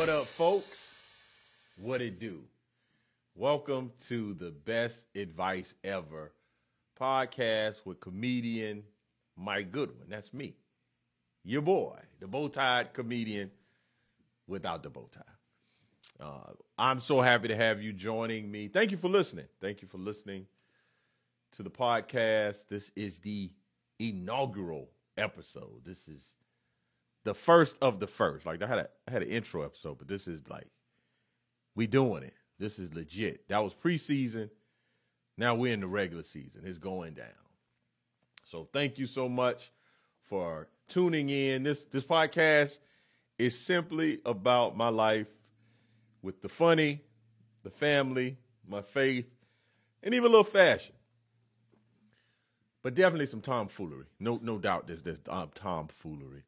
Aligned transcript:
What 0.00 0.08
up, 0.08 0.28
folks? 0.28 0.94
What 1.76 2.00
it 2.00 2.18
do? 2.18 2.40
Welcome 3.34 3.92
to 4.06 4.32
the 4.32 4.50
best 4.50 5.06
advice 5.14 5.74
ever 5.84 6.32
podcast 6.98 7.84
with 7.84 8.00
comedian 8.00 8.82
Mike 9.36 9.72
Goodwin. 9.72 10.08
That's 10.08 10.32
me, 10.32 10.54
your 11.44 11.60
boy, 11.60 11.98
the 12.18 12.26
bow 12.26 12.48
tied 12.48 12.94
comedian 12.94 13.50
without 14.48 14.82
the 14.82 14.88
bow 14.88 15.06
tie. 15.12 16.24
Uh, 16.24 16.52
I'm 16.78 17.00
so 17.00 17.20
happy 17.20 17.48
to 17.48 17.56
have 17.56 17.82
you 17.82 17.92
joining 17.92 18.50
me. 18.50 18.68
Thank 18.68 18.92
you 18.92 18.96
for 18.96 19.10
listening. 19.10 19.48
Thank 19.60 19.82
you 19.82 19.88
for 19.88 19.98
listening 19.98 20.46
to 21.52 21.62
the 21.62 21.70
podcast. 21.70 22.68
This 22.68 22.90
is 22.96 23.18
the 23.18 23.50
inaugural 23.98 24.88
episode. 25.18 25.84
This 25.84 26.08
is 26.08 26.36
the 27.24 27.34
first 27.34 27.76
of 27.82 28.00
the 28.00 28.06
first. 28.06 28.46
Like 28.46 28.62
I 28.62 28.66
had 28.66 28.78
a 28.78 28.88
I 29.08 29.10
had 29.10 29.22
an 29.22 29.28
intro 29.28 29.62
episode, 29.62 29.98
but 29.98 30.08
this 30.08 30.26
is 30.28 30.42
like 30.48 30.66
we 31.74 31.86
doing 31.86 32.22
it. 32.22 32.34
This 32.58 32.78
is 32.78 32.94
legit. 32.94 33.48
That 33.48 33.62
was 33.64 33.74
preseason. 33.74 34.50
Now 35.36 35.54
we're 35.54 35.72
in 35.72 35.80
the 35.80 35.86
regular 35.86 36.22
season. 36.22 36.62
It's 36.64 36.78
going 36.78 37.14
down. 37.14 37.26
So 38.44 38.68
thank 38.72 38.98
you 38.98 39.06
so 39.06 39.28
much 39.28 39.70
for 40.28 40.68
tuning 40.88 41.30
in. 41.30 41.62
This 41.62 41.84
this 41.84 42.04
podcast 42.04 42.78
is 43.38 43.58
simply 43.58 44.20
about 44.24 44.76
my 44.76 44.88
life 44.88 45.28
with 46.22 46.42
the 46.42 46.48
funny, 46.48 47.00
the 47.62 47.70
family, 47.70 48.36
my 48.68 48.82
faith, 48.82 49.26
and 50.02 50.14
even 50.14 50.26
a 50.26 50.30
little 50.30 50.44
fashion. 50.44 50.94
But 52.82 52.94
definitely 52.94 53.26
some 53.26 53.40
tomfoolery. 53.40 54.06
No 54.18 54.38
no 54.42 54.58
doubt 54.58 54.86
there's 54.86 55.02
there's 55.02 55.20
um, 55.28 55.50
tomfoolery. 55.54 56.42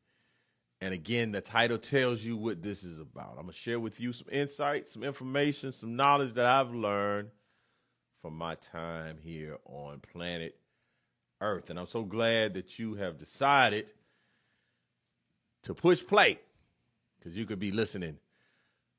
And 0.83 0.93
again, 0.93 1.31
the 1.31 1.41
title 1.41 1.79
tells 1.79 2.25
you 2.25 2.37
what 2.37 2.61
this 2.61 2.83
is 2.83 2.99
about. 2.99 3.37
I'm 3.39 3.45
going 3.45 3.53
to 3.53 3.53
share 3.53 3.79
with 3.79 4.01
you 4.01 4.13
some 4.13 4.27
insights, 4.33 4.93
some 4.93 5.05
information, 5.05 5.71
some 5.71 5.95
knowledge 5.95 6.35
that 6.35 6.45
I've 6.45 6.75
learned 6.75 7.29
from 8.21 8.37
my 8.37 8.57
time 8.57 9.17
here 9.23 9.59
on 9.65 10.01
planet 10.01 10.57
Earth. 11.41 11.71
And 11.71 11.79
I'm 11.79 11.87
so 11.87 12.03
glad 12.03 12.55
that 12.55 12.81
you 12.81 12.95
have 12.97 13.21
decided 13.21 13.87
to 15.63 15.75
push 15.75 16.05
play 16.05 16.41
because 17.21 17.39
you 17.39 17.47
could 17.47 17.61
be 17.61 17.71
listening 17.71 18.19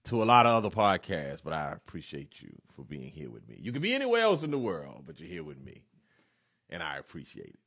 to 0.05 0.23
a 0.23 0.25
lot 0.25 0.45
of 0.45 0.53
other 0.53 0.73
podcasts, 0.73 1.41
but 1.44 1.52
I 1.52 1.73
appreciate 1.73 2.31
you 2.39 2.53
for 2.77 2.83
being 2.83 3.11
here 3.11 3.29
with 3.29 3.45
me. 3.45 3.57
You 3.59 3.73
could 3.73 3.81
be 3.81 3.94
anywhere 3.94 4.22
else 4.22 4.44
in 4.44 4.52
the 4.52 4.57
world, 4.57 5.03
but 5.05 5.19
you're 5.19 5.27
here 5.27 5.44
with 5.44 5.61
me, 5.61 5.83
and 6.69 6.81
I 6.81 6.95
appreciate 6.95 7.47
it. 7.47 7.59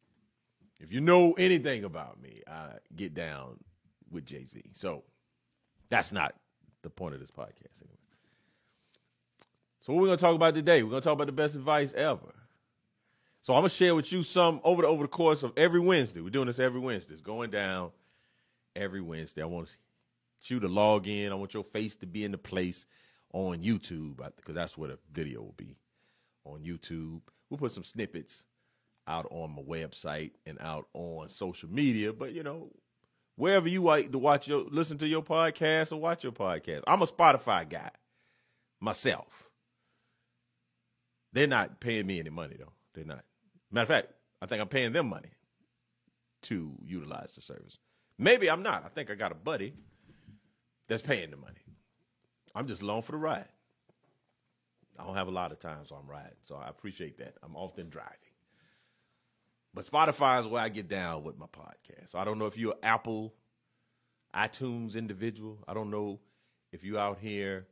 If 0.80 0.90
you 0.94 1.02
know 1.02 1.34
anything 1.34 1.84
about 1.84 2.18
me, 2.18 2.42
I 2.46 2.68
get 2.94 3.12
down 3.12 3.58
with 4.10 4.24
Jay 4.24 4.44
Z. 4.46 4.62
So 4.72 5.04
that's 5.88 6.12
not 6.12 6.34
the 6.82 6.90
point 6.90 7.14
of 7.14 7.20
this 7.20 7.30
podcast 7.30 7.80
anyway. 7.80 7.96
So 9.80 9.92
what 9.92 10.02
we're 10.02 10.08
gonna 10.08 10.16
talk 10.18 10.34
about 10.34 10.54
today? 10.54 10.82
We're 10.82 10.90
gonna 10.90 11.02
talk 11.02 11.12
about 11.12 11.26
the 11.26 11.32
best 11.32 11.54
advice 11.54 11.92
ever. 11.94 12.34
So 13.42 13.54
I'm 13.54 13.60
gonna 13.60 13.68
share 13.68 13.94
with 13.94 14.10
you 14.10 14.22
some 14.22 14.60
over 14.64 14.82
the 14.82 14.88
over 14.88 15.04
the 15.04 15.08
course 15.08 15.42
of 15.42 15.52
every 15.56 15.80
Wednesday. 15.80 16.20
We're 16.20 16.30
doing 16.30 16.48
this 16.48 16.58
every 16.58 16.80
Wednesday. 16.80 17.14
It's 17.14 17.22
going 17.22 17.50
down 17.50 17.92
every 18.74 19.00
Wednesday. 19.00 19.42
I 19.42 19.46
want 19.46 19.68
you 20.42 20.60
to 20.60 20.68
log 20.68 21.06
in. 21.06 21.32
I 21.32 21.34
want 21.36 21.54
your 21.54 21.64
face 21.64 21.96
to 21.96 22.06
be 22.06 22.24
in 22.24 22.32
the 22.32 22.38
place 22.38 22.86
on 23.32 23.62
YouTube 23.62 24.16
because 24.36 24.54
that's 24.54 24.76
where 24.76 24.90
the 24.90 24.98
video 25.12 25.42
will 25.42 25.54
be 25.56 25.76
on 26.44 26.60
YouTube. 26.60 27.20
We'll 27.48 27.58
put 27.58 27.72
some 27.72 27.84
snippets 27.84 28.46
out 29.06 29.26
on 29.30 29.54
my 29.54 29.62
website 29.62 30.32
and 30.46 30.58
out 30.60 30.88
on 30.94 31.28
social 31.28 31.68
media. 31.70 32.12
But 32.12 32.32
you 32.32 32.42
know, 32.42 32.70
wherever 33.36 33.68
you 33.68 33.82
like 33.82 34.12
to 34.12 34.18
watch 34.18 34.48
your 34.48 34.64
listen 34.68 34.98
to 34.98 35.06
your 35.06 35.22
podcast 35.22 35.92
or 35.92 35.96
watch 35.96 36.24
your 36.24 36.32
podcast. 36.32 36.82
I'm 36.86 37.02
a 37.02 37.06
Spotify 37.06 37.68
guy 37.68 37.90
myself. 38.80 39.48
They're 41.32 41.46
not 41.46 41.80
paying 41.80 42.06
me 42.06 42.18
any 42.18 42.30
money 42.30 42.56
though. 42.58 42.72
They're 42.94 43.04
not. 43.04 43.24
Matter 43.70 43.82
of 43.82 43.88
fact, 43.88 44.12
I 44.40 44.46
think 44.46 44.60
I'm 44.60 44.68
paying 44.68 44.92
them 44.92 45.08
money 45.08 45.30
to 46.42 46.72
utilize 46.84 47.34
the 47.34 47.42
service. 47.42 47.78
Maybe 48.18 48.48
I'm 48.48 48.62
not. 48.62 48.84
I 48.84 48.88
think 48.88 49.10
I 49.10 49.14
got 49.14 49.32
a 49.32 49.36
buddy 49.36 49.74
that's 50.88 51.02
paying 51.02 51.30
the 51.30 51.36
money. 51.36 51.60
I'm 52.54 52.66
just 52.66 52.82
along 52.82 53.02
for 53.02 53.12
the 53.12 53.18
ride. 53.18 53.48
I 54.98 55.04
don't 55.04 55.16
have 55.16 55.28
a 55.28 55.32
lot 55.32 55.52
of 55.52 55.58
time, 55.58 55.84
so 55.86 55.96
I'm 55.96 56.08
riding. 56.08 56.38
So 56.42 56.56
I 56.56 56.68
appreciate 56.68 57.18
that. 57.18 57.34
I'm 57.42 57.54
often 57.54 57.90
driving. 57.90 58.25
But 59.76 59.84
Spotify 59.84 60.40
is 60.40 60.46
where 60.46 60.62
I 60.62 60.70
get 60.70 60.88
down 60.88 61.22
with 61.22 61.36
my 61.36 61.44
podcast. 61.44 62.08
So 62.08 62.18
I 62.18 62.24
don't 62.24 62.38
know 62.38 62.46
if 62.46 62.56
you're 62.56 62.76
Apple, 62.82 63.34
iTunes 64.34 64.96
individual. 64.96 65.62
I 65.68 65.74
don't 65.74 65.90
know 65.90 66.18
if 66.72 66.82
you're 66.82 66.98
out 66.98 67.18
here 67.18 67.66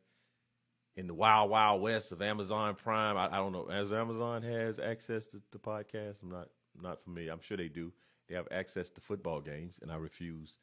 in 0.97 1.07
the 1.07 1.15
wild, 1.15 1.49
wild 1.49 1.81
west 1.81 2.13
of 2.13 2.21
Amazon 2.21 2.75
Prime. 2.75 3.17
I, 3.17 3.33
I 3.33 3.37
don't 3.39 3.53
know. 3.53 3.71
As 3.71 3.91
Amazon 3.91 4.43
has 4.43 4.79
access 4.79 5.29
to, 5.29 5.41
to 5.53 5.59
podcasts, 5.59 6.23
I'm 6.23 6.31
not 6.31 6.49
not 6.79 7.03
familiar. 7.05 7.33
I'm 7.33 7.41
sure 7.41 7.57
they 7.57 7.69
do. 7.69 7.91
They 8.29 8.35
have 8.35 8.49
access 8.51 8.91
to 8.91 9.01
football 9.01 9.41
games, 9.41 9.79
and 9.81 9.91
I 9.91 9.97
refuse 9.97 10.57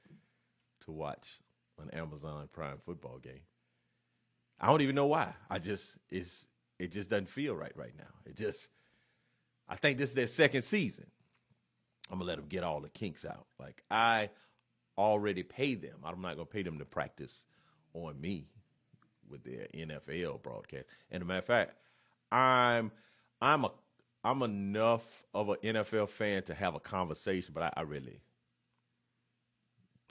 to 0.81 0.91
watch 0.91 1.39
an 1.81 1.89
Amazon 1.89 2.49
Prime 2.53 2.77
football 2.85 3.17
game. 3.17 3.41
I 4.59 4.67
don't 4.67 4.81
even 4.81 4.93
know 4.93 5.07
why. 5.07 5.33
I 5.49 5.57
just 5.57 5.97
it's 6.11 6.45
it 6.77 6.91
just 6.91 7.09
doesn't 7.09 7.29
feel 7.29 7.55
right 7.55 7.75
right 7.75 7.97
now. 7.97 8.13
It 8.27 8.37
just 8.37 8.69
I 9.67 9.75
think 9.75 9.97
this 9.97 10.09
is 10.09 10.15
their 10.15 10.27
second 10.27 10.61
season. 10.61 11.07
I'm 12.11 12.19
gonna 12.19 12.27
let 12.27 12.37
them 12.37 12.47
get 12.47 12.63
all 12.63 12.81
the 12.81 12.89
kinks 12.89 13.25
out. 13.25 13.47
Like 13.59 13.83
I 13.91 14.29
already 14.97 15.43
pay 15.43 15.75
them. 15.75 15.99
I'm 16.03 16.21
not 16.21 16.35
gonna 16.35 16.45
pay 16.45 16.63
them 16.63 16.79
to 16.79 16.85
practice 16.85 17.45
on 17.93 18.19
me 18.19 18.47
with 19.29 19.43
their 19.43 19.67
NFL 19.73 20.43
broadcast. 20.43 20.85
And 21.11 21.23
a 21.23 21.25
matter 21.25 21.39
of 21.39 21.45
fact, 21.45 21.75
I'm 22.31 22.91
I'm 23.41 23.65
a 23.65 23.71
I'm 24.23 24.43
enough 24.43 25.23
of 25.33 25.49
an 25.49 25.57
NFL 25.63 26.09
fan 26.09 26.43
to 26.43 26.53
have 26.53 26.75
a 26.75 26.79
conversation, 26.79 27.53
but 27.53 27.63
I, 27.63 27.73
I 27.77 27.81
really 27.83 28.21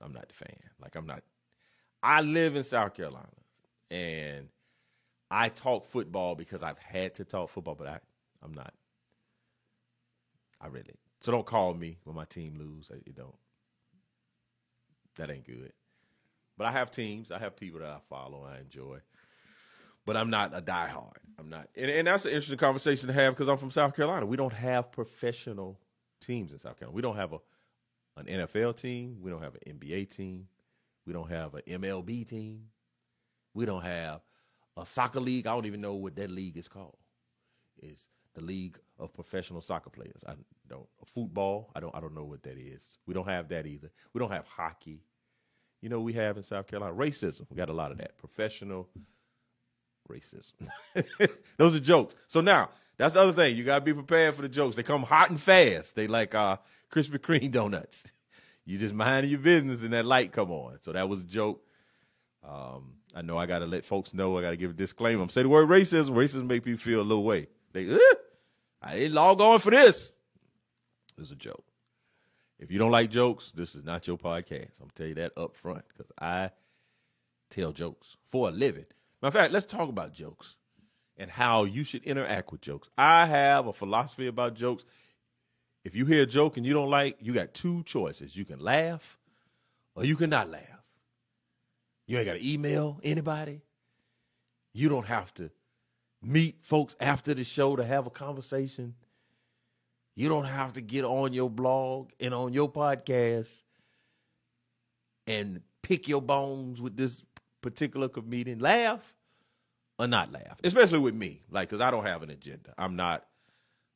I'm 0.03 0.13
not 0.13 0.29
the 0.29 0.35
fan. 0.35 0.57
Like 0.81 0.97
I'm 0.97 1.07
not. 1.07 1.23
I 2.03 2.23
live 2.23 2.57
in 2.57 2.65
South 2.65 2.95
Carolina, 2.95 3.29
and 3.91 4.49
I 5.31 5.51
talk 5.51 5.85
football 5.87 6.35
because 6.35 6.63
I've 6.63 6.79
had 6.79 7.15
to 7.17 7.25
talk 7.25 7.51
football, 7.51 7.75
but 7.75 7.89
I 7.89 7.99
I'm 8.43 8.55
not. 8.55 8.73
I 10.61 10.69
really 10.69 10.95
so 11.21 11.33
don't 11.33 11.47
call 11.47 11.75
me 11.75 11.99
when 12.05 12.17
my 12.17 12.25
team 12.25 12.57
lose. 12.59 12.91
You 13.05 13.13
don't. 13.13 13.35
That 15.17 15.31
ain't 15.31 15.47
good. 15.47 15.73
But 16.57 16.67
I 16.67 16.73
have 16.73 16.91
teams. 16.91 17.31
I 17.31 17.39
have 17.39 17.57
people 17.57 17.81
that 17.81 17.91
I 17.91 17.99
follow. 18.09 18.45
I 18.45 18.59
enjoy. 18.59 18.99
But 20.07 20.17
I'm 20.17 20.31
not 20.31 20.57
a 20.57 20.63
diehard. 20.63 21.17
I'm 21.39 21.51
not. 21.51 21.69
And, 21.77 21.91
and 21.91 22.07
that's 22.07 22.25
an 22.25 22.33
interesting 22.33 22.59
conversation 22.59 23.09
to 23.09 23.13
have 23.13 23.35
because 23.35 23.49
I'm 23.49 23.59
from 23.59 23.71
South 23.71 23.95
Carolina. 23.95 24.27
We 24.27 24.37
don't 24.37 24.53
have 24.53 24.93
professional 24.93 25.79
teams 26.23 26.53
in 26.53 26.59
South 26.59 26.79
Carolina. 26.79 26.97
We 26.97 27.03
don't 27.03 27.17
have 27.17 27.33
a 27.33 27.39
an 28.17 28.27
NFL 28.27 28.77
team. 28.77 29.19
We 29.21 29.31
don't 29.31 29.43
have 29.43 29.55
an 29.55 29.79
NBA 29.79 30.11
team. 30.11 30.49
We 31.07 31.13
don't 31.13 31.31
have 31.31 31.55
an 31.55 31.63
MLB 31.67 32.29
team. 32.29 32.65
We 33.55 33.67
don't 33.67 33.83
have 33.83 34.21
a 34.77 34.87
soccer 34.87 35.21
league. 35.21 35.47
I 35.47 35.55
don't 35.55 35.67
even 35.67 35.81
know 35.81 35.95
what 35.95 36.17
that 36.17 36.31
league 36.31 36.57
is 36.57 36.69
called. 36.69 36.97
It's 37.79 38.09
the 38.35 38.43
League 38.43 38.79
of 38.99 39.13
Professional 39.15 39.61
Soccer 39.61 39.91
Players. 39.91 40.25
I 40.27 40.35
don't 40.71 40.87
football. 41.15 41.71
I 41.75 41.81
don't 41.81 41.95
I 41.95 42.01
don't 42.01 42.15
know 42.15 42.25
what 42.25 42.45
that 42.45 42.57
is. 42.57 42.97
We 43.07 43.13
don't 43.13 43.29
have 43.29 43.49
that 43.51 43.67
either. 43.67 43.91
We 44.15 44.21
don't 44.21 44.31
have 44.31 44.47
hockey. 44.47 45.03
You 45.83 45.89
know 45.89 46.01
we 46.01 46.15
have 46.15 46.37
in 46.37 46.43
South 46.43 46.67
Carolina 46.67 46.95
racism. 46.95 47.47
We 47.51 47.57
got 47.57 47.69
a 47.69 47.75
lot 47.75 47.91
of 47.91 47.99
that. 47.99 48.17
Professional 48.19 48.89
racism. 50.09 50.69
Those 51.59 51.75
are 51.75 51.81
jokes. 51.81 52.15
So 52.29 52.41
now 52.41 52.71
that's 52.97 53.15
the 53.15 53.21
other 53.21 53.33
thing. 53.33 53.57
You 53.57 53.65
gotta 53.65 53.85
be 53.85 53.93
prepared 53.93 54.35
for 54.35 54.43
the 54.43 54.49
jokes. 54.49 54.77
They 54.77 54.83
come 54.83 55.03
hot 55.03 55.31
and 55.31 55.41
fast. 55.41 55.97
They 55.97 56.07
like 56.07 56.35
uh 56.35 56.57
Krispy 56.93 57.19
Kreme 57.19 57.51
donuts. 57.53 58.05
you 58.65 58.79
just 58.79 58.95
mind 58.95 59.27
your 59.29 59.41
business 59.41 59.83
and 59.83 59.93
that 59.93 60.07
light 60.07 60.33
come 60.33 60.51
on. 60.51 60.79
So 60.83 60.93
that 60.93 61.09
was 61.09 61.23
a 61.23 61.27
joke. 61.27 61.63
Um, 62.43 62.95
I 63.15 63.23
know 63.23 63.37
I 63.37 63.47
gotta 63.47 63.67
let 63.67 63.85
folks 63.85 64.15
know. 64.15 64.39
I 64.39 64.43
gotta 64.43 64.57
give 64.57 64.71
a 64.71 64.75
disclaimer. 64.75 65.23
I'm 65.23 65.29
saying 65.31 65.47
the 65.47 65.51
word 65.51 65.69
racism. 65.69 66.11
Racism 66.11 66.47
make 66.47 66.65
people 66.65 66.79
feel 66.79 67.01
a 67.01 67.03
little 67.03 67.25
way. 67.25 67.49
They, 67.73 67.99
I 68.83 68.95
didn't 68.97 69.15
log 69.15 69.41
on 69.41 69.59
for 69.59 69.71
this. 69.71 70.13
It's 71.21 71.31
a 71.31 71.37
joke. 71.37 71.65
If 72.59 72.71
you 72.71 72.79
don't 72.79 72.91
like 72.91 73.11
jokes, 73.11 73.53
this 73.53 73.75
is 73.75 73.85
not 73.85 74.07
your 74.07 74.19
podcast. 74.19 74.81
I'm 74.83 74.91
tell 74.95 75.07
you 75.07 75.15
that 75.15 75.33
up 75.37 75.57
front 75.57 75.85
because 75.89 76.11
I 76.19 76.51
tell 77.51 77.73
jokes 77.73 78.17
for 78.29 78.49
a 78.49 78.51
living. 78.51 78.87
Matter 79.23 79.29
of 79.29 79.35
fact, 79.35 79.53
let's 79.53 79.67
talk 79.67 79.89
about 79.89 80.13
jokes 80.13 80.57
and 81.17 81.31
how 81.31 81.65
you 81.65 81.85
should 81.85 82.05
interact 82.05 82.53
with 82.53 82.61
jokes. 82.61 82.89
I 82.97 83.27
have 83.27 83.67
a 83.67 83.73
philosophy 83.73 84.27
about 84.27 84.55
jokes. 84.55 84.85
If 85.85 85.95
you 85.95 86.07
hear 86.07 86.23
a 86.23 86.27
joke 86.27 86.57
and 86.57 86.67
you 86.67 86.75
don't 86.75 86.91
like, 86.91 87.17
you 87.21 87.33
got 87.33 87.55
two 87.55 87.83
choices. 87.85 88.37
You 88.37 88.45
can 88.45 88.59
laugh 88.59 89.19
or 89.95 90.05
you 90.05 90.17
cannot 90.17 90.49
laugh. 90.49 90.65
You 92.07 92.19
ain't 92.19 92.27
got 92.27 92.35
to 92.35 92.53
email 92.53 93.01
anybody. 93.03 93.63
You 94.73 94.89
don't 94.89 95.07
have 95.07 95.33
to 95.35 95.51
meet 96.23 96.59
folks 96.63 96.97
after 97.01 97.35
the 97.35 97.45
show 97.45 97.77
to 97.77 97.85
have 97.85 98.07
a 98.07 98.11
conversation. 98.11 98.95
You 100.17 100.29
don't 100.29 100.45
have 100.45 100.75
to 100.75 100.81
get 100.81 101.05
on 101.05 101.33
your 101.33 101.49
blog 101.49 102.11
and 102.21 102.35
on 102.35 102.53
your 102.53 102.71
podcast 102.71 103.63
and 105.27 105.63
pick 105.83 106.09
your 106.09 106.21
bones 106.21 106.81
with 106.81 106.97
this 106.97 107.23
particular 107.63 108.09
comedian 108.09 108.59
laugh 108.59 109.03
or 109.99 110.07
not 110.07 110.33
laugh, 110.33 110.59
especially 110.65 110.99
with 110.99 111.15
me, 111.15 111.43
like 111.51 111.69
because 111.69 111.81
I 111.81 111.91
don't 111.91 112.07
have 112.07 112.23
an 112.23 112.31
agenda. 112.31 112.75
I'm 112.77 112.97
not 112.97 113.25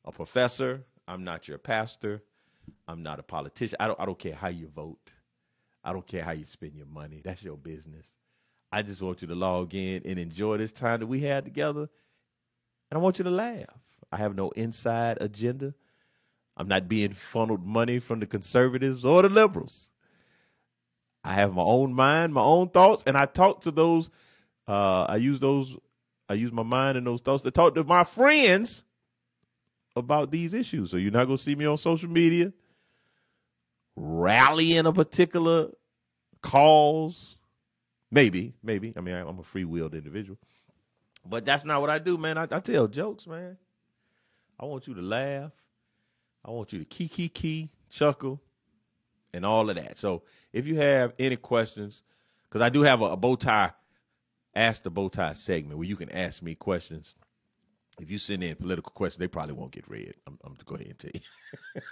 a 0.05 0.11
professor. 0.11 0.83
I'm 1.07 1.23
not 1.23 1.47
your 1.47 1.57
pastor. 1.57 2.23
I'm 2.87 3.03
not 3.03 3.19
a 3.19 3.23
politician. 3.23 3.77
I 3.79 3.87
don't. 3.87 3.99
I 3.99 4.05
don't 4.05 4.17
care 4.17 4.35
how 4.35 4.47
you 4.47 4.67
vote. 4.67 5.11
I 5.83 5.93
don't 5.93 6.05
care 6.05 6.23
how 6.23 6.31
you 6.31 6.45
spend 6.45 6.75
your 6.75 6.87
money. 6.87 7.21
That's 7.23 7.43
your 7.43 7.57
business. 7.57 8.15
I 8.71 8.81
just 8.81 9.01
want 9.01 9.21
you 9.21 9.27
to 9.27 9.35
log 9.35 9.73
in 9.75 10.01
and 10.05 10.19
enjoy 10.19 10.57
this 10.57 10.71
time 10.71 10.99
that 10.99 11.07
we 11.07 11.21
had 11.21 11.45
together, 11.45 11.87
and 12.89 12.97
I 12.97 12.97
want 12.97 13.19
you 13.19 13.23
to 13.25 13.31
laugh. 13.31 13.65
I 14.11 14.17
have 14.17 14.35
no 14.35 14.49
inside 14.51 15.17
agenda. 15.21 15.73
I'm 16.57 16.67
not 16.67 16.87
being 16.87 17.11
funneled 17.11 17.65
money 17.65 17.99
from 17.99 18.19
the 18.19 18.25
conservatives 18.25 19.05
or 19.05 19.21
the 19.21 19.29
liberals. 19.29 19.89
I 21.23 21.33
have 21.33 21.53
my 21.53 21.63
own 21.63 21.93
mind, 21.93 22.33
my 22.33 22.43
own 22.43 22.69
thoughts, 22.69 23.03
and 23.05 23.17
I 23.17 23.25
talk 23.25 23.61
to 23.61 23.71
those. 23.71 24.09
Uh, 24.67 25.03
I 25.03 25.17
use 25.17 25.39
those. 25.39 25.75
I 26.29 26.35
use 26.35 26.51
my 26.51 26.63
mind 26.63 26.97
and 26.97 27.05
those 27.05 27.21
thoughts 27.21 27.43
to 27.43 27.51
talk 27.51 27.75
to 27.75 27.83
my 27.83 28.03
friends 28.03 28.83
about 29.95 30.31
these 30.31 30.53
issues. 30.53 30.91
So 30.91 30.97
you're 30.97 31.11
not 31.11 31.25
gonna 31.25 31.37
see 31.37 31.55
me 31.55 31.65
on 31.65 31.77
social 31.77 32.09
media 32.09 32.53
rallying 33.95 34.85
a 34.85 34.93
particular 34.93 35.71
cause. 36.41 37.37
Maybe, 38.11 38.53
maybe. 38.63 38.93
I 38.95 39.01
mean, 39.01 39.15
I'm 39.15 39.39
a 39.39 39.43
free 39.43 39.65
willed 39.65 39.95
individual, 39.95 40.37
but 41.25 41.45
that's 41.45 41.65
not 41.65 41.81
what 41.81 41.89
I 41.89 41.99
do, 41.99 42.17
man. 42.17 42.37
I, 42.37 42.43
I 42.43 42.59
tell 42.59 42.87
jokes, 42.87 43.27
man. 43.27 43.57
I 44.59 44.65
want 44.65 44.87
you 44.87 44.93
to 44.95 45.01
laugh. 45.01 45.51
I 46.45 46.51
want 46.51 46.73
you 46.73 46.79
to 46.79 46.85
key, 46.85 47.07
key, 47.07 47.27
key, 47.27 47.69
chuckle, 47.89 48.39
and 49.33 49.45
all 49.45 49.69
of 49.69 49.77
that. 49.77 49.97
So 49.97 50.23
if 50.53 50.67
you 50.67 50.75
have 50.75 51.13
any 51.17 51.37
questions, 51.37 52.03
because 52.47 52.61
I 52.61 52.69
do 52.69 52.83
have 52.83 53.01
a, 53.01 53.05
a 53.05 53.17
bow 53.17 53.35
tie, 53.35 53.71
ask 54.53 54.83
the 54.83 54.91
bow 54.91 55.09
tie 55.09 55.33
segment 55.33 55.77
where 55.77 55.87
you 55.87 55.95
can 55.95 56.11
ask 56.11 56.43
me 56.43 56.53
questions. 56.53 57.15
If 57.99 58.11
you 58.11 58.19
send 58.19 58.43
in 58.43 58.55
political 58.55 58.91
questions, 58.91 59.19
they 59.19 59.27
probably 59.27 59.53
won't 59.53 59.71
get 59.71 59.89
read. 59.89 60.13
I'm, 60.27 60.37
I'm 60.43 60.53
going 60.53 60.59
to 60.59 60.65
go 60.65 60.75
ahead 60.75 60.87
and 60.87 60.99
tell 60.99 61.11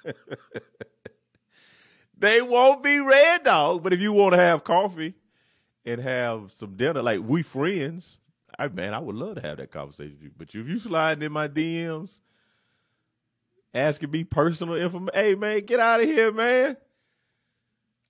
you. 0.06 0.14
they 2.18 2.42
won't 2.42 2.84
be 2.84 3.00
read, 3.00 3.44
dog. 3.44 3.82
But 3.82 3.94
if 3.94 4.02
you 4.02 4.14
want 4.14 4.34
to 4.34 4.40
have 4.40 4.64
coffee 4.64 5.16
and 5.86 6.00
have 6.00 6.52
some 6.52 6.76
dinner, 6.76 7.02
like 7.02 7.22
we 7.22 7.42
friends, 7.42 8.20
I 8.60 8.68
man, 8.68 8.94
I 8.94 9.00
would 9.00 9.16
love 9.16 9.36
to 9.36 9.42
have 9.42 9.58
that 9.58 9.72
conversation 9.72 10.14
with 10.16 10.24
you. 10.24 10.32
But 10.38 10.54
if 10.54 10.68
you 10.68 10.78
slide 10.78 11.24
in 11.24 11.32
my 11.32 11.48
DMs 11.48 12.20
asking 13.74 14.12
me 14.12 14.24
personal 14.24 14.76
information. 14.76 15.20
Hey 15.20 15.36
man, 15.36 15.66
get 15.66 15.80
out 15.80 16.02
of 16.02 16.08
here, 16.08 16.32
man. 16.32 16.78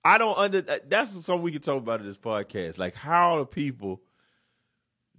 I 0.04 0.18
don't 0.18 0.36
under. 0.36 0.60
That's 0.60 1.12
something 1.12 1.42
we 1.42 1.52
can 1.52 1.62
talk 1.62 1.78
about 1.78 2.00
in 2.00 2.06
this 2.06 2.16
podcast. 2.16 2.78
Like 2.78 2.94
how 2.94 3.38
do 3.38 3.44
people 3.44 4.02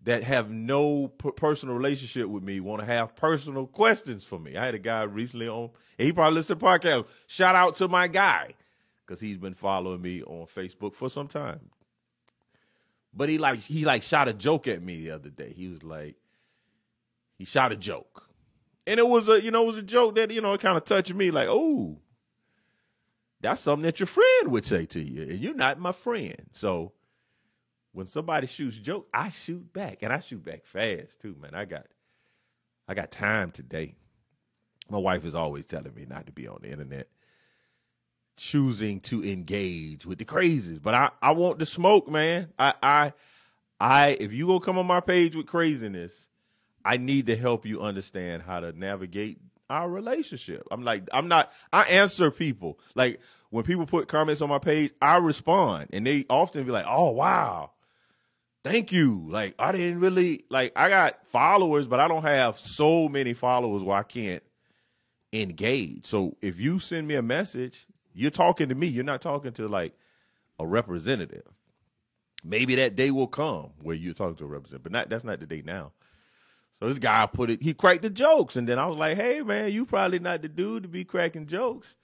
that 0.03 0.23
have 0.23 0.51
no 0.51 1.07
personal 1.07 1.73
relationship 1.73 2.27
with 2.27 2.43
me 2.43 2.59
want 2.59 2.79
to 2.79 2.85
have 2.85 3.15
personal 3.15 3.65
questions 3.65 4.23
for 4.23 4.39
me? 4.39 4.55
I 4.55 4.65
had 4.65 4.75
a 4.75 4.79
guy 4.79 5.03
recently 5.03 5.47
on. 5.47 5.71
he 5.97 6.13
probably 6.13 6.35
listened 6.35 6.59
to 6.59 6.65
the 6.65 6.71
podcast. 6.71 7.07
Shout 7.27 7.55
out 7.55 7.75
to 7.75 7.87
my 7.87 8.07
guy 8.07 8.53
because 9.05 9.19
he's 9.19 9.37
been 9.37 9.55
following 9.55 10.01
me 10.01 10.21
on 10.23 10.45
Facebook 10.45 10.93
for 10.93 11.09
some 11.09 11.27
time. 11.27 11.59
But 13.11 13.29
he 13.29 13.39
like 13.39 13.59
he 13.59 13.85
like 13.85 14.03
shot 14.03 14.27
a 14.27 14.33
joke 14.33 14.67
at 14.67 14.83
me 14.83 14.97
the 14.97 15.11
other 15.11 15.29
day. 15.29 15.53
He 15.55 15.67
was 15.67 15.81
like, 15.81 16.15
he 17.37 17.45
shot 17.45 17.71
a 17.71 17.75
joke 17.75 18.29
and 18.87 18.99
it 18.99 19.07
was 19.07 19.29
a, 19.29 19.41
you 19.41 19.51
know, 19.51 19.63
it 19.63 19.67
was 19.67 19.77
a 19.77 19.83
joke 19.83 20.15
that, 20.15 20.31
you 20.31 20.41
know, 20.41 20.53
it 20.53 20.61
kind 20.61 20.77
of 20.77 20.85
touched 20.85 21.13
me 21.13 21.31
like, 21.31 21.47
oh, 21.49 21.97
that's 23.41 23.61
something 23.61 23.83
that 23.83 23.99
your 23.99 24.07
friend 24.07 24.51
would 24.51 24.65
say 24.65 24.85
to 24.87 24.99
you. 24.99 25.23
And 25.23 25.39
you're 25.39 25.53
not 25.53 25.79
my 25.79 25.91
friend. 25.91 26.35
So 26.53 26.93
when 27.91 28.07
somebody 28.07 28.47
shoots 28.47 28.77
joke, 28.77 29.07
I 29.13 29.29
shoot 29.29 29.71
back. 29.73 29.99
And 30.01 30.11
I 30.11 30.19
shoot 30.19 30.43
back 30.43 30.65
fast 30.65 31.21
too, 31.21 31.35
man. 31.39 31.55
I 31.55 31.65
got 31.65 31.85
I 32.87 32.93
got 32.93 33.11
time 33.11 33.51
today. 33.51 33.95
My 34.89 34.99
wife 34.99 35.25
is 35.25 35.33
always 35.33 35.65
telling 35.65 35.93
me 35.95 36.05
not 36.07 36.27
to 36.27 36.31
be 36.31 36.47
on 36.47 36.59
the 36.61 36.69
internet, 36.69 37.07
choosing 38.37 38.99
to 39.01 39.23
engage 39.23 40.05
with 40.05 40.19
the 40.19 40.25
crazies. 40.25 40.79
But 40.81 40.93
I, 40.93 41.09
I 41.21 41.31
want 41.31 41.57
the 41.57 41.65
smoke, 41.65 42.07
man. 42.07 42.49
I 42.59 42.73
I 42.83 43.13
I 43.79 44.09
if 44.19 44.33
you 44.33 44.47
gonna 44.47 44.59
come 44.59 44.77
on 44.77 44.85
my 44.85 44.99
page 44.99 45.35
with 45.35 45.47
craziness, 45.47 46.27
I 46.85 46.97
need 46.97 47.25
to 47.25 47.35
help 47.35 47.65
you 47.65 47.81
understand 47.81 48.43
how 48.43 48.59
to 48.59 48.71
navigate 48.71 49.39
our 49.69 49.89
relationship. 49.89 50.67
I'm 50.69 50.83
like, 50.83 51.09
I'm 51.11 51.27
not, 51.27 51.51
I 51.73 51.83
answer 51.83 52.29
people. 52.29 52.79
Like 52.93 53.19
when 53.49 53.63
people 53.63 53.87
put 53.87 54.07
comments 54.07 54.43
on 54.43 54.49
my 54.49 54.59
page, 54.59 54.93
I 55.01 55.17
respond 55.17 55.89
and 55.93 56.05
they 56.05 56.25
often 56.29 56.63
be 56.63 56.71
like, 56.71 56.85
oh, 56.87 57.09
wow. 57.09 57.71
Thank 58.63 58.91
you. 58.91 59.27
Like 59.29 59.55
I 59.59 59.71
didn't 59.71 59.99
really, 59.99 60.45
like 60.49 60.73
I 60.75 60.89
got 60.89 61.27
followers, 61.27 61.87
but 61.87 61.99
I 61.99 62.07
don't 62.07 62.23
have 62.23 62.59
so 62.59 63.09
many 63.09 63.33
followers 63.33 63.83
where 63.83 63.97
I 63.97 64.03
can't 64.03 64.43
engage. 65.33 66.05
So 66.05 66.37
if 66.41 66.59
you 66.59 66.79
send 66.79 67.07
me 67.07 67.15
a 67.15 67.21
message, 67.21 67.85
you're 68.13 68.31
talking 68.31 68.69
to 68.69 68.75
me. 68.75 68.87
You're 68.87 69.03
not 69.03 69.21
talking 69.21 69.53
to 69.53 69.67
like 69.67 69.93
a 70.59 70.65
representative. 70.65 71.45
Maybe 72.43 72.75
that 72.75 72.95
day 72.95 73.11
will 73.11 73.27
come 73.27 73.71
where 73.81 73.95
you're 73.95 74.13
talking 74.13 74.35
to 74.35 74.45
a 74.45 74.47
representative, 74.47 74.83
but 74.83 74.91
not, 74.91 75.09
that's 75.09 75.23
not 75.23 75.39
the 75.39 75.47
day 75.47 75.63
now. 75.65 75.91
This 76.87 76.99
guy 76.99 77.25
put 77.25 77.49
it, 77.49 77.61
he 77.61 77.73
cracked 77.73 78.01
the 78.01 78.09
jokes. 78.09 78.55
And 78.55 78.67
then 78.67 78.79
I 78.79 78.85
was 78.85 78.97
like, 78.97 79.17
hey, 79.17 79.41
man, 79.41 79.71
you 79.71 79.85
probably 79.85 80.19
not 80.19 80.41
the 80.41 80.47
dude 80.47 80.83
to 80.83 80.89
be 80.89 81.05
cracking 81.05 81.47
jokes. 81.47 81.95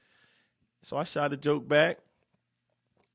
So 0.83 0.97
I 0.97 1.03
shot 1.03 1.33
a 1.33 1.37
joke 1.37 1.67
back. 1.67 1.99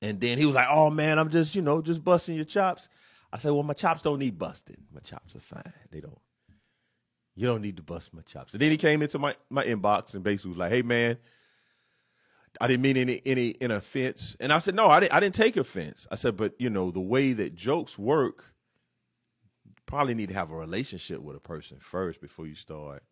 And 0.03 0.21
then 0.21 0.39
he 0.39 0.47
was 0.47 0.55
like, 0.55 0.69
oh, 0.71 0.91
man, 0.91 1.19
I'm 1.19 1.31
just, 1.31 1.55
you 1.55 1.63
know, 1.63 1.81
just 1.83 2.05
busting 2.05 2.37
your 2.37 2.45
chops. 2.45 2.89
I 3.33 3.39
said, 3.39 3.53
well, 3.53 3.63
my 3.63 3.75
chops 3.75 4.03
don't 4.03 4.19
need 4.19 4.39
busting. 4.39 4.77
My 4.93 5.01
chops 5.01 5.35
are 5.35 5.41
fine. 5.41 5.73
They 5.91 6.01
don't. 6.01 6.19
You 7.35 7.47
don't 7.47 7.63
need 7.63 7.79
to 7.79 7.83
bust 7.83 8.15
my 8.15 8.23
chops. 8.23 8.53
And 8.53 8.61
then 8.61 8.71
he 8.71 8.77
came 8.77 9.03
into 9.03 9.19
my, 9.19 9.35
my 9.51 9.65
inbox 9.65 10.15
and 10.15 10.23
basically 10.23 10.51
was 10.51 10.59
like, 10.59 10.73
hey, 10.73 10.83
man, 10.83 11.19
I 12.61 12.67
didn't 12.67 12.83
mean 12.83 12.97
any 12.97 13.21
any, 13.27 13.57
any 13.61 13.75
offense. 13.75 14.37
And 14.41 14.53
I 14.53 14.59
said, 14.59 14.75
no, 14.75 14.89
I 14.89 15.01
didn't, 15.01 15.13
I 15.13 15.21
didn't 15.21 15.35
take 15.35 15.57
offense. 15.57 16.07
I 16.11 16.15
said, 16.15 16.37
but, 16.37 16.55
you 16.59 16.71
know, 16.71 16.91
the 16.91 17.01
way 17.01 17.33
that 17.33 17.55
jokes 17.55 17.99
work– 17.99 18.45
probably 19.87 20.15
need 20.15 20.29
to 20.29 20.35
have 20.35 20.51
a 20.51 20.57
relationship 20.57 21.21
with 21.21 21.37
a 21.37 21.41
person 21.41 21.79
first 21.81 22.21
before 22.21 22.47
you 22.47 22.55
start 22.55 23.03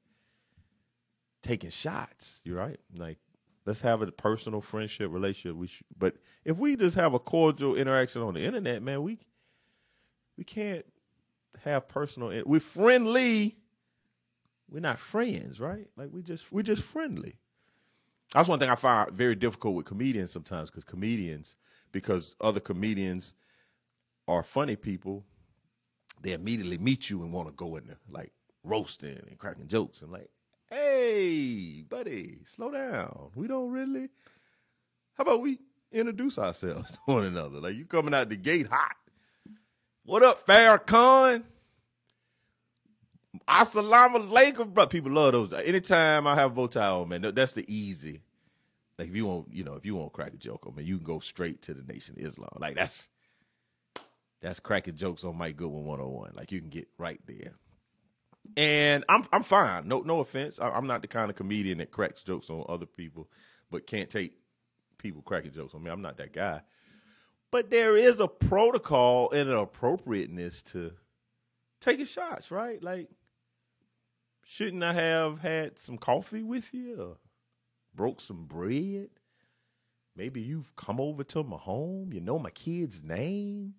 taking 1.43 1.71
shots. 1.71 2.41
You're 2.44 2.59
right. 2.59 2.81
Like, 2.97 3.19
let's 3.67 3.81
have 3.82 4.03
a 4.03 4.11
personal 4.11 4.61
friendship 4.61 5.11
relationship. 5.12 5.56
We 5.56 5.69
should, 5.69 5.87
but 5.97 6.17
if 6.44 6.59
we 6.59 6.76
just 6.76 6.97
have 6.97 7.15
a 7.15 7.19
cordial 7.19 7.76
interaction 7.76 8.23
on 8.23 8.35
the 8.35 8.44
internet, 8.44 8.82
man, 8.82 9.03
we 9.03 9.19
we 10.37 10.45
can't 10.45 10.85
have 11.62 11.88
personal. 11.88 12.43
We're 12.45 12.61
friendly. 12.61 13.57
We're 14.69 14.81
not 14.81 14.99
friends, 14.99 15.61
right? 15.61 15.87
Like 15.97 16.11
we 16.12 16.23
just 16.23 16.50
we're 16.50 16.62
just 16.62 16.83
friendly. 16.83 17.37
That's 18.33 18.49
one 18.49 18.59
thing 18.59 18.71
I 18.71 18.75
find 18.75 19.12
very 19.12 19.37
difficult 19.37 19.76
with 19.76 19.87
comedians 19.87 20.33
sometimes 20.33 20.71
because 20.71 20.85
comedians, 20.85 21.57
because 21.93 22.35
other 22.40 22.59
comedians 22.59 23.35
are 24.26 24.43
funny 24.43 24.75
people, 24.75 25.25
they 26.23 26.33
immediately 26.33 26.78
meet 26.78 27.11
you 27.11 27.23
and 27.23 27.33
want 27.33 27.49
to 27.49 27.54
go 27.54 27.76
in 27.76 27.87
there 27.87 27.99
like 28.11 28.33
roasting 28.62 29.21
and 29.28 29.38
cracking 29.38 29.68
jokes. 29.68 30.02
and 30.02 30.11
like, 30.11 30.30
hey, 30.71 31.83
buddy, 31.88 32.38
slow 32.47 32.71
down. 32.71 33.30
We 33.35 33.47
don't 33.47 33.71
really. 33.71 34.09
How 35.14 35.23
about 35.23 35.42
we 35.42 35.59
introduce 35.92 36.38
ourselves 36.38 36.92
to 36.92 36.99
one 37.06 37.25
another? 37.25 37.61
Like 37.61 37.76
you 37.76 37.85
coming 37.85 38.14
out 38.14 38.28
the 38.28 38.37
gate 38.37 38.66
hot. 38.68 38.97
What 40.04 40.23
up, 40.23 40.47
Farrakhan? 40.47 41.44
Assalamu 43.49 44.28
alaikum, 44.28 44.73
bro. 44.73 44.87
People 44.87 45.12
love 45.12 45.33
those. 45.33 45.52
Anytime 45.52 46.26
I 46.26 46.35
have 46.35 46.52
a 46.52 46.54
bow 46.54 46.66
tie 46.66 46.88
on, 46.88 47.09
man, 47.09 47.33
that's 47.35 47.52
the 47.52 47.64
easy. 47.73 48.21
Like 48.99 49.09
if 49.09 49.16
you 49.16 49.26
want, 49.26 49.49
you 49.52 49.64
know, 49.64 49.75
if 49.75 49.85
you 49.85 49.97
want 49.97 50.12
to 50.12 50.16
crack 50.16 50.33
a 50.35 50.37
joke 50.37 50.66
on 50.66 50.75
me, 50.75 50.85
you 50.85 50.97
can 50.97 51.04
go 51.04 51.18
straight 51.18 51.62
to 51.62 51.75
the 51.75 51.83
Nation 51.92 52.16
of 52.18 52.25
Islam. 52.26 52.50
Like 52.59 52.76
that's 52.76 53.09
that's 54.44 54.60
cracking 54.60 54.94
jokes 54.94 55.24
on 55.24 55.38
Mike 55.38 55.56
Goodwin 55.56 55.86
101. 55.86 56.32
Like 56.34 56.52
you 56.52 56.60
can 56.60 56.68
get 56.68 56.86
right 56.98 57.18
there. 57.26 57.54
And 58.58 59.02
I'm 59.08 59.24
I'm 59.32 59.42
fine. 59.42 59.88
No 59.88 60.00
no 60.00 60.20
offense. 60.20 60.60
I, 60.60 60.76
am 60.76 60.86
not 60.86 61.00
the 61.00 61.08
kind 61.08 61.30
of 61.30 61.36
comedian 61.36 61.78
that 61.78 61.90
cracks 61.90 62.22
jokes 62.22 62.50
on 62.50 62.62
other 62.68 62.84
people, 62.84 63.30
but 63.70 63.86
can't 63.86 64.10
take 64.10 64.36
people 64.98 65.22
cracking 65.22 65.52
jokes 65.52 65.74
on 65.74 65.82
me. 65.82 65.90
I'm 65.90 66.02
not 66.02 66.18
that 66.18 66.34
guy. 66.34 66.60
But 67.50 67.70
there 67.70 67.96
is 67.96 68.20
a 68.20 68.28
protocol 68.28 69.30
and 69.30 69.48
an 69.48 69.56
appropriateness 69.56 70.60
to 70.72 70.92
taking 71.80 72.04
shots, 72.04 72.50
right? 72.50 72.82
Like, 72.82 73.08
shouldn't 74.44 74.82
I 74.82 74.92
have 74.92 75.38
had 75.38 75.78
some 75.78 75.96
coffee 75.96 76.42
with 76.42 76.74
you 76.74 77.00
or 77.00 77.16
broke 77.94 78.20
some 78.20 78.44
bread? 78.44 79.08
Maybe 80.14 80.42
you've 80.42 80.76
come 80.76 81.00
over 81.00 81.24
to 81.24 81.42
my 81.42 81.56
home. 81.56 82.12
You 82.12 82.20
know 82.20 82.38
my 82.38 82.50
kid's 82.50 83.02
name 83.02 83.74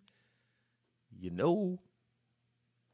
you 1.20 1.32
know 1.32 1.80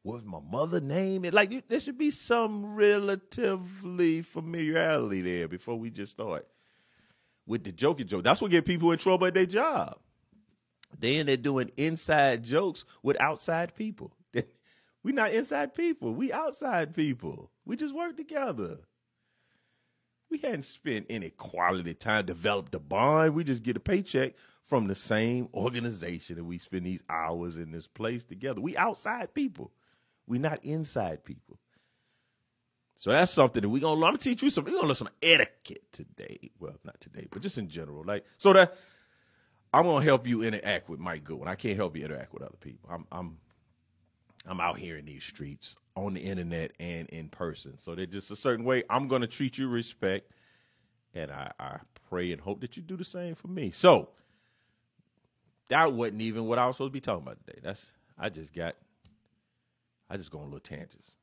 what 0.03 0.23
my 0.25 0.39
mother 0.39 0.79
name 0.81 1.25
it 1.25 1.33
like 1.33 1.67
there 1.67 1.79
should 1.79 1.97
be 1.97 2.11
some 2.11 2.75
relatively 2.75 4.21
familiarity 4.21 5.21
there 5.21 5.47
before 5.47 5.77
we 5.77 5.89
just 5.89 6.11
start 6.13 6.47
with 7.47 7.63
the 7.63 7.71
jokey 7.71 8.05
joke 8.05 8.23
that's 8.23 8.41
what 8.41 8.51
get 8.51 8.65
people 8.65 8.91
in 8.91 8.97
trouble 8.99 9.27
at 9.27 9.33
their 9.33 9.45
job 9.45 9.97
Then 10.99 11.25
they're 11.25 11.37
doing 11.37 11.71
inside 11.77 12.43
jokes 12.43 12.85
with 13.03 13.19
outside 13.19 13.75
people. 13.75 14.15
We're 15.03 15.15
not 15.15 15.33
inside 15.33 15.73
people. 15.75 16.13
We 16.13 16.31
outside 16.31 16.93
people. 16.95 17.51
We 17.65 17.75
just 17.75 17.93
work 17.95 18.15
together. 18.17 18.79
We 20.31 20.37
hadn't 20.37 20.63
spent 20.63 21.07
any 21.09 21.29
quality 21.29 21.93
time 21.93 22.25
develop 22.25 22.71
the 22.71 22.79
bond. 22.79 23.35
We 23.35 23.43
just 23.43 23.63
get 23.63 23.75
a 23.75 23.81
paycheck 23.81 24.35
from 24.63 24.87
the 24.87 24.95
same 24.95 25.49
organization 25.53 26.37
and 26.37 26.47
we 26.47 26.57
spend 26.57 26.85
these 26.85 27.03
hours 27.09 27.57
in 27.57 27.71
this 27.71 27.85
place 27.85 28.23
together. 28.23 28.61
We 28.61 28.77
outside 28.77 29.33
people. 29.33 29.71
We 30.25 30.39
not 30.39 30.63
inside 30.63 31.25
people. 31.25 31.59
So 32.95 33.11
that's 33.11 33.31
something 33.31 33.61
that 33.61 33.67
we're 33.67 33.81
gonna 33.81 33.99
learn. 33.99 34.09
I'm 34.09 34.13
gonna 34.13 34.19
teach 34.19 34.41
you 34.41 34.49
some 34.49 34.63
we're 34.63 34.71
gonna 34.71 34.87
learn 34.87 34.95
some 34.95 35.09
etiquette 35.21 35.91
today. 35.91 36.51
Well, 36.59 36.75
not 36.85 37.01
today, 37.01 37.27
but 37.29 37.41
just 37.41 37.57
in 37.57 37.67
general. 37.67 38.03
Like 38.05 38.25
so 38.37 38.53
that 38.53 38.77
I'm 39.73 39.85
gonna 39.85 40.05
help 40.05 40.27
you 40.27 40.43
interact 40.43 40.87
with 40.87 40.99
Mike 40.99 41.25
Goodwin. 41.25 41.49
I 41.49 41.55
can't 41.55 41.75
help 41.75 41.97
you 41.97 42.05
interact 42.05 42.33
with 42.33 42.43
other 42.43 42.57
people. 42.61 42.89
I'm 42.89 43.05
I'm 43.11 43.37
I'm 44.47 44.59
out 44.59 44.77
here 44.79 44.97
in 44.97 45.05
these 45.05 45.23
streets, 45.23 45.75
on 45.95 46.13
the 46.13 46.21
internet 46.21 46.71
and 46.79 47.07
in 47.09 47.29
person. 47.29 47.77
So 47.77 47.95
there's 47.95 48.09
just 48.09 48.31
a 48.31 48.35
certain 48.35 48.65
way 48.65 48.83
I'm 48.89 49.07
gonna 49.07 49.27
treat 49.27 49.57
you 49.57 49.67
respect. 49.67 50.31
And 51.13 51.29
I, 51.29 51.51
I 51.59 51.77
pray 52.09 52.31
and 52.31 52.41
hope 52.41 52.61
that 52.61 52.77
you 52.77 52.83
do 52.83 52.95
the 52.95 53.03
same 53.03 53.35
for 53.35 53.47
me. 53.47 53.71
So 53.71 54.09
that 55.67 55.93
wasn't 55.93 56.21
even 56.21 56.45
what 56.45 56.59
I 56.59 56.67
was 56.67 56.75
supposed 56.77 56.91
to 56.91 56.93
be 56.93 57.01
talking 57.01 57.23
about 57.23 57.37
today. 57.45 57.59
That's 57.61 57.91
I 58.17 58.29
just 58.29 58.53
got 58.53 58.75
I 60.09 60.17
just 60.17 60.31
go 60.31 60.39
on 60.39 60.45
little 60.45 60.59
tangents. 60.59 61.15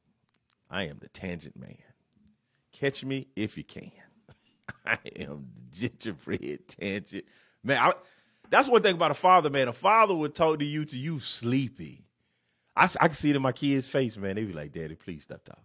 I 0.71 0.85
am 0.85 0.99
the 1.01 1.09
tangent 1.09 1.57
man. 1.59 1.77
Catch 2.73 3.05
me 3.05 3.29
if 3.37 3.57
you 3.57 3.65
can. 3.65 3.93
I 4.87 4.99
am 5.17 5.49
the 5.71 5.89
gingerbread 5.89 6.69
tangent 6.69 7.25
man. 7.65 7.79
I, 7.79 7.93
that's 8.51 8.69
one 8.69 8.83
thing 8.83 8.95
about 8.95 9.11
a 9.11 9.15
father, 9.15 9.51
man. 9.51 9.69
A 9.69 9.73
father 9.73 10.15
would 10.15 10.35
talk 10.35 10.61
to 10.61 10.65
you 10.65 10.85
to 10.87 10.97
you 10.97 11.21
sleepy. 11.21 12.08
I, 12.79 12.89
I 13.01 13.09
can 13.09 13.15
see 13.15 13.31
it 13.31 13.37
in 13.37 13.43
my 13.43 13.53
kids' 13.53 13.89
face, 13.89 14.17
man. 14.17 14.37
They 14.37 14.45
be 14.45 14.53
like, 14.53 14.73
"Daddy, 14.73 14.95
please 14.95 15.25
stop 15.25 15.45
talking. 15.45 15.65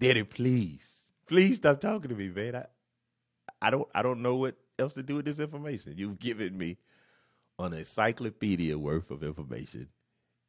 Daddy, 0.00 0.24
please, 0.24 1.00
please 1.26 1.56
stop 1.56 1.80
talking 1.80 2.08
to 2.10 2.14
me, 2.16 2.28
man. 2.28 2.56
I, 2.56 2.66
I 3.60 3.70
don't, 3.70 3.88
I 3.94 4.02
don't 4.02 4.22
know 4.22 4.36
what 4.36 4.56
else 4.78 4.94
to 4.94 5.02
do 5.04 5.16
with 5.16 5.24
this 5.24 5.38
information. 5.40 5.94
You've 5.96 6.18
given 6.18 6.58
me 6.58 6.78
an 7.58 7.72
encyclopedia 7.72 8.76
worth 8.76 9.10
of 9.12 9.22
information 9.22 9.88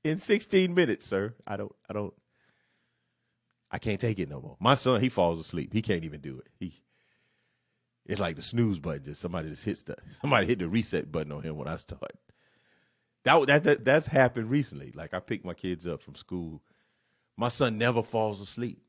in 0.03 0.17
16 0.17 0.73
minutes, 0.73 1.05
sir. 1.05 1.35
I 1.45 1.57
don't, 1.57 1.73
I 1.89 1.93
don't, 1.93 2.13
I 3.71 3.77
can't 3.79 3.99
take 4.01 4.19
it 4.19 4.29
no 4.29 4.41
more. 4.41 4.57
My 4.59 4.75
son, 4.75 5.01
he 5.01 5.09
falls 5.09 5.39
asleep. 5.39 5.73
He 5.73 5.81
can't 5.83 6.05
even 6.05 6.21
do 6.21 6.39
it. 6.39 6.47
He, 6.59 6.73
it's 8.05 8.19
like 8.19 8.35
the 8.35 8.41
snooze 8.41 8.79
button. 8.79 9.05
Just 9.05 9.21
somebody 9.21 9.49
just 9.49 9.65
hits 9.65 9.83
the, 9.83 9.95
somebody 10.21 10.47
hit 10.47 10.59
the 10.59 10.69
reset 10.69 11.11
button 11.11 11.31
on 11.31 11.43
him 11.43 11.55
when 11.57 11.67
I 11.67 11.75
start. 11.77 12.11
That, 13.23 13.47
that, 13.47 13.63
that 13.63 13.85
that's 13.85 14.07
happened 14.07 14.49
recently. 14.49 14.91
Like 14.93 15.13
I 15.13 15.19
picked 15.19 15.45
my 15.45 15.53
kids 15.53 15.87
up 15.87 16.01
from 16.01 16.15
school. 16.15 16.61
My 17.37 17.47
son 17.49 17.77
never 17.77 18.03
falls 18.03 18.41
asleep. 18.41 18.81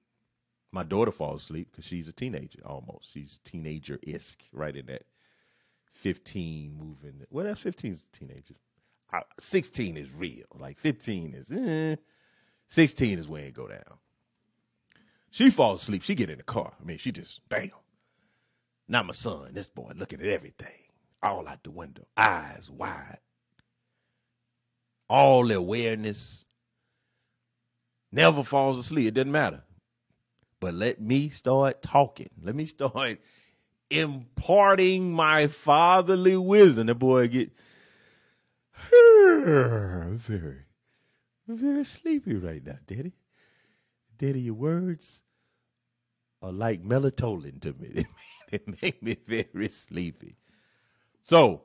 My 0.72 0.82
daughter 0.82 1.12
falls 1.12 1.44
asleep 1.44 1.68
because 1.70 1.84
she's 1.84 2.08
a 2.08 2.12
teenager 2.12 2.60
almost. 2.66 3.12
She's 3.12 3.38
teenager 3.44 3.98
isk, 3.98 4.36
right 4.52 4.74
in 4.74 4.86
that 4.86 5.04
15 5.92 6.76
moving. 6.76 7.24
Well, 7.30 7.44
that's 7.46 7.60
15 7.60 7.92
is 7.92 8.06
teenagers. 8.12 8.56
16 9.38 9.96
is 9.96 10.10
real. 10.10 10.46
Like 10.58 10.78
15 10.78 11.34
is, 11.34 11.50
eh. 11.50 11.96
16 12.68 13.18
is 13.20 13.28
where 13.28 13.44
it 13.44 13.54
go 13.54 13.68
down. 13.68 13.98
She 15.30 15.50
falls 15.50 15.82
asleep. 15.82 16.02
She 16.02 16.14
get 16.16 16.30
in 16.30 16.38
the 16.38 16.44
car. 16.44 16.72
I 16.80 16.84
mean, 16.84 16.98
she 16.98 17.12
just 17.12 17.40
bam. 17.48 17.70
Not 18.88 19.06
my 19.06 19.12
son. 19.12 19.54
This 19.54 19.68
boy 19.68 19.92
looking 19.96 20.20
at 20.20 20.26
everything, 20.26 20.82
all 21.22 21.46
out 21.46 21.62
the 21.62 21.70
window, 21.70 22.06
eyes 22.16 22.68
wide, 22.70 23.18
all 25.14 25.52
awareness. 25.52 26.44
Never 28.10 28.42
falls 28.42 28.78
asleep. 28.78 29.06
It 29.06 29.14
doesn't 29.14 29.30
matter. 29.30 29.62
But 30.58 30.74
let 30.74 31.00
me 31.00 31.28
start 31.28 31.82
talking. 31.82 32.30
Let 32.42 32.56
me 32.56 32.66
start 32.66 33.20
imparting 33.90 35.12
my 35.12 35.46
fatherly 35.46 36.36
wisdom. 36.36 36.88
The 36.88 36.96
boy 36.96 37.28
get 37.28 37.52
very, 38.90 40.64
very 41.46 41.84
sleepy 41.84 42.34
right 42.34 42.64
now, 42.64 42.78
Daddy. 42.86 43.12
Daddy, 44.18 44.40
your 44.40 44.54
words 44.54 45.22
are 46.42 46.52
like 46.52 46.82
melatonin 46.82 47.60
to 47.60 47.72
me. 47.74 48.04
They 48.50 48.60
make 48.82 49.02
me 49.02 49.16
very 49.26 49.68
sleepy. 49.68 50.36
So 51.22 51.62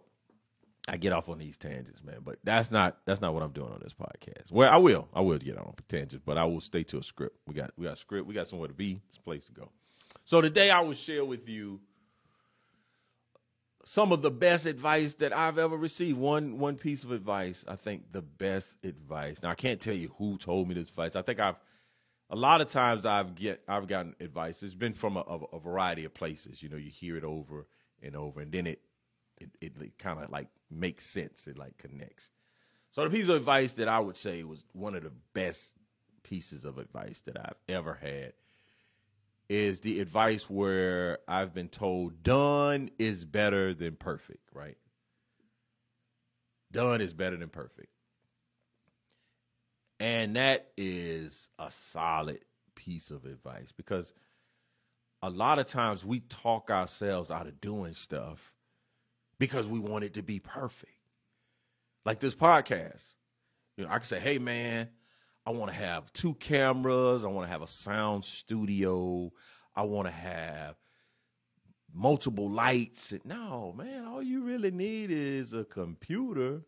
I 0.89 0.97
get 0.97 1.13
off 1.13 1.29
on 1.29 1.37
these 1.37 1.57
tangents, 1.57 2.03
man. 2.03 2.19
But 2.23 2.39
that's 2.43 2.71
not 2.71 2.97
that's 3.05 3.21
not 3.21 3.33
what 3.33 3.43
I'm 3.43 3.51
doing 3.51 3.71
on 3.71 3.79
this 3.83 3.93
podcast. 3.93 4.51
Well, 4.51 4.71
I 4.71 4.77
will. 4.77 5.07
I 5.13 5.21
will 5.21 5.37
get 5.37 5.57
on 5.57 5.73
tangents, 5.87 6.23
but 6.25 6.37
I 6.37 6.45
will 6.45 6.61
stay 6.61 6.83
to 6.85 6.97
a 6.97 7.03
script. 7.03 7.37
We 7.47 7.53
got 7.53 7.71
we 7.77 7.85
got 7.85 7.97
script, 7.97 8.27
we 8.27 8.33
got 8.33 8.47
somewhere 8.47 8.67
to 8.67 8.73
be, 8.73 9.01
it's 9.07 9.17
a 9.17 9.21
place 9.21 9.45
to 9.45 9.51
go. 9.51 9.69
So 10.25 10.41
today 10.41 10.69
I 10.69 10.81
will 10.81 10.93
share 10.93 11.23
with 11.23 11.47
you 11.47 11.79
some 13.85 14.11
of 14.11 14.21
the 14.21 14.31
best 14.31 14.65
advice 14.65 15.15
that 15.15 15.35
I've 15.35 15.57
ever 15.57 15.77
received. 15.77 16.17
One 16.17 16.59
one 16.59 16.75
piece 16.75 17.03
of 17.03 17.11
advice, 17.11 17.63
I 17.67 17.75
think 17.75 18.11
the 18.11 18.21
best 18.21 18.75
advice. 18.83 19.41
Now 19.41 19.51
I 19.51 19.55
can't 19.55 19.79
tell 19.79 19.95
you 19.95 20.13
who 20.17 20.37
told 20.37 20.67
me 20.67 20.75
this 20.75 20.89
advice. 20.89 21.15
I 21.15 21.21
think 21.21 21.39
I've 21.39 21.55
a 22.29 22.35
lot 22.35 22.61
of 22.61 22.69
times 22.69 23.05
I've 23.05 23.35
get 23.35 23.63
I've 23.67 23.87
gotten 23.87 24.15
advice. 24.19 24.61
It's 24.63 24.75
been 24.75 24.93
from 24.93 25.17
a, 25.17 25.21
a, 25.21 25.39
a 25.53 25.59
variety 25.59 26.05
of 26.05 26.13
places. 26.13 26.61
You 26.61 26.69
know, 26.69 26.77
you 26.77 26.89
hear 26.89 27.17
it 27.17 27.23
over 27.23 27.65
and 28.01 28.15
over, 28.15 28.41
and 28.41 28.51
then 28.51 28.67
it 28.67 28.81
it, 29.39 29.49
it 29.61 29.97
kind 29.97 30.21
of 30.21 30.29
like 30.29 30.47
makes 30.71 31.05
sense. 31.05 31.47
It 31.47 31.57
like 31.57 31.77
connects. 31.77 32.29
So 32.91 33.03
the 33.03 33.09
piece 33.09 33.29
of 33.29 33.35
advice 33.35 33.73
that 33.73 33.87
I 33.87 33.99
would 33.99 34.17
say 34.17 34.43
was 34.43 34.63
one 34.73 34.95
of 34.95 35.03
the 35.03 35.11
best 35.33 35.73
pieces 36.23 36.65
of 36.65 36.77
advice 36.77 37.21
that 37.21 37.37
I've 37.39 37.59
ever 37.67 37.93
had 37.93 38.33
is 39.47 39.79
the 39.79 39.99
advice 39.99 40.49
where 40.49 41.19
I've 41.27 41.53
been 41.53 41.69
told 41.69 42.21
done 42.21 42.91
is 42.99 43.25
better 43.25 43.73
than 43.73 43.95
perfect, 43.95 44.47
right? 44.53 44.77
Done 46.71 47.01
is 47.01 47.13
better 47.13 47.35
than 47.35 47.49
perfect. 47.49 47.89
And 49.99 50.35
that 50.35 50.71
is 50.77 51.49
a 51.57 51.71
solid 51.71 52.39
piece 52.75 53.11
of 53.11 53.25
advice 53.25 53.71
because 53.71 54.13
a 55.21 55.29
lot 55.29 55.59
of 55.59 55.65
times 55.67 56.05
we 56.05 56.21
talk 56.21 56.69
ourselves 56.69 57.31
out 57.31 57.47
of 57.47 57.59
doing 57.59 57.93
stuff 57.93 58.53
because 59.39 59.67
we 59.67 59.79
want 59.79 60.03
it 60.03 60.15
to 60.15 60.23
be 60.23 60.39
perfect. 60.39 60.91
Like 62.05 62.19
this 62.19 62.35
podcast. 62.35 63.13
You 63.77 63.85
know, 63.85 63.91
I 63.91 63.95
can 63.95 64.03
say, 64.03 64.19
hey 64.19 64.37
man, 64.37 64.89
I 65.45 65.51
want 65.51 65.71
to 65.71 65.77
have 65.77 66.11
two 66.13 66.35
cameras. 66.35 67.23
I 67.23 67.29
want 67.29 67.47
to 67.47 67.51
have 67.51 67.61
a 67.61 67.67
sound 67.67 68.25
studio. 68.25 69.31
I 69.75 69.83
want 69.83 70.07
to 70.07 70.13
have 70.13 70.75
multiple 71.93 72.49
lights. 72.49 73.13
No, 73.23 73.73
man, 73.75 74.05
all 74.05 74.21
you 74.21 74.43
really 74.43 74.71
need 74.71 75.11
is 75.11 75.53
a 75.53 75.63
computer 75.63 76.61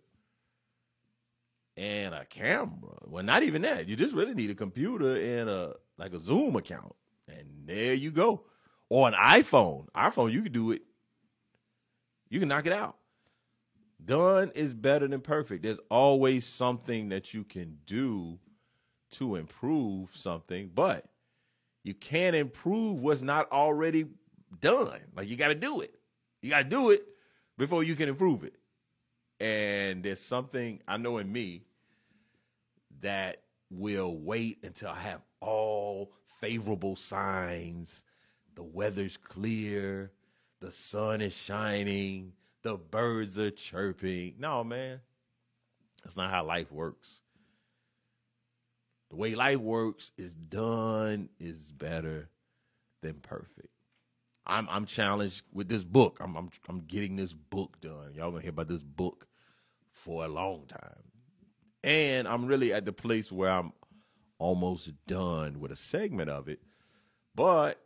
and 1.77 2.13
a 2.13 2.25
camera. 2.25 2.97
Well, 3.05 3.23
not 3.23 3.43
even 3.43 3.63
that. 3.63 3.87
You 3.87 3.95
just 3.95 4.15
really 4.15 4.33
need 4.33 4.49
a 4.49 4.55
computer 4.55 5.15
and 5.15 5.49
a 5.49 5.75
like 5.97 6.13
a 6.13 6.19
Zoom 6.19 6.55
account. 6.55 6.95
And 7.27 7.47
there 7.65 7.93
you 7.93 8.11
go. 8.11 8.45
Or 8.89 9.07
an 9.07 9.13
iPhone. 9.13 9.87
iPhone, 9.95 10.31
you 10.31 10.41
can 10.43 10.51
do 10.51 10.71
it. 10.71 10.81
You 12.31 12.39
can 12.39 12.47
knock 12.47 12.65
it 12.65 12.73
out. 12.73 12.95
Done 14.03 14.53
is 14.55 14.73
better 14.73 15.07
than 15.07 15.19
perfect. 15.19 15.63
There's 15.63 15.81
always 15.91 16.45
something 16.45 17.09
that 17.09 17.33
you 17.33 17.43
can 17.43 17.77
do 17.85 18.39
to 19.11 19.35
improve 19.35 20.15
something, 20.15 20.71
but 20.73 21.05
you 21.83 21.93
can't 21.93 22.35
improve 22.35 23.01
what's 23.01 23.21
not 23.21 23.51
already 23.51 24.05
done. 24.61 25.01
Like 25.13 25.27
you 25.27 25.35
got 25.35 25.50
to 25.50 25.55
do 25.55 25.81
it. 25.81 25.93
You 26.41 26.50
got 26.50 26.63
to 26.63 26.69
do 26.69 26.91
it 26.91 27.03
before 27.57 27.83
you 27.83 27.95
can 27.95 28.07
improve 28.07 28.45
it. 28.45 28.55
And 29.41 30.01
there's 30.01 30.21
something 30.21 30.81
I 30.88 30.95
know 30.97 31.17
in 31.17 31.29
me 31.29 31.65
that 33.01 33.43
will 33.69 34.15
wait 34.15 34.63
until 34.63 34.89
I 34.89 35.00
have 35.00 35.21
all 35.41 36.13
favorable 36.39 36.95
signs. 36.95 38.05
The 38.55 38.63
weather's 38.63 39.17
clear, 39.17 40.11
the 40.61 40.71
sun 40.71 41.21
is 41.21 41.33
shining, 41.33 42.33
the 42.63 42.77
birds 42.77 43.37
are 43.39 43.51
chirping. 43.51 44.35
No, 44.39 44.63
man. 44.63 45.01
That's 46.03 46.15
not 46.15 46.31
how 46.31 46.45
life 46.45 46.71
works. 46.71 47.21
The 49.09 49.17
way 49.17 49.35
life 49.35 49.57
works 49.57 50.11
is 50.17 50.33
done 50.33 51.29
is 51.39 51.71
better 51.71 52.29
than 53.01 53.15
perfect. 53.15 53.67
I'm 54.45 54.67
I'm 54.69 54.85
challenged 54.85 55.43
with 55.51 55.67
this 55.67 55.83
book. 55.83 56.17
I'm 56.21 56.35
I'm 56.35 56.49
I'm 56.69 56.81
getting 56.81 57.15
this 57.15 57.33
book 57.33 57.79
done. 57.81 58.13
Y'all 58.15 58.31
gonna 58.31 58.41
hear 58.41 58.51
about 58.51 58.67
this 58.67 58.81
book 58.81 59.27
for 59.91 60.23
a 60.23 60.27
long 60.27 60.65
time. 60.67 61.03
And 61.83 62.27
I'm 62.27 62.45
really 62.45 62.73
at 62.73 62.85
the 62.85 62.93
place 62.93 63.31
where 63.31 63.49
I'm 63.49 63.73
almost 64.37 64.91
done 65.07 65.59
with 65.59 65.71
a 65.71 65.75
segment 65.75 66.29
of 66.29 66.47
it. 66.47 66.59
But 67.35 67.79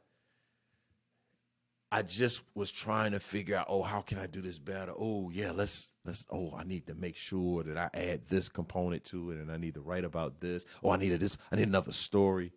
I 1.92 2.02
just 2.02 2.42
was 2.56 2.72
trying 2.72 3.12
to 3.12 3.20
figure 3.20 3.56
out, 3.56 3.68
oh, 3.70 3.82
how 3.82 4.02
can 4.02 4.18
I 4.18 4.28
do 4.28 4.42
this 4.42 4.58
better? 4.58 4.92
Oh, 4.98 5.30
yeah, 5.30 5.52
let's 5.52 5.88
let's. 6.04 6.26
Oh, 6.30 6.54
I 6.56 6.64
need 6.64 6.88
to 6.88 6.96
make 6.96 7.16
sure 7.16 7.64
that 7.64 7.78
I 7.78 7.90
add 7.94 8.28
this 8.28 8.50
component 8.50 9.06
to 9.06 9.32
it, 9.32 9.38
and 9.38 9.52
I 9.52 9.58
need 9.58 9.76
to 9.76 9.82
write 9.82 10.04
about 10.04 10.42
this. 10.42 10.66
Oh, 10.84 10.90
I 10.90 10.98
need 10.98 11.18
this. 11.20 11.38
I 11.52 11.56
need 11.56 11.68
another 11.68 11.92
story. 11.92 12.52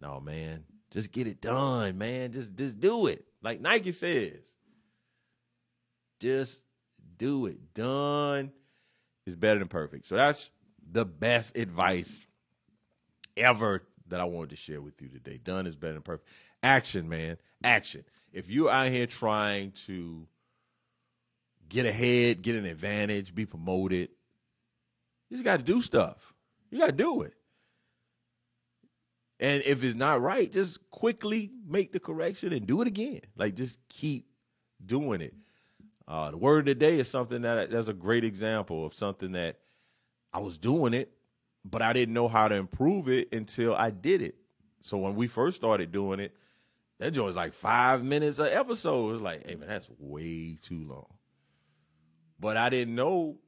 No, 0.00 0.20
man, 0.20 0.64
just 0.92 1.12
get 1.12 1.26
it 1.26 1.40
done, 1.40 1.98
man. 1.98 2.32
Just 2.32 2.54
just 2.54 2.80
do 2.80 3.06
it, 3.08 3.24
like 3.42 3.60
Nike 3.60 3.92
says. 3.92 4.54
Just 6.20 6.62
do 7.18 7.46
it. 7.46 7.74
Done 7.74 8.52
is 9.26 9.36
better 9.36 9.58
than 9.58 9.68
perfect. 9.68 10.06
So 10.06 10.16
that's 10.16 10.50
the 10.90 11.04
best 11.04 11.56
advice 11.56 12.26
ever 13.36 13.82
that 14.08 14.20
I 14.20 14.24
wanted 14.24 14.50
to 14.50 14.56
share 14.56 14.80
with 14.80 15.00
you 15.00 15.08
today. 15.08 15.38
Done 15.42 15.66
is 15.66 15.76
better 15.76 15.94
than 15.94 16.02
perfect. 16.02 16.28
Action, 16.62 17.08
man. 17.08 17.36
Action. 17.62 18.04
If 18.34 18.50
you're 18.50 18.68
out 18.68 18.90
here 18.90 19.06
trying 19.06 19.70
to 19.86 20.26
get 21.68 21.86
ahead, 21.86 22.42
get 22.42 22.56
an 22.56 22.66
advantage, 22.66 23.32
be 23.32 23.46
promoted, 23.46 24.08
you 25.30 25.36
just 25.36 25.44
got 25.44 25.58
to 25.58 25.62
do 25.62 25.80
stuff. 25.80 26.34
You 26.68 26.80
got 26.80 26.86
to 26.86 26.92
do 26.92 27.22
it. 27.22 27.32
And 29.38 29.62
if 29.64 29.84
it's 29.84 29.94
not 29.94 30.20
right, 30.20 30.52
just 30.52 30.78
quickly 30.90 31.52
make 31.64 31.92
the 31.92 32.00
correction 32.00 32.52
and 32.52 32.66
do 32.66 32.82
it 32.82 32.88
again. 32.88 33.20
Like 33.36 33.54
just 33.54 33.78
keep 33.88 34.26
doing 34.84 35.20
it. 35.20 35.34
Uh, 36.08 36.32
the 36.32 36.36
word 36.36 36.60
of 36.60 36.64
the 36.66 36.74
day 36.74 36.98
is 36.98 37.08
something 37.08 37.42
that 37.42 37.70
that's 37.70 37.88
a 37.88 37.94
great 37.94 38.24
example 38.24 38.84
of 38.84 38.94
something 38.94 39.32
that 39.32 39.60
I 40.32 40.40
was 40.40 40.58
doing 40.58 40.92
it, 40.92 41.12
but 41.64 41.82
I 41.82 41.92
didn't 41.92 42.14
know 42.14 42.26
how 42.26 42.48
to 42.48 42.56
improve 42.56 43.08
it 43.08 43.32
until 43.32 43.76
I 43.76 43.90
did 43.90 44.22
it. 44.22 44.34
So 44.80 44.98
when 44.98 45.14
we 45.14 45.28
first 45.28 45.56
started 45.56 45.92
doing 45.92 46.18
it, 46.18 46.34
that 46.98 47.12
joint 47.12 47.26
was 47.26 47.36
like 47.36 47.54
five 47.54 48.04
minutes 48.04 48.38
an 48.38 48.48
episode. 48.48 49.12
It's 49.14 49.22
like, 49.22 49.46
hey 49.46 49.56
man, 49.56 49.68
that's 49.68 49.88
way 49.98 50.58
too 50.62 50.86
long. 50.86 51.12
But 52.38 52.56
I 52.56 52.68
didn't 52.68 52.94
know 52.94 53.38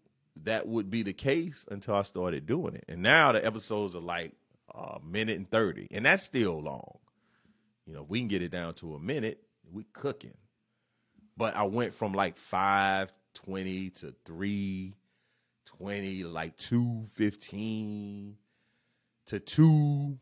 that 0.43 0.67
would 0.67 0.91
be 0.91 1.03
the 1.03 1.13
case 1.13 1.67
until 1.71 1.95
I 1.95 2.03
started 2.03 2.47
doing 2.47 2.75
it. 2.75 2.85
And 2.89 3.03
now 3.03 3.33
the 3.33 3.45
episodes 3.45 3.97
are 3.97 4.01
like 4.01 4.33
a 4.75 4.99
minute 5.05 5.37
and 5.37 5.51
thirty, 5.51 5.89
and 5.91 6.07
that's 6.07 6.23
still 6.23 6.61
long. 6.61 6.99
You 7.87 7.95
know, 7.95 8.03
we 8.03 8.19
can 8.19 8.29
get 8.29 8.43
it 8.43 8.51
down 8.51 8.75
to 8.75 8.95
a 8.95 8.99
minute, 9.01 9.41
we 9.73 9.85
cooking. 9.93 10.37
But 11.37 11.57
I 11.57 11.65
went 11.65 11.95
from 11.95 12.13
like 12.13 12.37
five 12.37 13.13
twenty 13.35 13.91
to 13.91 14.15
three 14.25 14.95
twenty, 15.67 16.25
like 16.25 16.57
two 16.57 17.05
fifteen 17.07 18.37
to 19.27 19.41
two, 19.41 20.19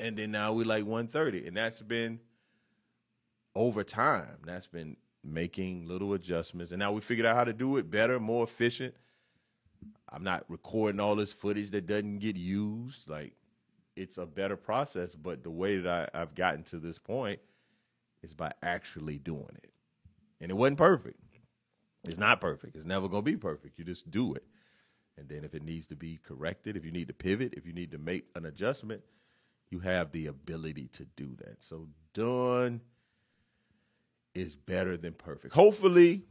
and 0.00 0.16
then 0.16 0.30
now 0.32 0.52
we 0.52 0.64
like 0.64 0.84
one 0.84 1.08
thirty, 1.08 1.46
and 1.46 1.56
that's 1.56 1.80
been 1.80 2.20
over 3.56 3.82
time. 3.82 4.38
That's 4.44 4.66
been 4.66 4.96
making 5.24 5.86
little 5.88 6.12
adjustments, 6.14 6.70
and 6.70 6.78
now 6.78 6.92
we 6.92 7.00
figured 7.00 7.26
out 7.26 7.36
how 7.36 7.44
to 7.44 7.52
do 7.52 7.78
it 7.78 7.90
better, 7.90 8.20
more 8.20 8.44
efficient. 8.44 8.94
I'm 10.08 10.22
not 10.22 10.44
recording 10.48 11.00
all 11.00 11.16
this 11.16 11.32
footage 11.32 11.70
that 11.70 11.86
doesn't 11.86 12.18
get 12.20 12.36
used. 12.36 13.08
Like 13.10 13.34
it's 13.96 14.18
a 14.18 14.26
better 14.26 14.56
process, 14.56 15.14
but 15.14 15.42
the 15.42 15.50
way 15.50 15.78
that 15.78 16.10
I, 16.14 16.22
I've 16.22 16.34
gotten 16.34 16.62
to 16.64 16.78
this 16.78 16.98
point 16.98 17.40
is 18.22 18.32
by 18.32 18.52
actually 18.62 19.18
doing 19.18 19.56
it. 19.62 19.72
And 20.40 20.50
it 20.50 20.54
wasn't 20.54 20.78
perfect. 20.78 21.18
It's 22.06 22.18
not 22.18 22.40
perfect. 22.40 22.76
It's 22.76 22.86
never 22.86 23.08
gonna 23.08 23.22
be 23.22 23.36
perfect. 23.36 23.78
You 23.78 23.84
just 23.84 24.10
do 24.10 24.34
it. 24.34 24.44
And 25.18 25.28
then 25.28 25.44
if 25.44 25.54
it 25.54 25.64
needs 25.64 25.86
to 25.86 25.96
be 25.96 26.20
corrected, 26.22 26.76
if 26.76 26.84
you 26.84 26.92
need 26.92 27.08
to 27.08 27.14
pivot, 27.14 27.54
if 27.56 27.66
you 27.66 27.72
need 27.72 27.90
to 27.92 27.98
make 27.98 28.26
an 28.36 28.46
adjustment, 28.46 29.02
you 29.70 29.80
have 29.80 30.12
the 30.12 30.26
ability 30.26 30.88
to 30.92 31.04
do 31.16 31.34
that. 31.38 31.62
So 31.62 31.88
done 32.12 32.80
is 34.36 34.54
better 34.54 34.96
than 34.96 35.14
perfect. 35.14 35.54
Hopefully, 35.54 36.22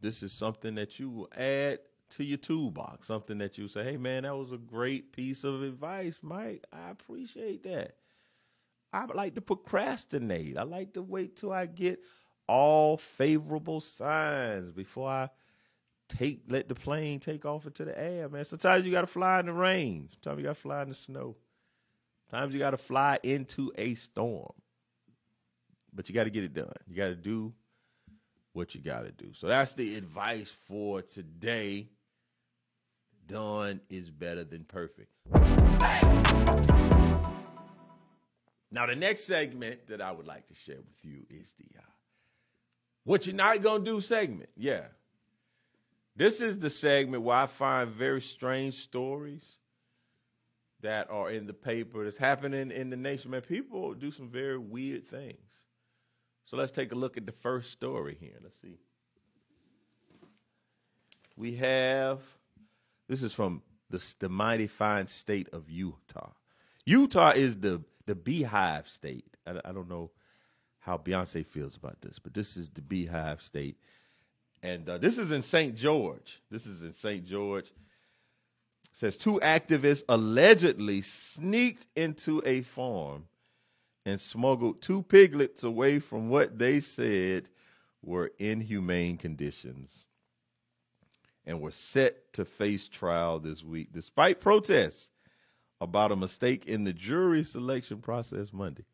this 0.00 0.22
is 0.22 0.32
something 0.32 0.74
that 0.76 0.98
you 0.98 1.10
will 1.10 1.30
add 1.36 1.78
to 2.10 2.24
your 2.24 2.38
toolbox. 2.38 3.06
Something 3.06 3.38
that 3.38 3.58
you 3.58 3.68
say, 3.68 3.84
hey 3.84 3.96
man, 3.96 4.24
that 4.24 4.36
was 4.36 4.52
a 4.52 4.58
great 4.58 5.12
piece 5.12 5.44
of 5.44 5.62
advice, 5.62 6.18
Mike. 6.22 6.64
I 6.72 6.90
appreciate 6.90 7.64
that. 7.64 7.96
I 8.92 9.06
like 9.06 9.36
to 9.36 9.40
procrastinate. 9.40 10.58
I 10.58 10.64
like 10.64 10.94
to 10.94 11.02
wait 11.02 11.36
till 11.36 11.52
I 11.52 11.66
get 11.66 12.00
all 12.46 12.96
favorable 12.96 13.80
signs 13.80 14.72
before 14.72 15.08
I 15.08 15.30
take 16.08 16.42
let 16.48 16.68
the 16.68 16.74
plane 16.74 17.20
take 17.20 17.44
off 17.44 17.66
into 17.66 17.84
the 17.84 17.98
air, 17.98 18.28
man. 18.28 18.44
Sometimes 18.44 18.84
you 18.84 18.90
gotta 18.90 19.06
fly 19.06 19.40
in 19.40 19.46
the 19.46 19.52
rain. 19.52 20.08
Sometimes 20.08 20.38
you 20.38 20.44
gotta 20.44 20.54
fly 20.56 20.82
in 20.82 20.88
the 20.88 20.94
snow. 20.94 21.36
Sometimes 22.30 22.52
you 22.52 22.58
gotta 22.58 22.76
fly 22.76 23.18
into 23.22 23.72
a 23.78 23.94
storm. 23.94 24.52
But 25.92 26.08
you 26.08 26.14
gotta 26.14 26.30
get 26.30 26.44
it 26.44 26.54
done. 26.54 26.72
You 26.88 26.96
gotta 26.96 27.16
do 27.16 27.52
what 28.52 28.74
you 28.74 28.80
gotta 28.80 29.12
do. 29.12 29.32
So 29.34 29.48
that's 29.48 29.74
the 29.74 29.96
advice 29.96 30.50
for 30.66 31.02
today. 31.02 31.88
Done 33.26 33.80
is 33.88 34.10
better 34.10 34.44
than 34.44 34.64
perfect. 34.64 35.10
Now, 38.72 38.86
the 38.86 38.94
next 38.96 39.24
segment 39.24 39.88
that 39.88 40.00
I 40.00 40.12
would 40.12 40.26
like 40.26 40.46
to 40.48 40.54
share 40.54 40.76
with 40.76 41.04
you 41.04 41.26
is 41.28 41.52
the 41.58 41.78
uh, 41.78 41.82
what 43.04 43.26
you're 43.26 43.36
not 43.36 43.62
gonna 43.62 43.84
do 43.84 44.00
segment. 44.00 44.50
Yeah. 44.56 44.84
This 46.16 46.40
is 46.40 46.58
the 46.58 46.70
segment 46.70 47.22
where 47.22 47.36
I 47.36 47.46
find 47.46 47.90
very 47.90 48.20
strange 48.20 48.74
stories 48.74 49.58
that 50.82 51.10
are 51.10 51.30
in 51.30 51.46
the 51.46 51.52
paper 51.52 52.04
that's 52.04 52.16
happening 52.16 52.70
in 52.70 52.90
the 52.90 52.96
nation. 52.96 53.30
Man, 53.30 53.42
people 53.42 53.94
do 53.94 54.10
some 54.10 54.28
very 54.28 54.58
weird 54.58 55.08
things. 55.08 55.36
So 56.50 56.56
let's 56.56 56.72
take 56.72 56.90
a 56.90 56.96
look 56.96 57.16
at 57.16 57.26
the 57.26 57.32
first 57.32 57.70
story 57.70 58.16
here. 58.18 58.34
Let's 58.42 58.60
see. 58.60 58.76
We 61.36 61.54
have 61.54 62.18
this 63.08 63.22
is 63.22 63.32
from 63.32 63.62
the, 63.88 64.04
the 64.18 64.28
mighty 64.28 64.66
fine 64.66 65.06
state 65.06 65.50
of 65.52 65.70
Utah. 65.70 66.32
Utah 66.84 67.30
is 67.36 67.54
the 67.54 67.84
the 68.06 68.16
beehive 68.16 68.88
state. 68.88 69.24
I, 69.46 69.60
I 69.64 69.70
don't 69.70 69.88
know 69.88 70.10
how 70.80 70.98
Beyonce 70.98 71.46
feels 71.46 71.76
about 71.76 72.00
this, 72.00 72.18
but 72.18 72.34
this 72.34 72.56
is 72.56 72.68
the 72.70 72.82
beehive 72.82 73.42
state. 73.42 73.76
And 74.60 74.88
uh, 74.88 74.98
this 74.98 75.18
is 75.18 75.30
in 75.30 75.42
St. 75.42 75.76
George. 75.76 76.42
This 76.50 76.66
is 76.66 76.82
in 76.82 76.94
St. 76.94 77.26
George. 77.26 77.70
Says 78.94 79.16
two 79.16 79.38
activists 79.38 80.02
allegedly 80.08 81.02
sneaked 81.02 81.86
into 81.94 82.42
a 82.44 82.62
farm 82.62 83.26
and 84.06 84.20
smuggled 84.20 84.80
two 84.82 85.02
piglets 85.02 85.64
away 85.64 85.98
from 85.98 86.28
what 86.28 86.58
they 86.58 86.80
said 86.80 87.48
were 88.02 88.30
inhumane 88.38 89.16
conditions 89.18 90.06
and 91.44 91.60
were 91.60 91.70
set 91.70 92.32
to 92.32 92.44
face 92.44 92.88
trial 92.88 93.38
this 93.38 93.62
week 93.62 93.92
despite 93.92 94.40
protests 94.40 95.10
about 95.80 96.12
a 96.12 96.16
mistake 96.16 96.66
in 96.66 96.84
the 96.84 96.92
jury 96.92 97.42
selection 97.44 97.98
process 97.98 98.52
Monday. 98.52 98.84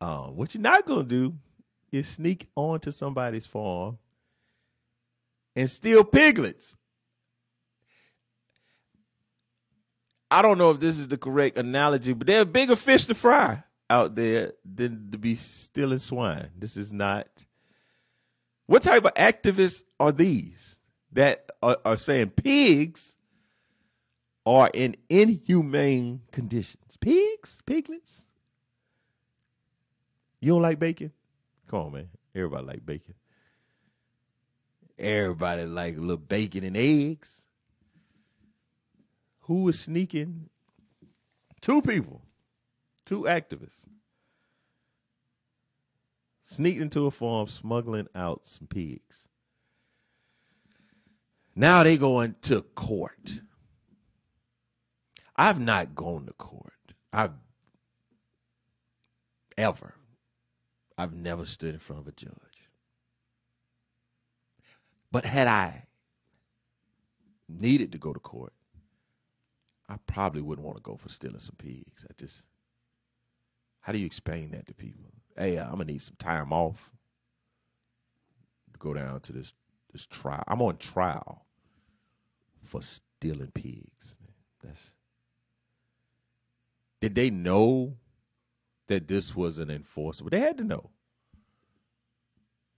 Um, 0.00 0.36
what 0.36 0.54
you're 0.54 0.62
not 0.62 0.86
gonna 0.86 1.04
do 1.04 1.34
is 1.92 2.06
sneak 2.06 2.48
onto 2.54 2.90
somebody's 2.90 3.46
farm 3.46 3.98
and 5.56 5.68
steal 5.68 6.04
piglets. 6.04 6.76
I 10.30 10.42
don't 10.42 10.58
know 10.58 10.72
if 10.72 10.80
this 10.80 10.98
is 10.98 11.08
the 11.08 11.16
correct 11.16 11.56
analogy, 11.58 12.12
but 12.12 12.26
there 12.26 12.42
are 12.42 12.44
bigger 12.44 12.76
fish 12.76 13.06
to 13.06 13.14
fry 13.14 13.62
out 13.88 14.14
there 14.14 14.52
than 14.64 15.10
to 15.12 15.18
be 15.18 15.36
stealing 15.36 15.98
swine. 15.98 16.50
This 16.58 16.76
is 16.76 16.92
not. 16.92 17.26
What 18.66 18.82
type 18.82 19.04
of 19.06 19.14
activists 19.14 19.82
are 19.98 20.12
these 20.12 20.78
that 21.12 21.50
are, 21.62 21.78
are 21.84 21.96
saying 21.96 22.30
pigs 22.30 23.16
are 24.44 24.70
in 24.72 24.96
inhumane 25.08 26.20
conditions. 26.32 26.96
Pigs, 27.00 27.58
piglets. 27.64 28.26
You 30.40 30.52
don't 30.52 30.62
like 30.62 30.78
bacon? 30.78 31.12
Come 31.68 31.80
on, 31.80 31.92
man. 31.92 32.08
Everybody 32.34 32.66
like 32.66 32.86
bacon. 32.86 33.14
Everybody 34.98 35.64
like 35.64 35.96
a 35.96 36.00
little 36.00 36.16
bacon 36.16 36.64
and 36.64 36.76
eggs. 36.76 37.42
Who 39.48 39.62
was 39.62 39.80
sneaking? 39.80 40.50
Two 41.62 41.80
people, 41.80 42.20
two 43.06 43.22
activists, 43.22 43.88
sneaked 46.44 46.82
into 46.82 47.06
a 47.06 47.10
farm 47.10 47.48
smuggling 47.48 48.08
out 48.14 48.46
some 48.46 48.66
pigs. 48.66 49.16
Now 51.56 51.82
they 51.82 51.96
going 51.96 52.34
to 52.42 52.60
court. 52.60 53.40
I've 55.34 55.58
not 55.58 55.94
gone 55.94 56.26
to 56.26 56.34
court. 56.34 56.74
I've 57.10 57.32
ever. 59.56 59.94
I've 60.98 61.14
never 61.14 61.46
stood 61.46 61.72
in 61.72 61.80
front 61.80 62.02
of 62.02 62.08
a 62.08 62.12
judge. 62.12 62.34
But 65.10 65.24
had 65.24 65.46
I 65.46 65.86
needed 67.48 67.92
to 67.92 67.98
go 67.98 68.12
to 68.12 68.20
court, 68.20 68.52
I 69.88 69.96
probably 70.06 70.42
wouldn't 70.42 70.66
want 70.66 70.78
to 70.78 70.82
go 70.82 70.96
for 70.96 71.08
stealing 71.08 71.40
some 71.40 71.56
pigs. 71.58 72.06
I 72.08 72.14
just 72.18 72.44
How 73.80 73.92
do 73.92 73.98
you 73.98 74.06
explain 74.06 74.50
that 74.52 74.66
to 74.68 74.74
people? 74.74 75.06
Hey, 75.36 75.58
uh, 75.58 75.64
I'm 75.64 75.72
gonna 75.72 75.86
need 75.86 76.02
some 76.02 76.16
time 76.18 76.52
off 76.52 76.92
to 78.72 78.78
go 78.78 78.94
down 78.94 79.20
to 79.22 79.32
this 79.32 79.52
this 79.92 80.06
trial. 80.06 80.44
I'm 80.48 80.62
on 80.62 80.78
trial 80.78 81.46
for 82.64 82.82
stealing 82.82 83.52
pigs. 83.52 84.16
That's 84.62 84.94
did 87.00 87.14
they 87.14 87.30
know 87.30 87.96
that 88.88 89.08
this 89.08 89.36
was 89.36 89.58
an 89.58 89.70
enforceable? 89.70 90.30
They 90.30 90.40
had 90.40 90.58
to 90.58 90.64
know. 90.64 90.90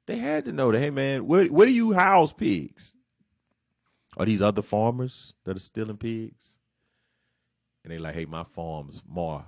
They 0.06 0.16
had 0.18 0.46
to 0.46 0.52
know 0.52 0.72
that, 0.72 0.80
hey 0.80 0.90
man, 0.90 1.26
where 1.26 1.46
where 1.46 1.66
do 1.66 1.74
you 1.74 1.92
house 1.92 2.32
pigs? 2.32 2.94
Are 4.18 4.26
these 4.26 4.42
other 4.42 4.62
farmers 4.62 5.34
that 5.44 5.56
are 5.56 5.60
stealing 5.60 5.98
pigs? 5.98 6.58
And 7.82 7.92
they 7.92 7.98
like, 7.98 8.14
hey, 8.14 8.26
my 8.26 8.44
farm's 8.44 9.02
more 9.08 9.44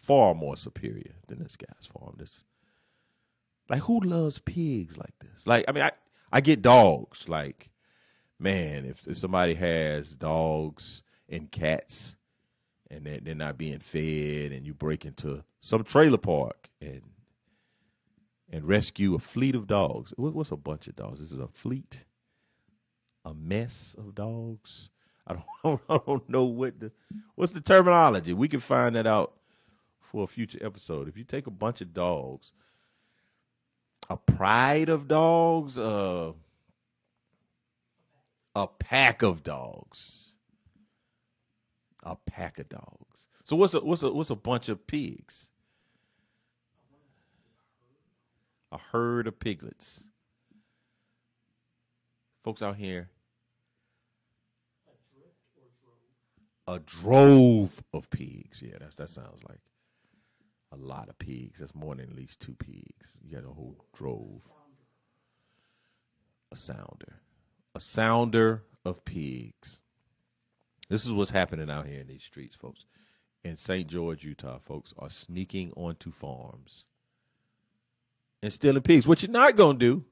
far 0.00 0.34
more 0.34 0.56
superior 0.56 1.14
than 1.28 1.38
this 1.38 1.56
guy's 1.56 1.86
farm. 1.86 2.14
This 2.18 2.42
like 3.68 3.80
who 3.82 4.00
loves 4.00 4.38
pigs 4.38 4.98
like 4.98 5.14
this? 5.20 5.46
Like, 5.46 5.64
I 5.68 5.72
mean, 5.72 5.84
I 5.84 5.92
I 6.32 6.40
get 6.40 6.62
dogs. 6.62 7.28
Like, 7.28 7.70
man, 8.38 8.84
if, 8.84 9.06
if 9.06 9.16
somebody 9.16 9.54
has 9.54 10.14
dogs 10.16 11.02
and 11.28 11.50
cats 11.50 12.16
and 12.90 13.04
they're, 13.04 13.20
they're 13.20 13.34
not 13.34 13.58
being 13.58 13.78
fed, 13.78 14.52
and 14.52 14.66
you 14.66 14.74
break 14.74 15.06
into 15.06 15.44
some 15.60 15.84
trailer 15.84 16.18
park 16.18 16.68
and 16.80 17.02
and 18.52 18.64
rescue 18.64 19.14
a 19.14 19.18
fleet 19.18 19.54
of 19.54 19.66
dogs. 19.66 20.12
What's 20.16 20.50
a 20.50 20.56
bunch 20.56 20.88
of 20.88 20.96
dogs? 20.96 21.20
This 21.20 21.32
is 21.32 21.38
a 21.38 21.46
fleet, 21.46 22.04
a 23.24 23.32
mess 23.32 23.94
of 23.96 24.14
dogs. 24.14 24.90
I 25.64 25.68
don't, 25.68 25.80
I 25.88 25.98
don't 26.06 26.28
know 26.28 26.44
what 26.44 26.78
the 26.80 26.92
what's 27.34 27.52
the 27.52 27.60
terminology. 27.60 28.32
We 28.32 28.48
can 28.48 28.60
find 28.60 28.96
that 28.96 29.06
out 29.06 29.32
for 30.00 30.24
a 30.24 30.26
future 30.26 30.58
episode. 30.62 31.08
If 31.08 31.16
you 31.16 31.24
take 31.24 31.46
a 31.46 31.52
bunch 31.52 31.80
of 31.80 31.94
dogs, 31.94 32.52
a 34.08 34.16
pride 34.16 34.88
of 34.88 35.08
dogs, 35.08 35.78
uh, 35.78 36.32
a 38.54 38.66
pack 38.66 39.22
of 39.22 39.42
dogs, 39.42 40.32
a 42.02 42.16
pack 42.16 42.58
of 42.58 42.68
dogs. 42.68 43.28
So 43.44 43.56
what's 43.56 43.74
a 43.74 43.80
what's 43.80 44.02
a 44.02 44.10
what's 44.10 44.30
a 44.30 44.36
bunch 44.36 44.68
of 44.68 44.86
pigs? 44.86 45.48
A 48.72 48.78
herd 48.78 49.26
of 49.26 49.38
piglets. 49.38 50.00
Folks 52.44 52.62
out 52.62 52.76
here. 52.76 53.10
A 56.70 56.78
drove 56.78 57.82
of 57.92 58.08
pigs. 58.10 58.62
Yeah, 58.62 58.76
that's 58.78 58.94
that 58.94 59.10
sounds 59.10 59.42
like 59.48 59.58
a 60.70 60.76
lot 60.76 61.08
of 61.08 61.18
pigs. 61.18 61.58
That's 61.58 61.74
more 61.74 61.96
than 61.96 62.10
at 62.10 62.14
least 62.14 62.40
two 62.40 62.54
pigs. 62.54 63.18
You 63.24 63.34
got 63.34 63.44
a 63.44 63.52
whole 63.52 63.76
drove. 63.92 64.40
A 66.52 66.56
sounder. 66.56 67.20
A 67.74 67.80
sounder 67.80 68.62
of 68.84 69.04
pigs. 69.04 69.80
This 70.88 71.06
is 71.06 71.12
what's 71.12 71.32
happening 71.32 71.70
out 71.70 71.88
here 71.88 72.00
in 72.00 72.06
these 72.06 72.22
streets, 72.22 72.54
folks. 72.54 72.84
In 73.42 73.56
St. 73.56 73.88
George, 73.88 74.22
Utah, 74.22 74.58
folks 74.58 74.94
are 74.96 75.10
sneaking 75.10 75.72
onto 75.76 76.12
farms 76.12 76.84
and 78.42 78.52
stealing 78.52 78.82
pigs. 78.82 79.08
What 79.08 79.24
you're 79.24 79.32
not 79.32 79.56
gonna 79.56 79.76
do 79.76 80.04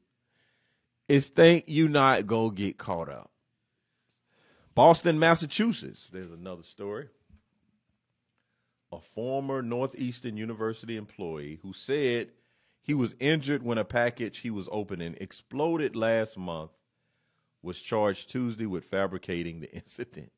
is 1.07 1.29
think 1.29 1.67
you're 1.69 1.89
not 1.89 2.27
gonna 2.27 2.53
get 2.53 2.79
caught 2.79 3.09
up. 3.09 3.31
Boston, 4.79 5.19
Massachusetts. 5.19 6.07
There's 6.07 6.31
another 6.31 6.63
story 6.63 7.09
a 8.93 9.01
former 9.01 9.61
Northeastern 9.61 10.37
University 10.37 10.97
employee 10.97 11.59
who 11.63 11.73
said 11.73 12.31
he 12.83 12.95
was 12.95 13.17
injured 13.19 13.65
when 13.65 13.79
a 13.79 13.85
package 13.85 14.39
he 14.39 14.51
was 14.51 14.69
opening 14.71 15.17
exploded 15.21 15.97
last 15.97 16.39
month 16.39 16.71
was 17.61 17.81
charged 17.81 18.31
Tuesday 18.31 18.67
with 18.67 18.85
fabricating 18.85 19.59
the 19.59 19.73
incident. 19.75 20.31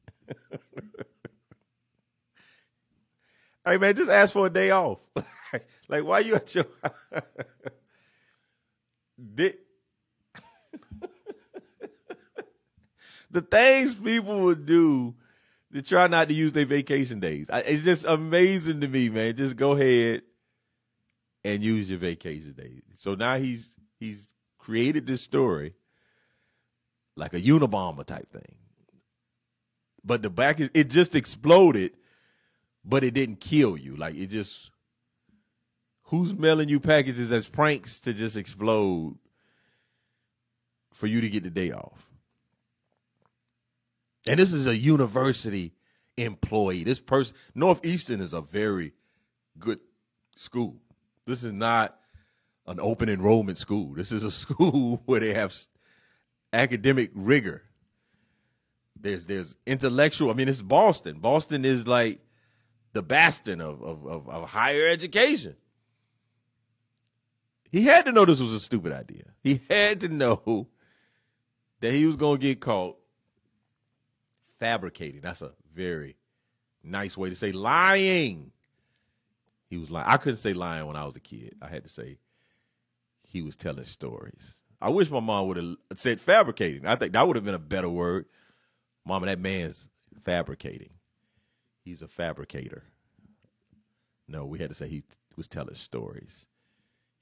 hey 3.66 3.76
man, 3.76 3.94
just 3.94 4.11
ask 4.11 4.33
for 4.33 4.46
a 4.46 4.50
day 4.50 4.70
off. 4.70 5.00
like 5.87 6.03
why 6.03 6.20
you 6.20 6.37
at 6.37 6.55
your. 6.55 6.64
the 13.31 13.43
things 13.43 13.95
people 13.95 14.40
would 14.40 14.66
do 14.66 15.14
to 15.73 15.83
try 15.83 16.07
not 16.09 16.29
to 16.29 16.35
use 16.35 16.53
their 16.53 16.66
vacation 16.66 17.21
days. 17.21 17.49
It's 17.53 17.83
just 17.83 18.05
amazing 18.05 18.81
to 18.81 18.88
me, 18.88 19.09
man. 19.09 19.37
Just 19.37 19.57
go 19.57 19.73
ahead 19.73 20.23
and 21.45 21.62
use 21.62 21.88
your 21.88 21.99
vacation 21.99 22.53
days. 22.53 22.83
So 22.95 23.14
now 23.14 23.38
he's 23.38 23.75
he's 23.99 24.29
created 24.59 25.07
this 25.07 25.23
story 25.23 25.75
like 27.16 27.35
a 27.35 27.40
Unabomber 27.40 28.05
type 28.05 28.31
thing. 28.33 28.57
But 30.05 30.23
the 30.23 30.31
back 30.31 30.61
is 30.61 30.71
it 30.75 30.90
just 30.90 31.14
exploded, 31.14 31.93
but 32.85 33.05
it 33.05 33.12
didn't 33.14 33.40
kill 33.40 33.77
you. 33.77 33.97
Like 33.97 34.16
it 34.16 34.27
just 34.27 34.71
who's 36.05 36.35
mailing 36.35 36.69
you 36.69 36.81
packages 36.81 37.31
as 37.31 37.49
pranks 37.49 38.01
to 38.03 38.12
just 38.12 38.37
explode 38.37 39.16
for 40.95 41.07
you 41.07 41.21
to 41.21 41.31
get 41.31 41.45
the 41.45 41.51
day 41.51 41.71
off? 41.71 42.10
And 44.31 44.38
this 44.38 44.53
is 44.53 44.69
a 44.69 44.77
university 44.77 45.73
employee. 46.16 46.85
This 46.85 47.01
person, 47.01 47.35
Northeastern 47.53 48.21
is 48.21 48.33
a 48.33 48.40
very 48.40 48.93
good 49.59 49.81
school. 50.37 50.77
This 51.27 51.43
is 51.43 51.53
not 51.53 51.99
an 52.64 52.79
open 52.79 53.09
enrollment 53.09 53.59
school. 53.59 53.93
This 53.93 54.12
is 54.12 54.23
a 54.23 54.31
school 54.43 55.03
where 55.05 55.19
they 55.19 55.35
have 55.35 55.53
academic 56.53 57.11
rigor. 57.12 57.64
There's 59.01 59.27
there's 59.27 59.57
intellectual. 59.66 60.31
I 60.31 60.35
mean, 60.35 60.49
it's 60.49 60.62
Boston. 60.62 61.19
Boston 61.19 61.64
is 61.64 61.88
like 61.88 62.21
the 62.93 63.03
bastion 63.03 63.61
of, 63.61 63.83
of, 63.83 64.07
of, 64.07 64.29
of 64.29 64.49
higher 64.49 64.87
education. 64.87 65.57
He 67.73 67.83
had 67.83 68.05
to 68.05 68.12
know 68.12 68.27
this 68.27 68.40
was 68.40 68.55
a 68.55 68.61
stupid 68.61 68.93
idea. 68.93 69.25
He 69.43 69.61
had 69.69 70.03
to 70.03 70.09
know 70.09 70.69
that 71.81 71.90
he 71.90 72.07
was 72.07 72.14
going 72.14 72.38
to 72.38 72.47
get 72.47 72.61
caught 72.61 73.00
fabricating. 74.61 75.23
That's 75.23 75.42
a 75.42 75.53
very 75.75 76.16
nice 76.85 77.16
way 77.16 77.31
to 77.31 77.37
say 77.37 77.53
lying. 77.53 78.53
He 79.68 79.79
was 79.79 79.90
lying. 79.90 80.07
I 80.09 80.16
couldn't 80.16 80.38
say 80.38 80.53
lying 80.53 80.87
when 80.87 80.96
I 80.96 81.05
was 81.05 81.16
a 81.16 81.20
kid. 81.20 81.57
I 81.61 81.68
had 81.68 81.85
to 81.85 81.88
say 81.88 82.18
he 83.29 83.42
was 83.42 83.57
telling 83.57 83.85
stories. 83.85 84.55
I 84.81 84.90
wish 84.90 85.11
my 85.11 85.20
mom 85.20 85.49
would 85.49 85.57
have 85.57 85.77
said 85.94 86.20
fabricating. 86.20 86.87
I 86.87 86.96
think 86.96 87.12
that 87.12 87.27
would 87.27 87.37
have 87.37 87.44
been 87.44 87.55
a 87.55 87.59
better 87.59 87.88
word. 87.88 88.27
Mama, 89.05 89.27
that 89.27 89.38
man's 89.38 89.88
fabricating. 90.25 90.90
He's 91.85 92.03
a 92.03 92.09
fabricator. 92.09 92.83
No, 94.29 94.46
we 94.46 94.59
had 94.59 94.70
to 94.70 94.75
say 94.75 94.88
he 94.88 95.05
was 95.37 95.49
telling 95.49 95.75
stories. 95.75 96.46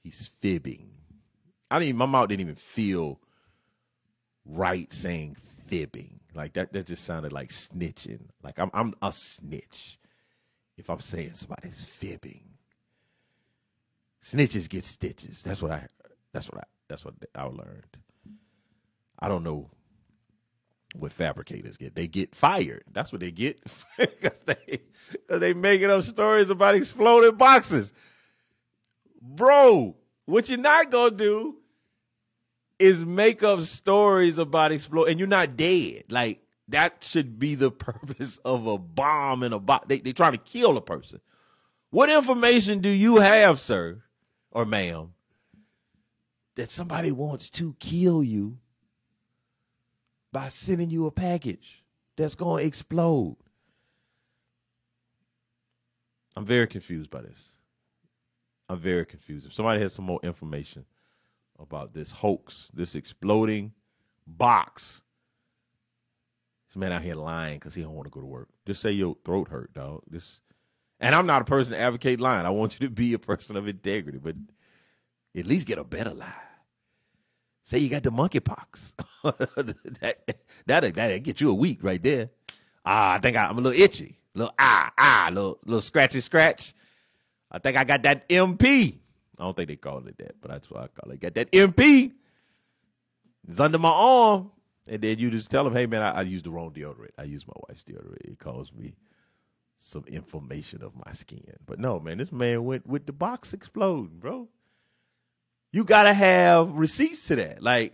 He's 0.03 0.31
fibbing. 0.41 0.89
I 1.71 1.79
didn't. 1.79 1.97
My 1.97 2.05
mouth 2.05 2.29
didn't 2.29 2.41
even 2.41 2.55
feel 2.55 3.19
right 4.45 4.91
saying 4.91 5.35
fibbing. 5.69 6.19
Like 6.33 6.53
that 6.53 6.73
that 6.73 6.87
just 6.87 7.03
sounded 7.03 7.31
like 7.31 7.49
snitching. 7.49 8.21
Like 8.43 8.59
I'm 8.59 8.71
I'm 8.73 8.93
a 9.01 9.11
snitch 9.11 9.99
if 10.77 10.89
I'm 10.89 10.99
saying 10.99 11.33
somebody's 11.35 11.85
fibbing. 11.85 12.43
Snitches 14.23 14.69
get 14.69 14.83
stitches. 14.83 15.43
That's 15.43 15.61
what 15.61 15.71
I 15.71 15.87
that's 16.33 16.49
what 16.49 16.59
I 16.59 16.63
that's 16.87 17.05
what 17.05 17.13
I 17.35 17.43
learned. 17.43 17.97
I 19.17 19.27
don't 19.27 19.43
know 19.43 19.69
what 20.95 21.13
fabricators 21.13 21.77
get. 21.77 21.95
They 21.95 22.07
get 22.07 22.33
fired. 22.35 22.83
That's 22.91 23.11
what 23.11 23.21
they 23.21 23.31
get 23.31 23.59
because 23.97 24.39
they 24.39 24.81
cause 25.27 25.39
they 25.39 25.53
making 25.53 25.89
up 25.89 26.03
stories 26.03 26.49
about 26.49 26.75
exploding 26.75 27.37
boxes. 27.37 27.93
Bro, 29.21 29.95
what 30.25 30.49
you're 30.49 30.57
not 30.57 30.91
gonna 30.91 31.15
do 31.15 31.57
is 32.79 33.03
make 33.05 33.43
up 33.43 33.61
stories 33.61 34.39
about 34.39 34.71
explode, 34.71 35.09
and 35.09 35.19
you're 35.19 35.27
not 35.27 35.57
dead. 35.57 36.05
Like 36.09 36.41
that 36.69 37.03
should 37.03 37.37
be 37.37 37.55
the 37.55 37.71
purpose 37.87 38.39
of 38.39 38.65
a 38.65 38.77
bomb 38.77 39.43
and 39.43 39.53
a 39.53 39.59
box. 39.59 39.85
They 39.87 39.99
they 39.99 40.13
trying 40.13 40.33
to 40.33 40.39
kill 40.39 40.77
a 40.77 40.81
person. 40.81 41.19
What 41.91 42.09
information 42.09 42.81
do 42.81 42.89
you 42.89 43.17
have, 43.17 43.59
sir 43.59 44.01
or 44.51 44.65
ma'am, 44.65 45.13
that 46.55 46.69
somebody 46.69 47.11
wants 47.11 47.49
to 47.51 47.75
kill 47.79 48.23
you 48.23 48.57
by 50.31 50.49
sending 50.49 50.89
you 50.89 51.07
a 51.07 51.11
package 51.11 51.83
that's 52.15 52.35
going 52.35 52.61
to 52.61 52.67
explode? 52.67 53.37
I'm 56.35 56.45
very 56.45 56.67
confused 56.67 57.09
by 57.09 57.21
this. 57.21 57.49
I'm 58.69 58.79
very 58.79 59.05
confused. 59.05 59.47
If 59.47 59.53
somebody 59.53 59.81
has 59.81 59.93
some 59.93 60.05
more 60.05 60.19
information 60.21 60.85
about 61.59 61.93
this 61.93 62.11
hoax, 62.11 62.71
this 62.73 62.95
exploding 62.95 63.73
box. 64.25 65.01
This 66.69 66.75
man 66.75 66.91
out 66.91 67.01
here 67.01 67.15
lying 67.15 67.57
because 67.57 67.73
he 67.73 67.81
don't 67.81 67.93
want 67.93 68.05
to 68.05 68.11
go 68.11 68.21
to 68.21 68.25
work. 68.25 68.49
Just 68.65 68.81
say 68.81 68.91
your 68.91 69.15
throat 69.25 69.47
hurt, 69.47 69.73
dog. 69.73 70.03
Just 70.11 70.39
And 70.99 71.15
I'm 71.15 71.25
not 71.25 71.41
a 71.41 71.45
person 71.45 71.73
to 71.73 71.79
advocate 71.79 72.19
lying. 72.19 72.45
I 72.45 72.51
want 72.51 72.79
you 72.79 72.87
to 72.87 72.93
be 72.93 73.13
a 73.13 73.19
person 73.19 73.55
of 73.55 73.67
integrity, 73.67 74.19
but 74.19 74.35
at 75.35 75.47
least 75.47 75.67
get 75.67 75.79
a 75.79 75.83
better 75.83 76.13
lie. 76.13 76.33
Say 77.63 77.79
you 77.79 77.89
got 77.89 78.03
the 78.03 78.11
monkeypox. 78.11 78.93
that 80.01 80.37
that 80.65 80.95
that 80.95 81.23
get 81.23 81.41
you 81.41 81.51
a 81.51 81.53
week 81.53 81.83
right 81.83 82.01
there. 82.01 82.29
Ah, 82.85 83.13
I 83.13 83.19
think 83.19 83.37
I, 83.37 83.49
am 83.49 83.57
a 83.57 83.61
little 83.61 83.79
itchy. 83.79 84.17
Little 84.33 84.53
ah 84.57 84.91
ah, 84.97 85.29
little 85.31 85.59
little 85.65 85.81
scratchy 85.81 86.21
scratch. 86.21 86.73
I 87.51 87.59
think 87.59 87.77
I 87.77 87.83
got 87.83 88.03
that 88.03 88.27
MP. 88.29 88.97
I 89.39 89.43
don't 89.43 89.55
think 89.55 89.69
they 89.69 89.75
call 89.77 90.05
it 90.05 90.17
that, 90.17 90.41
but 90.41 90.51
that's 90.51 90.69
what 90.69 90.83
I 90.83 90.87
call 90.87 91.11
it. 91.11 91.21
Got 91.21 91.35
that 91.35 91.51
MP. 91.51 92.11
It's 93.47 93.59
under 93.59 93.77
my 93.79 93.89
arm. 93.89 94.51
And 94.87 95.01
then 95.01 95.19
you 95.19 95.29
just 95.29 95.51
tell 95.51 95.63
them, 95.63 95.73
hey 95.73 95.85
man, 95.85 96.01
I, 96.01 96.11
I 96.11 96.21
used 96.23 96.45
the 96.45 96.49
wrong 96.49 96.71
deodorant. 96.71 97.11
I 97.17 97.23
used 97.23 97.47
my 97.47 97.53
wife's 97.67 97.83
deodorant. 97.83 98.21
It 98.25 98.39
caused 98.39 98.75
me 98.75 98.95
some 99.77 100.03
inflammation 100.07 100.83
of 100.83 100.93
my 100.95 101.13
skin. 101.13 101.43
But 101.65 101.79
no, 101.79 101.99
man, 101.99 102.17
this 102.17 102.31
man 102.31 102.65
went 102.65 102.85
with 102.85 103.05
the 103.05 103.13
box 103.13 103.53
exploding, 103.53 104.17
bro. 104.19 104.49
You 105.71 105.85
gotta 105.85 106.13
have 106.13 106.73
receipts 106.73 107.27
to 107.27 107.37
that. 107.37 107.61
Like, 107.61 107.93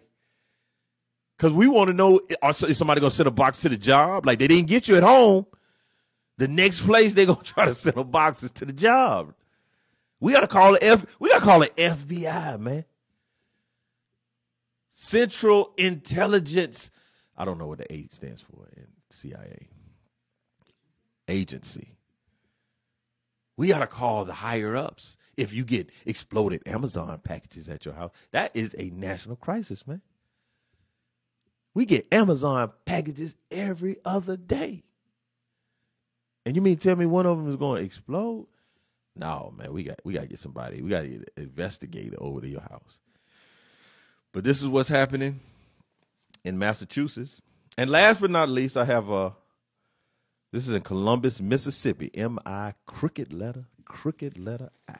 cause 1.37 1.51
we 1.51 1.67
want 1.67 1.89
to 1.89 1.93
know, 1.93 2.21
is 2.43 2.77
somebody 2.77 3.01
gonna 3.01 3.11
send 3.11 3.27
a 3.27 3.31
box 3.31 3.61
to 3.61 3.69
the 3.69 3.77
job? 3.77 4.25
Like 4.25 4.39
they 4.39 4.47
didn't 4.47 4.67
get 4.67 4.87
you 4.87 4.95
at 4.95 5.03
home. 5.03 5.45
The 6.37 6.47
next 6.47 6.81
place 6.81 7.13
they 7.13 7.25
gonna 7.25 7.39
try 7.43 7.65
to 7.65 7.73
send 7.73 7.97
a 7.97 8.03
boxes 8.03 8.51
to 8.53 8.65
the 8.65 8.73
job. 8.73 9.33
We 10.25 10.33
gotta 10.33 10.47
call 10.47 10.73
it 10.73 10.81
F. 10.81 11.05
We 11.19 11.29
gotta 11.29 11.45
call 11.45 11.61
it 11.61 11.75
FBI, 11.75 12.59
man. 12.59 12.83
Central 14.93 15.71
Intelligence. 15.77 16.89
I 17.37 17.45
don't 17.45 17.59
know 17.59 17.67
what 17.67 17.77
the 17.77 17.93
A 17.93 18.07
stands 18.09 18.41
for 18.41 18.67
in 18.75 18.87
CIA. 19.11 19.67
Agency. 21.27 21.95
We 23.55 23.67
gotta 23.67 23.85
call 23.85 24.25
the 24.25 24.33
higher 24.33 24.75
ups 24.75 25.15
if 25.37 25.53
you 25.53 25.63
get 25.63 25.91
exploded 26.07 26.63
Amazon 26.65 27.19
packages 27.19 27.69
at 27.69 27.85
your 27.85 27.93
house. 27.93 28.11
That 28.31 28.55
is 28.55 28.75
a 28.75 28.89
national 28.89 29.35
crisis, 29.35 29.85
man. 29.85 30.01
We 31.75 31.85
get 31.85 32.11
Amazon 32.11 32.71
packages 32.85 33.35
every 33.51 33.97
other 34.03 34.37
day. 34.37 34.85
And 36.47 36.55
you 36.55 36.63
mean 36.63 36.77
tell 36.77 36.95
me 36.95 37.05
one 37.05 37.27
of 37.27 37.37
them 37.37 37.47
is 37.47 37.57
going 37.57 37.77
to 37.77 37.85
explode? 37.85 38.47
No, 39.15 39.53
man, 39.57 39.71
we 39.71 39.83
got 39.83 39.99
we 40.03 40.13
got 40.13 40.21
to 40.21 40.27
get 40.27 40.39
somebody. 40.39 40.81
We 40.81 40.89
got 40.89 41.01
to 41.01 41.07
get 41.07 41.33
an 41.37 41.43
investigator 41.43 42.17
over 42.19 42.41
to 42.41 42.47
your 42.47 42.61
house. 42.61 42.97
But 44.33 44.43
this 44.43 44.61
is 44.61 44.67
what's 44.67 44.89
happening 44.89 45.39
in 46.43 46.59
Massachusetts. 46.59 47.41
And 47.77 47.89
last 47.89 48.19
but 48.19 48.31
not 48.31 48.49
least, 48.49 48.75
I 48.75 48.85
have 48.85 49.09
a. 49.09 49.33
This 50.51 50.67
is 50.67 50.73
in 50.73 50.81
Columbus, 50.81 51.41
Mississippi. 51.41 52.11
M 52.13 52.39
I 52.45 52.73
crooked 52.85 53.33
letter, 53.33 53.65
crooked 53.85 54.37
letter 54.37 54.69
I. 54.87 54.97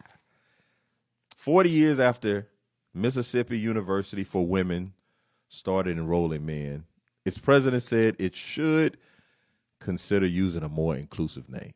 40 1.37 1.69
years 1.69 1.99
after 1.99 2.47
Mississippi 2.93 3.59
University 3.59 4.23
for 4.23 4.45
Women 4.45 4.93
started 5.49 5.97
enrolling 5.97 6.45
men, 6.45 6.85
its 7.23 7.37
president 7.37 7.83
said 7.83 8.15
it 8.19 8.35
should 8.35 8.97
consider 9.79 10.25
using 10.25 10.63
a 10.63 10.69
more 10.69 10.95
inclusive 10.95 11.49
name. 11.49 11.73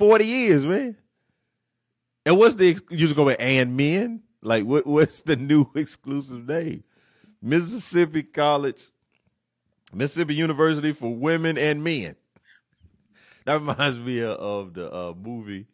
Forty 0.00 0.26
years, 0.26 0.66
man. 0.66 0.96
And 2.26 2.38
what's 2.38 2.54
the 2.56 2.80
you 2.90 2.96
just 2.98 3.16
go 3.16 3.24
with 3.26 3.40
and 3.40 3.76
men? 3.76 4.22
Like 4.42 4.64
what 4.64 4.86
what's 4.86 5.22
the 5.22 5.36
new 5.36 5.66
exclusive 5.76 6.46
name? 6.48 6.84
Mississippi 7.42 8.22
College, 8.24 8.82
Mississippi 9.94 10.34
University 10.34 10.92
for 10.92 11.14
women 11.14 11.58
and 11.58 11.84
men. 11.84 12.16
That 13.46 13.60
reminds 13.60 13.98
me 13.98 14.20
of, 14.22 14.38
of 14.38 14.74
the 14.74 14.92
uh, 14.92 15.14
movie 15.14 15.66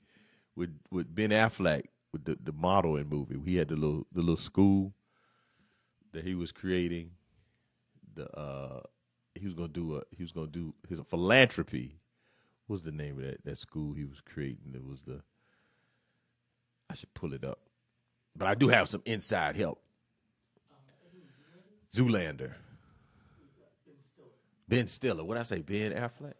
with 0.56 0.76
with 0.90 1.14
Ben 1.14 1.30
Affleck 1.30 1.84
with 2.12 2.24
the 2.24 2.36
the 2.42 2.52
modeling 2.52 3.08
movie. 3.08 3.38
He 3.44 3.56
had 3.56 3.68
the 3.68 3.76
little 3.76 4.06
the 4.12 4.20
little 4.20 4.36
school 4.36 4.94
that 6.12 6.24
he 6.24 6.34
was 6.34 6.52
creating. 6.52 7.12
The 8.14 8.28
uh, 8.38 8.82
he 9.34 9.46
was 9.46 9.54
gonna 9.54 9.68
do 9.68 9.96
a 9.96 10.02
he 10.16 10.22
was 10.22 10.32
gonna 10.32 10.48
do 10.48 10.74
his 10.88 11.00
philanthropy. 11.10 12.00
What 12.66 12.74
was 12.74 12.82
the 12.82 12.92
name 12.92 13.18
of 13.18 13.24
that 13.24 13.44
that 13.44 13.58
school 13.58 13.94
he 13.94 14.04
was 14.04 14.20
creating? 14.20 14.72
It 14.74 14.84
was 14.84 15.02
the 15.02 15.20
I 16.90 16.94
should 16.94 17.12
pull 17.14 17.32
it 17.32 17.44
up, 17.44 17.60
but 18.36 18.48
I 18.48 18.54
do 18.54 18.68
have 18.68 18.88
some 18.88 19.02
inside 19.04 19.56
help. 19.56 19.80
Zoolander. 21.94 22.52
Ben 24.68 24.88
Stiller. 24.88 25.24
What 25.24 25.36
I 25.38 25.42
say? 25.42 25.62
Ben 25.62 25.92
Affleck 25.92 26.34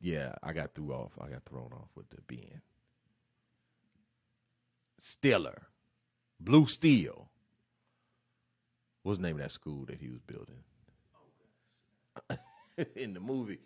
yeah, 0.00 0.34
I 0.42 0.52
got 0.54 0.74
threw 0.74 0.92
off. 0.92 1.12
I 1.20 1.28
got 1.28 1.44
thrown 1.44 1.70
off 1.72 1.88
with 1.94 2.08
the 2.08 2.22
Ben. 2.26 2.62
Stiller, 4.98 5.62
Blue 6.40 6.66
Steel. 6.66 7.28
What's 9.02 9.18
the 9.18 9.26
name 9.26 9.36
of 9.36 9.42
that 9.42 9.52
school 9.52 9.84
that 9.86 10.00
he 10.00 10.08
was 10.08 10.20
building? 10.20 10.62
Oh, 12.30 12.36
In 12.96 13.12
the 13.12 13.20
movie, 13.20 13.60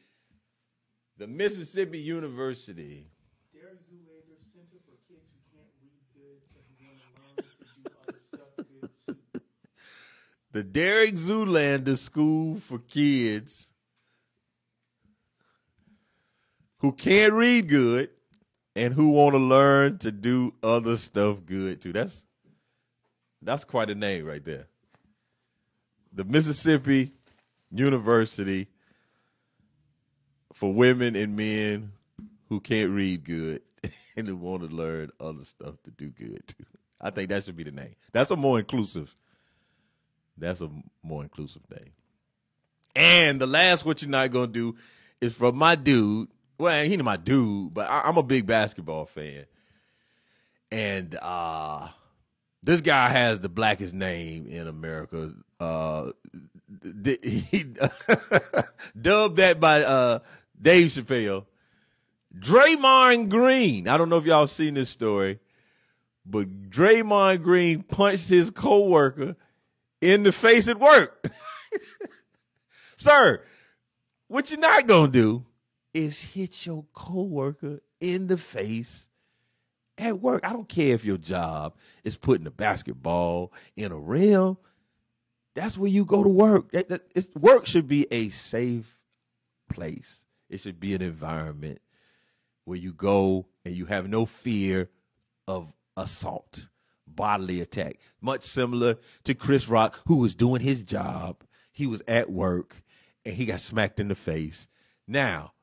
the 1.18 1.27
Mississippi 1.27 1.98
University. 1.98 3.07
Derek 3.53 3.79
Zoolander 3.88 4.38
Center 4.53 4.81
for 4.85 4.96
Kids 5.09 5.31
Who 5.53 5.53
Can't 5.55 5.74
Read 5.83 6.03
Good 6.14 6.42
but 6.53 6.64
who 6.68 6.85
want 6.87 7.00
to 7.03 7.22
learn 7.22 7.46
to 7.46 7.74
do 7.74 7.90
other 8.03 8.20
stuff 8.33 8.57
good 8.57 8.90
too. 9.07 9.40
The 10.53 10.62
Derek 10.62 11.14
Zoolander 11.14 11.98
School 11.98 12.57
for 12.61 12.79
Kids 12.79 13.70
who 16.79 16.92
can't 16.92 17.33
read 17.33 17.68
good 17.68 18.11
and 18.77 18.92
who 18.92 19.09
want 19.09 19.33
to 19.33 19.38
learn 19.38 19.96
to 19.98 20.12
do 20.12 20.53
other 20.62 20.98
stuff 20.98 21.38
good 21.46 21.81
too. 21.81 21.94
That's 21.94 22.22
that's 23.40 23.64
quite 23.64 23.88
a 23.88 23.94
name 23.94 24.27
right 24.27 24.44
there. 24.44 24.66
The 26.12 26.24
Mississippi 26.24 27.12
University 27.72 28.68
for 30.55 30.73
women 30.73 31.14
and 31.14 31.37
men 31.37 31.93
who 32.49 32.61
can't 32.61 32.90
read 32.90 33.25
good 33.25 33.62
and 34.17 34.27
who 34.27 34.37
want 34.37 34.69
to 34.69 34.75
learn 34.75 35.11
other 35.21 35.45
stuff 35.45 35.75
to 35.85 35.90
do 35.90 36.09
good 36.09 36.43
too. 36.47 36.64
I 37.01 37.11
think 37.11 37.29
that 37.29 37.45
should 37.45 37.57
be 37.57 37.64
the 37.64 37.71
name. 37.71 37.95
That's 38.12 38.31
a 38.31 38.37
more 38.37 38.59
inclusive. 38.59 39.14
That's 40.38 40.62
a 40.62 40.71
more 41.03 41.23
inclusive 41.23 41.62
name. 41.71 41.93
And 42.97 43.40
the 43.40 43.47
last 43.47 43.85
what 43.85 44.01
you're 44.01 44.11
not 44.11 44.31
gonna 44.31 44.47
do 44.47 44.77
is 45.21 45.35
from 45.35 45.57
my 45.57 45.75
dude 45.75 46.29
well, 46.59 46.83
he 46.85 46.90
he's 46.90 47.03
my 47.03 47.17
dude, 47.17 47.75
but 47.75 47.90
I, 47.90 48.09
am 48.09 48.17
a 48.17 48.23
big 48.23 48.47
basketball 48.47 49.07
fan. 49.07 49.45
And 50.71 51.17
uh, 51.21 51.88
this 52.62 52.81
guy 52.81 53.09
has 53.09 53.40
the 53.40 53.49
blackest 53.49 53.95
name 53.95 54.47
in 54.47 54.67
America. 54.67 55.33
Uh, 55.59 56.12
he 56.83 57.64
dubbed 59.01 59.37
that 59.37 59.61
by 59.61 59.83
uh, 59.83 60.19
Dave 60.61 60.88
Chappelle. 60.88 61.47
Draymond 62.37 63.29
Green. 63.29 63.88
I 63.88 63.97
don't 63.97 64.09
know 64.09 64.19
if 64.19 64.25
y'all 64.25 64.47
seen 64.47 64.75
this 64.75 64.90
story, 64.90 65.38
but 66.27 66.71
Draymond 66.71 67.43
Green 67.43 67.83
punched 67.83 68.29
his 68.29 68.51
coworker 68.51 69.37
in 70.01 70.23
the 70.23 70.33
face 70.33 70.69
at 70.69 70.79
work. 70.79 71.25
Sir, 72.97 73.43
what 74.29 74.51
you're 74.51 74.61
not 74.61 74.87
gonna 74.87 75.12
do 75.12 75.45
is 75.93 76.21
hit 76.21 76.67
your 76.67 76.85
coworker 76.93 77.81
in 78.01 78.27
the 78.27 78.37
face 78.37 79.09
at 79.97 80.21
work. 80.21 80.45
I 80.45 80.53
don't 80.53 80.69
care 80.69 80.95
if 80.95 81.05
your 81.05 81.19
job 81.19 81.77
is 82.03 82.17
putting 82.17 82.47
a 82.47 82.51
basketball 82.51 83.53
in 83.77 83.93
a 83.93 83.99
rim. 83.99 84.57
That's 85.55 85.79
where 85.79 85.90
you 85.90 86.05
go 86.05 86.25
to 86.25 86.29
work. 86.29 86.75
work 87.37 87.67
should 87.67 87.87
be 87.87 88.09
a 88.11 88.29
safe 88.31 88.99
place. 89.73 90.23
It 90.55 90.61
should 90.61 90.79
be 90.79 90.95
an 90.95 91.03
environment 91.03 91.81
where 92.64 92.79
you 92.79 92.93
go 92.93 93.49
and 93.64 93.75
you 93.75 93.87
have 93.87 94.09
no 94.09 94.25
fear 94.25 94.88
of 95.49 95.75
assault, 95.97 96.69
bodily 97.09 97.61
attack. 97.61 97.99
Much 98.21 98.45
similar 98.45 98.99
to 99.25 99.35
Chris 99.35 99.69
Rock, 99.69 99.99
who 100.07 100.19
was 100.19 100.37
doing 100.37 100.61
his 100.61 100.81
job. 100.83 101.43
He 101.73 101.88
was 101.88 102.05
at 102.07 102.31
work 102.31 102.81
and 103.25 103.35
he 103.35 103.47
got 103.47 103.59
smacked 103.59 103.99
in 103.99 104.07
the 104.07 104.14
face. 104.14 104.69
Now, 105.09 105.55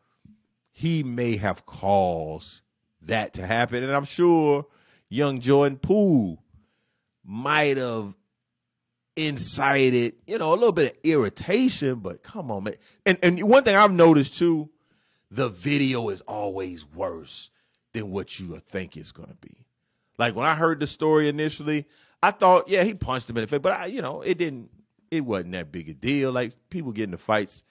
he 0.73 1.03
may 1.03 1.37
have 1.37 1.65
caused 1.65 2.59
that 3.03 3.35
to 3.35 3.47
happen. 3.47 3.83
And 3.83 3.93
I'm 3.93 4.03
sure 4.03 4.65
young 5.07 5.39
Jordan 5.39 5.77
Poole 5.77 6.43
might 7.23 7.77
have 7.77 8.13
incited, 9.15 10.15
you 10.27 10.37
know, 10.37 10.51
a 10.51 10.55
little 10.55 10.73
bit 10.73 10.91
of 10.91 10.99
irritation, 11.03 11.99
but 11.99 12.23
come 12.23 12.51
on, 12.51 12.65
man. 12.65 12.75
And 13.05 13.19
and 13.23 13.41
one 13.43 13.63
thing 13.63 13.77
I've 13.77 13.93
noticed 13.93 14.37
too, 14.37 14.69
the 15.31 15.49
video 15.49 16.09
is 16.09 16.21
always 16.21 16.85
worse 16.85 17.49
than 17.93 18.11
what 18.11 18.39
you 18.39 18.61
think 18.67 18.97
it's 18.97 19.11
gonna 19.11 19.37
be. 19.39 19.65
Like 20.17 20.35
when 20.35 20.45
I 20.45 20.55
heard 20.55 20.79
the 20.79 20.87
story 20.87 21.29
initially, 21.29 21.87
I 22.21 22.31
thought, 22.31 22.67
yeah, 22.67 22.83
he 22.83 22.93
punched 22.93 23.29
him 23.29 23.37
in 23.37 23.41
the 23.41 23.47
face, 23.47 23.59
but 23.59 23.73
I, 23.73 23.85
you 23.87 24.01
know, 24.01 24.21
it 24.21 24.37
didn't, 24.37 24.69
it 25.09 25.21
wasn't 25.21 25.53
that 25.53 25.71
big 25.71 25.89
a 25.89 25.93
deal. 25.93 26.31
Like 26.31 26.53
people 26.69 26.91
get 26.91 27.05
into 27.05 27.17
fights 27.17 27.63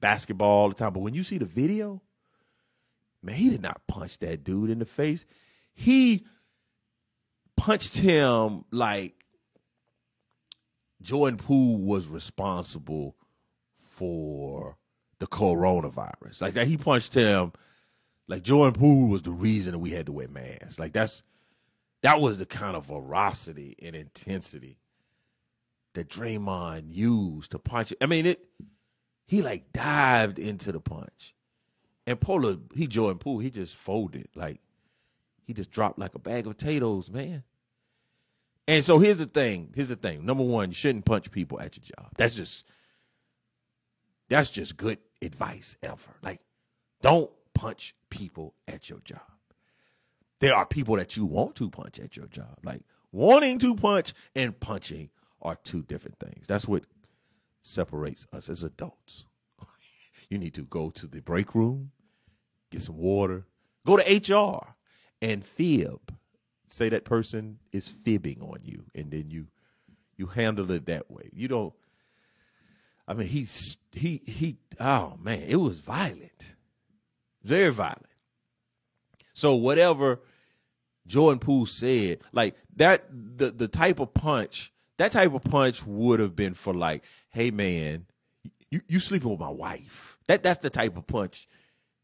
basketball 0.00 0.48
all 0.48 0.68
the 0.68 0.74
time. 0.74 0.92
But 0.92 1.00
when 1.00 1.14
you 1.14 1.22
see 1.22 1.38
the 1.38 1.44
video, 1.44 2.00
man, 3.22 3.34
he 3.34 3.50
did 3.50 3.62
not 3.62 3.86
punch 3.86 4.18
that 4.18 4.44
dude 4.44 4.70
in 4.70 4.78
the 4.78 4.86
face. 4.86 5.26
He 5.74 6.24
punched 7.56 7.98
him 7.98 8.64
like 8.70 9.14
Jordan 11.02 11.36
Poole 11.38 11.78
was 11.78 12.06
responsible 12.06 13.16
for 13.76 14.76
the 15.18 15.26
coronavirus. 15.26 16.40
Like 16.40 16.54
that, 16.54 16.66
he 16.66 16.76
punched 16.76 17.14
him 17.14 17.52
like 18.28 18.42
Jordan 18.42 18.78
Poole 18.78 19.08
was 19.08 19.22
the 19.22 19.30
reason 19.30 19.72
that 19.72 19.78
we 19.78 19.90
had 19.90 20.06
to 20.06 20.12
wear 20.12 20.28
masks. 20.28 20.78
Like 20.78 20.92
that's 20.92 21.22
that 22.02 22.20
was 22.20 22.38
the 22.38 22.46
kind 22.46 22.76
of 22.76 22.86
ferocity 22.86 23.76
and 23.82 23.96
intensity 23.96 24.78
that 25.94 26.08
Draymond 26.08 26.94
used 26.94 27.52
to 27.52 27.58
punch. 27.58 27.92
I 28.00 28.06
mean, 28.06 28.26
it 28.26 28.44
he 29.26 29.42
like 29.42 29.72
dived 29.72 30.38
into 30.38 30.72
the 30.72 30.80
punch. 30.80 31.34
And 32.06 32.20
Pola, 32.20 32.52
uh, 32.52 32.56
he 32.74 32.86
Jordan 32.86 33.18
Poole, 33.18 33.38
he 33.38 33.50
just 33.50 33.76
folded. 33.76 34.28
Like 34.34 34.60
he 35.46 35.54
just 35.54 35.70
dropped 35.70 35.98
like 35.98 36.14
a 36.14 36.18
bag 36.18 36.46
of 36.46 36.56
potatoes, 36.56 37.10
man. 37.10 37.42
And 38.66 38.84
so 38.84 38.98
here's 38.98 39.16
the 39.16 39.26
thing. 39.26 39.72
Here's 39.74 39.88
the 39.88 39.96
thing. 39.96 40.26
Number 40.26 40.44
one, 40.44 40.68
you 40.68 40.74
shouldn't 40.74 41.06
punch 41.06 41.30
people 41.30 41.58
at 41.58 41.76
your 41.76 41.84
job. 41.84 42.12
That's 42.16 42.34
just 42.34 42.66
that's 44.28 44.50
just 44.50 44.76
good 44.76 44.98
advice 45.22 45.76
ever. 45.82 46.14
Like, 46.22 46.40
don't 47.02 47.30
punch 47.54 47.94
people 48.10 48.54
at 48.66 48.88
your 48.88 49.00
job. 49.00 49.20
There 50.40 50.54
are 50.54 50.66
people 50.66 50.96
that 50.96 51.16
you 51.16 51.24
want 51.24 51.56
to 51.56 51.70
punch 51.70 51.98
at 51.98 52.16
your 52.16 52.26
job. 52.26 52.58
Like 52.62 52.82
wanting 53.10 53.58
to 53.60 53.74
punch 53.74 54.14
and 54.36 54.58
punching 54.58 55.10
are 55.42 55.56
two 55.56 55.82
different 55.82 56.18
things. 56.18 56.46
That's 56.46 56.66
what 56.66 56.84
separates 57.62 58.26
us 58.32 58.48
as 58.48 58.62
adults. 58.62 59.24
you 60.30 60.38
need 60.38 60.54
to 60.54 60.64
go 60.64 60.90
to 60.90 61.06
the 61.06 61.20
break 61.20 61.54
room, 61.54 61.90
get 62.70 62.82
some 62.82 62.98
water, 62.98 63.44
go 63.84 63.96
to 63.96 64.34
HR 64.34 64.74
and 65.20 65.44
fib. 65.44 66.00
Say 66.68 66.90
that 66.90 67.04
person 67.04 67.58
is 67.72 67.88
fibbing 67.88 68.40
on 68.42 68.60
you 68.62 68.84
and 68.94 69.10
then 69.10 69.30
you 69.30 69.46
you 70.16 70.26
handle 70.26 70.70
it 70.72 70.86
that 70.86 71.10
way. 71.10 71.30
You 71.32 71.48
don't 71.48 71.72
I 73.08 73.14
mean 73.14 73.26
he's 73.26 73.78
he 73.92 74.20
he 74.26 74.58
oh 74.78 75.16
man, 75.18 75.44
it 75.48 75.56
was 75.56 75.80
violent. 75.80 76.54
Very 77.42 77.72
violent. 77.72 78.04
So 79.32 79.54
whatever 79.54 80.20
Jordan 81.06 81.38
Poole 81.38 81.64
said, 81.64 82.18
like 82.32 82.54
that 82.76 83.06
the 83.10 83.50
the 83.50 83.66
type 83.66 83.98
of 83.98 84.12
punch, 84.12 84.70
that 84.98 85.12
type 85.12 85.32
of 85.32 85.42
punch 85.42 85.84
would 85.86 86.20
have 86.20 86.36
been 86.36 86.52
for 86.52 86.74
like, 86.74 87.02
hey 87.30 87.50
man, 87.50 88.04
you 88.70 88.82
you 88.86 89.00
sleeping 89.00 89.30
with 89.30 89.40
my 89.40 89.48
wife. 89.48 90.18
That 90.26 90.42
that's 90.42 90.58
the 90.58 90.70
type 90.70 90.98
of 90.98 91.06
punch 91.06 91.48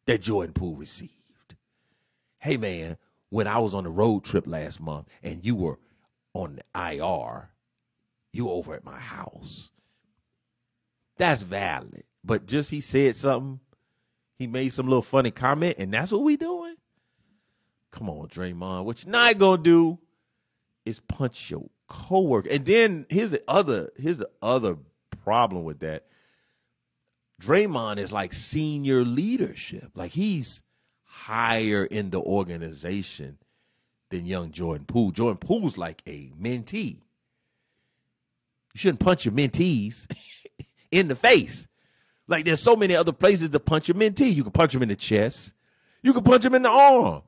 that 0.07 0.23
Jordan 0.23 0.55
Poole 0.55 0.77
received. 0.77 1.13
Hey 2.39 2.57
man, 2.57 2.97
when 3.29 3.47
I 3.47 3.59
was 3.59 3.75
on 3.75 3.85
the 3.85 3.91
road 3.91 4.25
trip 4.25 4.47
last 4.47 4.81
month 4.81 5.07
and 5.23 5.45
you 5.45 5.55
were 5.55 5.79
on 6.33 6.57
the 6.57 6.93
IR, 6.95 7.51
you 8.33 8.47
were 8.47 8.53
over 8.53 8.75
at 8.75 8.87
my 8.87 8.99
house. 8.99 9.71
That's 11.17 11.43
valid. 11.43 12.05
But 12.25 12.47
just 12.47 12.71
he 12.71 12.81
said 12.81 13.17
something, 13.17 13.61
he 14.39 14.47
made 14.47 14.71
some 14.71 14.87
little 14.87 15.03
funny 15.03 15.31
comment, 15.31 15.77
and 15.79 15.93
that's 15.93 16.11
what 16.11 16.23
we 16.23 16.37
doing. 16.37 16.75
Come 17.93 18.11
on, 18.11 18.29
Draymond. 18.29 18.85
What 18.85 19.05
you're 19.05 19.13
not 19.13 19.39
gonna 19.39 19.63
do 19.63 19.99
is 20.85 20.99
punch 21.01 21.51
your 21.51 21.69
coworker. 21.87 22.49
And 22.51 22.65
then 22.65 23.07
here's 23.09 23.31
the 23.31 23.43
other 23.47 23.93
here's 23.97 24.19
the 24.19 24.31
other 24.43 24.77
problem 25.23 25.65
with 25.65 25.81
that. 25.81 26.07
Draymond 27.41 27.99
is 27.99 28.13
like 28.13 28.33
senior 28.33 29.05
leadership. 29.05 29.91
Like 29.95 30.11
he's 30.11 30.63
higher 31.05 31.85
in 31.85 32.11
the 32.11 32.21
organization 32.21 33.39
than 34.11 34.27
young 34.27 34.51
Jordan 34.51 34.87
Poole. 34.87 35.11
Jordan 35.11 35.39
Poole's 35.39 35.79
like 35.79 36.03
a 36.07 36.31
mentee. 36.41 36.97
You 38.75 38.79
shouldn't 38.79 39.01
punch 39.01 39.25
your 39.25 39.35
mentees 39.35 40.09
in 40.95 41.09
the 41.09 41.17
face. 41.17 41.67
Like 42.27 42.45
there's 42.45 42.63
so 42.63 42.77
many 42.77 42.95
other 42.95 43.13
places 43.13 43.51
to 43.51 43.61
punch 43.61 43.89
your 43.89 43.97
mentee. 43.97 44.35
You 44.35 44.45
can 44.45 44.53
punch 44.53 44.75
him 44.75 44.83
in 44.83 44.89
the 44.89 44.97
chest. 44.97 45.53
You 46.03 46.13
can 46.13 46.23
punch 46.23 46.45
him 46.45 46.55
in 46.55 46.63
the 46.63 46.71
arm. 46.71 47.23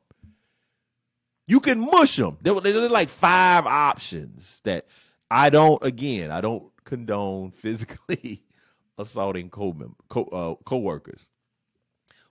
You 1.47 1.61
can 1.61 1.79
mush 1.79 2.17
them. 2.17 2.39
There, 2.41 2.55
there's 2.61 2.91
like 2.91 3.09
five 3.09 3.67
options 3.67 4.61
that 4.65 4.87
I 5.31 5.51
don't. 5.51 5.83
Again, 5.85 6.31
I 6.31 6.41
don't 6.41 6.65
condone 6.85 7.51
physically 7.53 8.43
assaulting 8.99 9.51
co 9.51 9.95
co 10.09 10.25
uh, 10.25 10.65
coworkers. 10.65 11.25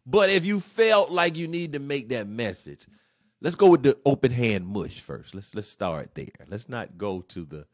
But 0.06 0.30
if 0.30 0.46
you 0.46 0.60
felt 0.60 1.12
like 1.12 1.36
you 1.36 1.48
need 1.48 1.74
to 1.74 1.80
make 1.80 2.10
that 2.10 2.28
message, 2.28 2.86
let's 3.42 3.56
go 3.56 3.70
with 3.70 3.84
the 3.84 3.98
open 4.06 4.32
hand 4.32 4.68
mush 4.68 5.00
first. 5.02 5.34
Let's 5.34 5.56
let's 5.56 5.70
start 5.70 6.12
there. 6.14 6.46
Let's 6.48 6.70
not 6.70 6.98
go 6.98 7.22
to 7.30 7.46
the 7.46 7.66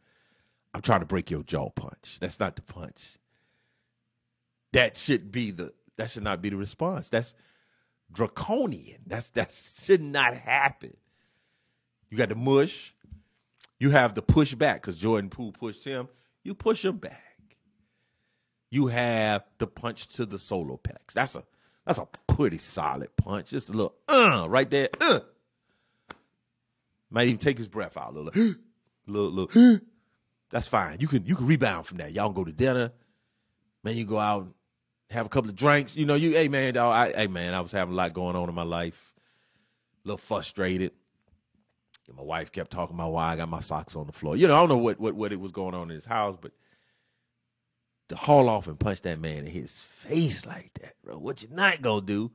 I'm 0.73 0.81
trying 0.81 1.01
to 1.01 1.05
break 1.05 1.31
your 1.31 1.43
jaw 1.43 1.69
punch. 1.69 2.17
That's 2.21 2.39
not 2.39 2.55
the 2.55 2.61
punch. 2.61 3.17
That 4.73 4.97
should 4.97 5.31
be 5.31 5.51
the 5.51 5.73
that 5.97 6.09
should 6.09 6.23
not 6.23 6.41
be 6.41 6.49
the 6.49 6.57
response. 6.57 7.09
That's 7.09 7.33
draconian. 8.11 9.01
That's 9.07 9.29
that 9.29 9.51
should 9.51 10.01
not 10.01 10.35
happen. 10.35 10.95
You 12.09 12.17
got 12.17 12.29
the 12.29 12.35
mush. 12.35 12.93
You 13.79 13.89
have 13.89 14.13
the 14.13 14.21
push 14.21 14.53
back 14.53 14.81
because 14.81 14.97
Jordan 14.97 15.29
Poole 15.29 15.51
pushed 15.51 15.83
him. 15.83 16.07
You 16.43 16.53
push 16.53 16.85
him 16.85 16.97
back. 16.97 17.21
You 18.69 18.87
have 18.87 19.43
the 19.57 19.67
punch 19.67 20.07
to 20.15 20.25
the 20.25 20.37
solo 20.37 20.79
plex. 20.81 21.13
That's 21.13 21.35
a 21.35 21.43
that's 21.85 21.97
a 21.97 22.07
pretty 22.27 22.57
solid 22.57 23.15
punch. 23.17 23.49
Just 23.49 23.69
a 23.69 23.73
little 23.73 23.95
uh 24.07 24.45
right 24.49 24.69
there. 24.69 24.89
Uh. 24.99 25.19
Might 27.09 27.27
even 27.27 27.39
take 27.39 27.57
his 27.57 27.67
breath 27.67 27.97
out 27.97 28.15
a 28.15 28.19
little. 28.19 28.55
little, 29.05 29.31
little. 29.31 29.79
That's 30.49 30.67
fine. 30.67 30.99
You 30.99 31.07
can 31.07 31.25
you 31.25 31.35
can 31.35 31.45
rebound 31.45 31.85
from 31.85 31.97
that. 31.97 32.13
Y'all 32.13 32.27
can 32.27 32.35
go 32.35 32.45
to 32.45 32.51
dinner. 32.51 32.91
Man, 33.83 33.97
you 33.97 34.05
go 34.05 34.17
out, 34.17 34.47
have 35.11 35.25
a 35.25 35.29
couple 35.29 35.49
of 35.49 35.55
drinks. 35.55 35.95
You 35.95 36.05
know, 36.05 36.15
you 36.15 36.31
hey 36.31 36.47
man, 36.47 36.73
dog, 36.73 36.93
I, 36.93 37.11
hey 37.11 37.27
man, 37.27 37.53
I 37.53 37.61
was 37.61 37.71
having 37.71 37.93
a 37.93 37.97
lot 37.97 38.13
going 38.13 38.35
on 38.35 38.49
in 38.49 38.55
my 38.55 38.63
life. 38.63 39.13
A 40.03 40.07
little 40.07 40.17
frustrated. 40.17 40.91
And 42.07 42.17
my 42.17 42.23
wife 42.23 42.51
kept 42.51 42.71
talking 42.71 42.95
about 42.95 43.11
why 43.11 43.31
I 43.31 43.35
got 43.35 43.49
my 43.49 43.59
socks 43.59 43.95
on 43.95 44.07
the 44.07 44.13
floor. 44.13 44.35
You 44.35 44.47
know, 44.47 44.55
I 44.55 44.59
don't 44.59 44.69
know 44.69 44.77
what, 44.77 44.99
what, 44.99 45.13
what 45.13 45.31
it 45.31 45.39
was 45.39 45.51
going 45.51 45.75
on 45.75 45.83
in 45.83 45.95
his 45.95 46.05
house, 46.05 46.35
but 46.41 46.51
to 48.09 48.15
haul 48.15 48.49
off 48.49 48.67
and 48.67 48.79
punch 48.79 49.01
that 49.01 49.19
man 49.19 49.39
in 49.39 49.45
his 49.45 49.79
face 49.79 50.45
like 50.45 50.71
that, 50.81 50.93
bro, 51.03 51.17
what 51.17 51.41
you 51.43 51.49
not 51.51 51.81
gonna 51.81 52.01
do 52.01 52.31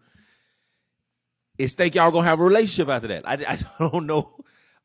is 1.58 1.74
think 1.74 1.94
y'all 1.94 2.10
gonna 2.10 2.28
have 2.28 2.40
a 2.40 2.44
relationship 2.44 2.88
after 2.88 3.08
that. 3.08 3.28
I, 3.28 3.34
I 3.34 3.58
don't 3.90 4.06
know. 4.06 4.34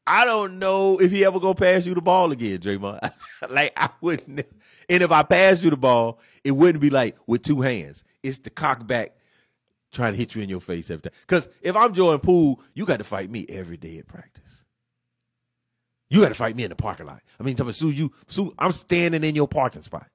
I 0.08 0.26
don't 0.26 0.60
know 0.60 1.00
if 1.00 1.12
he 1.12 1.24
ever 1.26 1.40
gonna 1.40 1.56
pass 1.56 1.86
you 1.86 1.94
the 1.94 2.02
ball 2.02 2.32
again, 2.32 2.60
Draymond. 2.60 3.12
like 3.50 3.74
I 3.78 3.90
wouldn't. 4.02 4.46
And 4.90 5.04
if 5.04 5.12
I 5.12 5.24
pass 5.24 5.64
you 5.64 5.70
the 5.70 5.78
ball, 5.78 6.20
it 6.44 6.52
wouldn't 6.52 6.82
be 6.82 6.90
like 6.90 7.18
with 7.28 7.44
two 7.44 7.62
hands. 7.62 8.04
It's 8.24 8.40
the 8.40 8.50
cock 8.50 8.86
back 8.86 9.16
trying 9.92 10.14
to 10.14 10.18
hit 10.18 10.36
you 10.36 10.42
in 10.42 10.50
your 10.50 10.62
face 10.62 10.90
every 10.90 11.04
time. 11.04 11.14
Because 11.22 11.48
if 11.62 11.76
I'm 11.76 11.94
Jordan 11.94 12.20
Poole, 12.20 12.62
you 12.74 12.86
got 12.86 12.98
to 12.98 13.04
fight 13.04 13.30
me 13.30 13.46
every 13.48 13.78
day 13.78 13.98
at 14.00 14.08
practice. 14.08 14.42
You 16.10 16.22
got 16.22 16.30
to 16.30 16.36
fight 16.36 16.56
me 16.56 16.64
in 16.64 16.70
the 16.70 16.76
parking 16.76 17.06
lot. 17.06 17.22
I 17.40 17.44
mean, 17.44 17.56
Sue, 17.72 17.90
you, 17.90 18.12
Sue, 18.28 18.54
I'm 18.60 18.74
standing 18.74 19.24
in 19.24 19.36
your 19.36 19.48
parking 19.48 19.82
spot, 19.82 20.08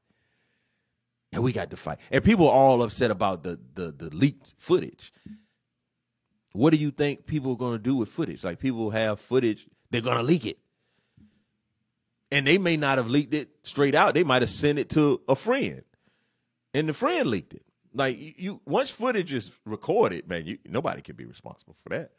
and 1.32 1.42
we 1.42 1.52
got 1.52 1.70
to 1.70 1.76
fight. 1.76 1.98
And 2.10 2.22
people 2.22 2.48
are 2.48 2.54
all 2.54 2.82
upset 2.82 3.10
about 3.10 3.42
the 3.42 3.58
the 3.74 3.92
the 3.92 4.14
leaked 4.14 4.54
footage. 4.58 5.12
What 6.52 6.70
do 6.70 6.76
you 6.76 6.90
think 6.90 7.26
people 7.26 7.52
are 7.52 7.56
going 7.56 7.74
to 7.74 7.82
do 7.82 7.96
with 7.96 8.10
footage? 8.10 8.44
Like 8.44 8.58
people 8.58 8.90
have 8.90 9.20
footage, 9.20 9.66
they're 9.90 10.00
to 10.00 10.22
leak 10.22 10.46
it, 10.46 10.58
and 12.30 12.46
they 12.46 12.58
may 12.58 12.76
not 12.76 12.98
have 12.98 13.08
leaked 13.08 13.34
it 13.34 13.48
straight 13.62 13.94
out. 13.94 14.14
They 14.14 14.24
might 14.24 14.42
have 14.42 14.50
sent 14.50 14.78
it 14.78 14.90
to 14.90 15.20
a 15.28 15.34
friend, 15.34 15.82
and 16.74 16.88
the 16.88 16.92
friend 16.92 17.28
leaked 17.28 17.54
it. 17.54 17.62
Like 17.94 18.18
you, 18.18 18.34
you 18.36 18.60
once 18.66 18.90
footage 18.90 19.32
is 19.32 19.50
recorded, 19.64 20.28
man, 20.28 20.46
you, 20.46 20.58
nobody 20.66 21.02
can 21.02 21.16
be 21.16 21.24
responsible 21.24 21.76
for 21.82 21.90
that 21.90 22.10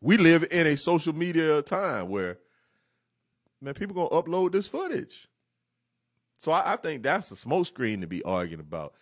we 0.00 0.16
live 0.16 0.46
in 0.50 0.66
a 0.66 0.76
social 0.76 1.14
media 1.14 1.62
time 1.62 2.08
where 2.08 2.38
man, 3.60 3.74
people 3.74 3.94
gonna 3.94 4.22
upload 4.22 4.52
this 4.52 4.68
footage. 4.68 5.28
So 6.38 6.52
I, 6.52 6.74
I 6.74 6.76
think 6.76 7.02
that's 7.02 7.30
a 7.32 7.34
smokescreen 7.34 8.02
to 8.02 8.06
be 8.06 8.22
arguing 8.22 8.60
about. 8.60 8.94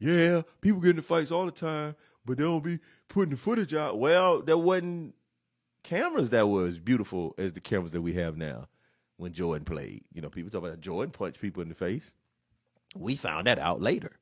Yeah, 0.00 0.42
people 0.60 0.80
get 0.80 0.90
into 0.90 1.02
fights 1.02 1.30
all 1.30 1.46
the 1.46 1.52
time, 1.52 1.94
but 2.24 2.36
they 2.36 2.44
don't 2.44 2.64
be 2.64 2.80
putting 3.08 3.30
the 3.30 3.36
footage 3.36 3.74
out. 3.74 3.98
Well, 3.98 4.42
that 4.42 4.58
wasn't 4.58 5.14
cameras 5.84 6.30
that 6.30 6.48
was 6.48 6.78
beautiful 6.78 7.34
as 7.38 7.54
the 7.54 7.60
cameras 7.60 7.92
that 7.92 8.02
we 8.02 8.14
have 8.14 8.36
now 8.36 8.68
when 9.18 9.32
Jordan 9.32 9.64
played. 9.64 10.04
You 10.12 10.22
know, 10.22 10.30
people 10.30 10.50
talk 10.50 10.64
about 10.66 10.80
Jordan 10.80 11.12
punched 11.12 11.40
people 11.40 11.62
in 11.62 11.70
the 11.70 11.76
face. 11.76 12.12
We 12.96 13.16
found 13.16 13.46
that 13.48 13.58
out 13.58 13.80
later. 13.80 14.12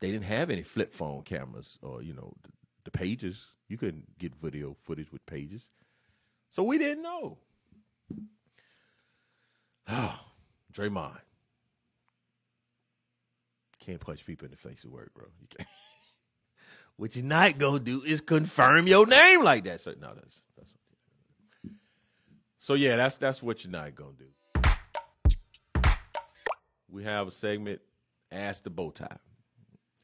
They 0.00 0.12
didn't 0.12 0.26
have 0.26 0.50
any 0.50 0.62
flip 0.62 0.92
phone 0.92 1.22
cameras 1.22 1.78
or, 1.82 2.02
you 2.02 2.14
know, 2.14 2.34
the, 2.42 2.50
the 2.84 2.92
pages 2.92 3.46
you 3.68 3.78
couldn't 3.78 4.18
get 4.18 4.34
video 4.36 4.76
footage 4.82 5.12
with 5.12 5.24
pages. 5.26 5.62
So 6.50 6.62
we 6.64 6.78
didn't 6.78 7.02
know. 7.04 7.38
Oh, 9.88 10.20
Draymond. 10.72 11.20
can't 13.80 14.00
punch 14.00 14.24
people 14.26 14.44
in 14.46 14.50
the 14.52 14.56
face 14.56 14.84
at 14.84 14.90
work, 14.90 15.12
bro. 15.14 15.26
You 15.40 15.48
can't. 15.48 15.68
what 17.00 17.16
you're 17.16 17.24
not 17.24 17.56
gonna 17.56 17.78
do 17.78 18.02
is 18.02 18.20
confirm 18.20 18.86
your 18.86 19.06
name 19.06 19.42
like 19.42 19.64
that. 19.64 19.80
So 19.80 19.94
no, 19.98 20.12
that's 20.14 20.42
that's. 20.54 20.74
So 22.58 22.74
yeah, 22.74 22.96
that's 22.96 23.16
that's 23.16 23.42
what 23.42 23.64
you're 23.64 23.72
not 23.72 23.94
gonna 23.94 24.10
do. 24.18 24.26
We 26.90 27.04
have 27.04 27.26
a 27.26 27.30
segment, 27.30 27.80
Ask 28.30 28.64
the 28.64 28.70
Bow 28.70 28.90
Tie. 28.90 29.16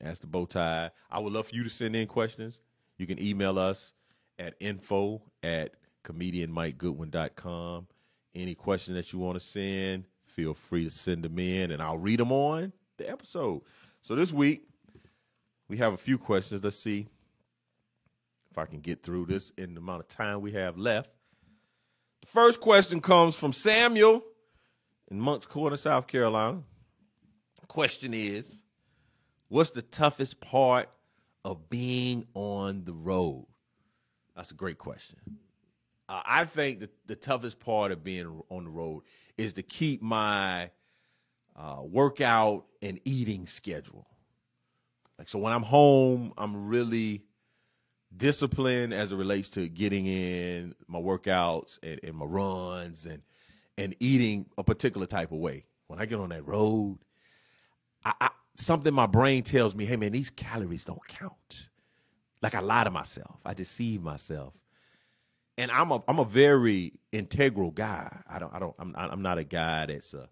Ask 0.03 0.22
the 0.22 0.26
Bow 0.26 0.47
Tie. 0.47 0.90
I 1.11 1.20
would 1.20 1.34
love 1.34 1.49
for 1.49 1.55
you 1.55 1.64
to 1.64 1.68
send 1.68 1.94
in 1.94 2.07
questions. 2.07 2.62
You 2.97 3.07
can 3.07 3.22
email 3.22 3.59
us 3.59 3.92
at 4.38 4.55
info 4.59 5.20
at 5.42 5.74
comedianmikegoodwin.com. 6.05 7.86
Any 8.34 8.55
question 8.55 8.94
that 8.94 9.12
you 9.12 9.18
want 9.18 9.38
to 9.38 9.44
send, 9.44 10.05
feel 10.24 10.55
free 10.55 10.84
to 10.84 10.90
send 10.90 11.24
them 11.24 11.38
in 11.38 11.72
and 11.72 11.82
I'll 11.82 11.99
read 11.99 12.20
them 12.20 12.32
on 12.32 12.72
the 12.97 13.11
episode. 13.11 13.64
So 14.01 14.14
this 14.14 14.32
week, 14.32 14.62
we 15.68 15.78
have 15.78 15.92
a 15.92 15.98
few 15.98 16.18
questions. 16.18 16.62
Let's 16.62 16.78
see 16.78 17.06
if 18.50 18.58
I 18.58 18.66
can 18.66 18.80
get 18.80 19.02
through 19.02 19.26
this 19.26 19.50
in 19.50 19.74
the 19.74 19.80
amount 19.80 20.00
of 20.00 20.08
time 20.08 20.40
we 20.40 20.52
have 20.52 20.78
left. 20.78 21.10
The 22.22 22.28
first 22.28 22.60
question 22.60 23.00
comes 23.00 23.36
from 23.36 23.52
Samuel 23.52 24.24
in 25.10 25.20
Moncks 25.20 25.46
Corner, 25.46 25.76
South 25.76 26.06
Carolina. 26.06 26.62
Question 27.68 28.14
is 28.14 28.62
What's 29.48 29.70
the 29.70 29.82
toughest 29.82 30.40
part 30.40 30.88
of 31.44 31.68
being 31.68 32.26
on 32.34 32.84
the 32.84 32.92
road? 32.92 33.46
That's 34.34 34.50
a 34.50 34.54
great 34.54 34.78
question. 34.78 35.18
Uh, 36.08 36.22
I 36.24 36.44
think 36.44 36.80
the, 36.80 36.90
the 37.06 37.16
toughest 37.16 37.60
part 37.60 37.92
of 37.92 38.02
being 38.04 38.42
on 38.48 38.64
the 38.64 38.70
road 38.70 39.02
is 39.36 39.54
to 39.54 39.62
keep 39.62 40.02
my 40.02 40.70
uh, 41.56 41.78
workout 41.82 42.66
and 42.82 43.00
eating 43.04 43.46
schedule. 43.46 44.06
Like 45.18 45.28
so, 45.28 45.38
when 45.38 45.52
I'm 45.52 45.62
home, 45.62 46.32
I'm 46.36 46.66
really 46.66 47.22
disciplined 48.14 48.94
as 48.94 49.12
it 49.12 49.16
relates 49.16 49.50
to 49.50 49.68
getting 49.68 50.06
in 50.06 50.74
my 50.86 50.98
workouts 50.98 51.78
and, 51.82 52.00
and 52.02 52.14
my 52.14 52.24
runs 52.24 53.06
and 53.06 53.22
and 53.78 53.94
eating 54.00 54.46
a 54.56 54.64
particular 54.64 55.06
type 55.06 55.32
of 55.32 55.38
way. 55.38 55.66
When 55.86 56.00
I 56.00 56.06
get 56.06 56.18
on 56.18 56.30
that 56.30 56.46
road, 56.46 56.98
I, 58.04 58.14
I 58.20 58.30
something 58.56 58.92
my 58.92 59.06
brain 59.06 59.42
tells 59.42 59.74
me, 59.74 59.84
hey 59.84 59.96
man, 59.96 60.12
these 60.12 60.30
calories 60.30 60.84
don't 60.84 61.06
count. 61.06 61.68
Like 62.42 62.54
I 62.54 62.60
lie 62.60 62.84
to 62.84 62.90
myself, 62.90 63.38
I 63.44 63.54
deceive 63.54 64.02
myself, 64.02 64.52
and 65.58 65.70
I'm 65.70 65.90
a 65.90 66.02
I'm 66.06 66.18
a 66.18 66.24
very 66.24 66.92
integral 67.12 67.70
guy. 67.70 68.22
I 68.28 68.38
don't 68.38 68.54
I 68.54 68.58
don't 68.58 68.74
I'm 68.78 68.94
I'm 68.96 69.22
not 69.22 69.38
a 69.38 69.44
guy 69.44 69.86
that's 69.86 70.14
a 70.14 70.28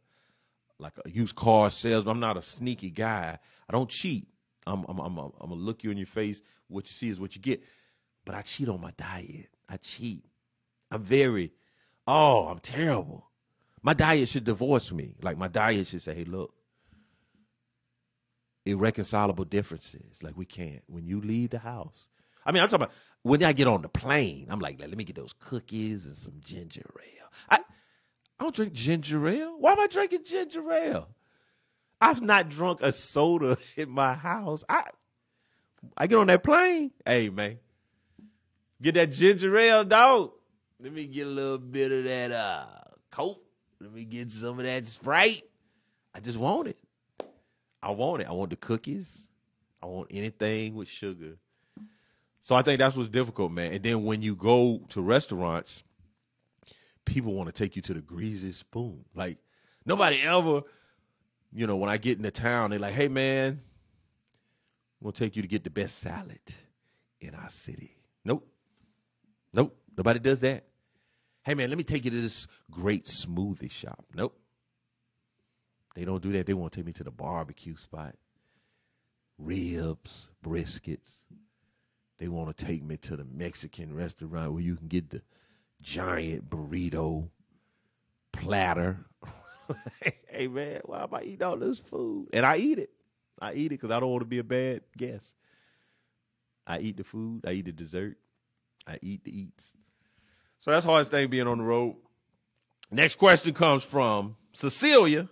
like 0.78 0.94
a 1.04 1.10
used 1.10 1.36
car 1.36 1.70
salesman. 1.70 2.12
I'm 2.12 2.20
not 2.20 2.36
a 2.36 2.42
sneaky 2.42 2.90
guy. 2.90 3.38
I 3.68 3.72
don't 3.72 3.88
cheat. 3.88 4.28
I'm 4.66 4.84
I'm 4.88 4.98
I'm 4.98 5.18
I'm 5.18 5.32
gonna 5.40 5.54
look 5.54 5.84
you 5.84 5.90
in 5.90 5.96
your 5.96 6.06
face. 6.06 6.42
What 6.68 6.86
you 6.86 6.92
see 6.92 7.08
is 7.08 7.20
what 7.20 7.36
you 7.36 7.42
get. 7.42 7.62
But 8.24 8.34
I 8.34 8.42
cheat 8.42 8.68
on 8.68 8.80
my 8.80 8.92
diet. 8.96 9.48
I 9.68 9.76
cheat. 9.76 10.24
I'm 10.90 11.02
very 11.02 11.52
oh 12.06 12.46
I'm 12.46 12.58
terrible. 12.58 13.28
My 13.82 13.94
diet 13.94 14.28
should 14.28 14.44
divorce 14.44 14.90
me. 14.92 15.14
Like 15.22 15.36
my 15.36 15.48
diet 15.48 15.88
should 15.88 16.02
say, 16.02 16.14
hey 16.14 16.24
look, 16.24 16.54
irreconcilable 18.64 19.44
differences. 19.44 20.22
Like 20.22 20.36
we 20.36 20.46
can't. 20.46 20.82
When 20.86 21.06
you 21.06 21.20
leave 21.20 21.50
the 21.50 21.58
house, 21.58 22.08
I 22.46 22.52
mean, 22.52 22.62
I'm 22.62 22.68
talking 22.68 22.84
about 22.84 22.94
when 23.22 23.42
I 23.42 23.52
get 23.52 23.66
on 23.66 23.82
the 23.82 23.88
plane. 23.88 24.46
I'm 24.50 24.60
like, 24.60 24.80
let 24.80 24.96
me 24.96 25.04
get 25.04 25.16
those 25.16 25.34
cookies 25.38 26.06
and 26.06 26.16
some 26.16 26.40
ginger 26.40 26.90
ale. 26.98 27.30
I 27.50 27.58
I 28.38 28.44
don't 28.44 28.54
drink 28.54 28.72
ginger 28.72 29.26
ale. 29.28 29.56
Why 29.58 29.72
am 29.72 29.80
I 29.80 29.86
drinking 29.86 30.24
ginger 30.24 30.72
ale? 30.72 31.08
I've 32.04 32.20
not 32.20 32.50
drunk 32.50 32.80
a 32.82 32.92
soda 32.92 33.56
in 33.76 33.88
my 33.88 34.12
house. 34.12 34.62
I 34.68 34.84
I 35.96 36.06
get 36.06 36.18
on 36.18 36.26
that 36.26 36.42
plane. 36.42 36.90
Hey 37.06 37.30
man, 37.30 37.58
get 38.82 38.94
that 38.96 39.10
ginger 39.10 39.56
ale, 39.56 39.84
dog. 39.84 40.32
Let 40.80 40.92
me 40.92 41.06
get 41.06 41.26
a 41.26 41.30
little 41.30 41.58
bit 41.58 41.92
of 41.92 42.04
that 42.04 42.30
uh 42.30 42.66
coke. 43.10 43.42
Let 43.80 43.92
me 43.92 44.04
get 44.04 44.30
some 44.30 44.58
of 44.58 44.64
that 44.66 44.86
Sprite. 44.86 45.42
I 46.14 46.20
just 46.20 46.36
want 46.38 46.68
it. 46.68 46.78
I 47.82 47.90
want 47.92 48.20
it. 48.22 48.28
I 48.28 48.32
want 48.32 48.50
the 48.50 48.56
cookies. 48.56 49.28
I 49.82 49.86
want 49.86 50.08
anything 50.10 50.74
with 50.74 50.88
sugar. 50.88 51.36
So 52.42 52.54
I 52.54 52.60
think 52.60 52.80
that's 52.80 52.94
what's 52.94 53.08
difficult, 53.08 53.50
man. 53.50 53.72
And 53.72 53.82
then 53.82 54.04
when 54.04 54.20
you 54.20 54.36
go 54.36 54.82
to 54.90 55.00
restaurants, 55.00 55.82
people 57.06 57.32
want 57.32 57.48
to 57.48 57.52
take 57.52 57.76
you 57.76 57.82
to 57.82 57.94
the 57.94 58.00
greasy 58.02 58.52
spoon. 58.52 59.04
Like 59.14 59.38
nobody 59.86 60.20
ever, 60.22 60.62
you 61.54 61.66
know, 61.68 61.76
when 61.76 61.88
I 61.88 61.96
get 61.96 62.18
into 62.18 62.30
town, 62.32 62.70
they're 62.70 62.80
like, 62.80 62.94
"Hey, 62.94 63.08
man, 63.08 63.62
we'll 65.00 65.12
take 65.12 65.36
you 65.36 65.42
to 65.42 65.48
get 65.48 65.62
the 65.62 65.70
best 65.70 65.98
salad 65.98 66.40
in 67.20 67.34
our 67.34 67.48
city." 67.48 67.96
Nope, 68.24 68.46
nope, 69.52 69.76
nobody 69.96 70.18
does 70.18 70.40
that. 70.40 70.64
Hey, 71.44 71.54
man, 71.54 71.68
let 71.68 71.78
me 71.78 71.84
take 71.84 72.04
you 72.04 72.10
to 72.10 72.20
this 72.20 72.48
great 72.70 73.04
smoothie 73.04 73.70
shop. 73.70 74.04
Nope, 74.14 74.36
they 75.94 76.04
don't 76.04 76.22
do 76.22 76.32
that. 76.32 76.46
They 76.46 76.54
want 76.54 76.72
to 76.72 76.78
take 76.78 76.86
me 76.86 76.92
to 76.94 77.04
the 77.04 77.12
barbecue 77.12 77.76
spot. 77.76 78.16
Ribs, 79.38 80.30
briskets. 80.44 81.22
They 82.18 82.28
want 82.28 82.56
to 82.56 82.64
take 82.64 82.82
me 82.82 82.96
to 82.98 83.16
the 83.16 83.24
Mexican 83.24 83.94
restaurant 83.94 84.52
where 84.52 84.62
you 84.62 84.76
can 84.76 84.88
get 84.88 85.10
the 85.10 85.22
giant 85.82 86.48
burrito 86.48 87.28
platter. 88.32 89.04
hey 90.28 90.48
man, 90.48 90.80
why 90.84 91.02
am 91.02 91.14
I 91.14 91.22
eating 91.22 91.42
all 91.42 91.56
this 91.56 91.78
food? 91.78 92.28
And 92.32 92.44
I 92.44 92.56
eat 92.56 92.78
it. 92.78 92.90
I 93.40 93.54
eat 93.54 93.66
it 93.66 93.70
because 93.70 93.90
I 93.90 94.00
don't 94.00 94.10
want 94.10 94.22
to 94.22 94.28
be 94.28 94.38
a 94.38 94.44
bad 94.44 94.82
guest. 94.96 95.34
I 96.66 96.78
eat 96.78 96.96
the 96.96 97.04
food. 97.04 97.44
I 97.46 97.52
eat 97.52 97.66
the 97.66 97.72
dessert. 97.72 98.16
I 98.86 98.98
eat 99.02 99.24
the 99.24 99.36
eats. 99.36 99.76
So 100.60 100.70
that's 100.70 100.84
hardest 100.84 101.10
thing 101.10 101.28
being 101.28 101.46
on 101.46 101.58
the 101.58 101.64
road. 101.64 101.96
Next 102.90 103.16
question 103.16 103.54
comes 103.54 103.82
from 103.82 104.36
Cecilia 104.52 105.28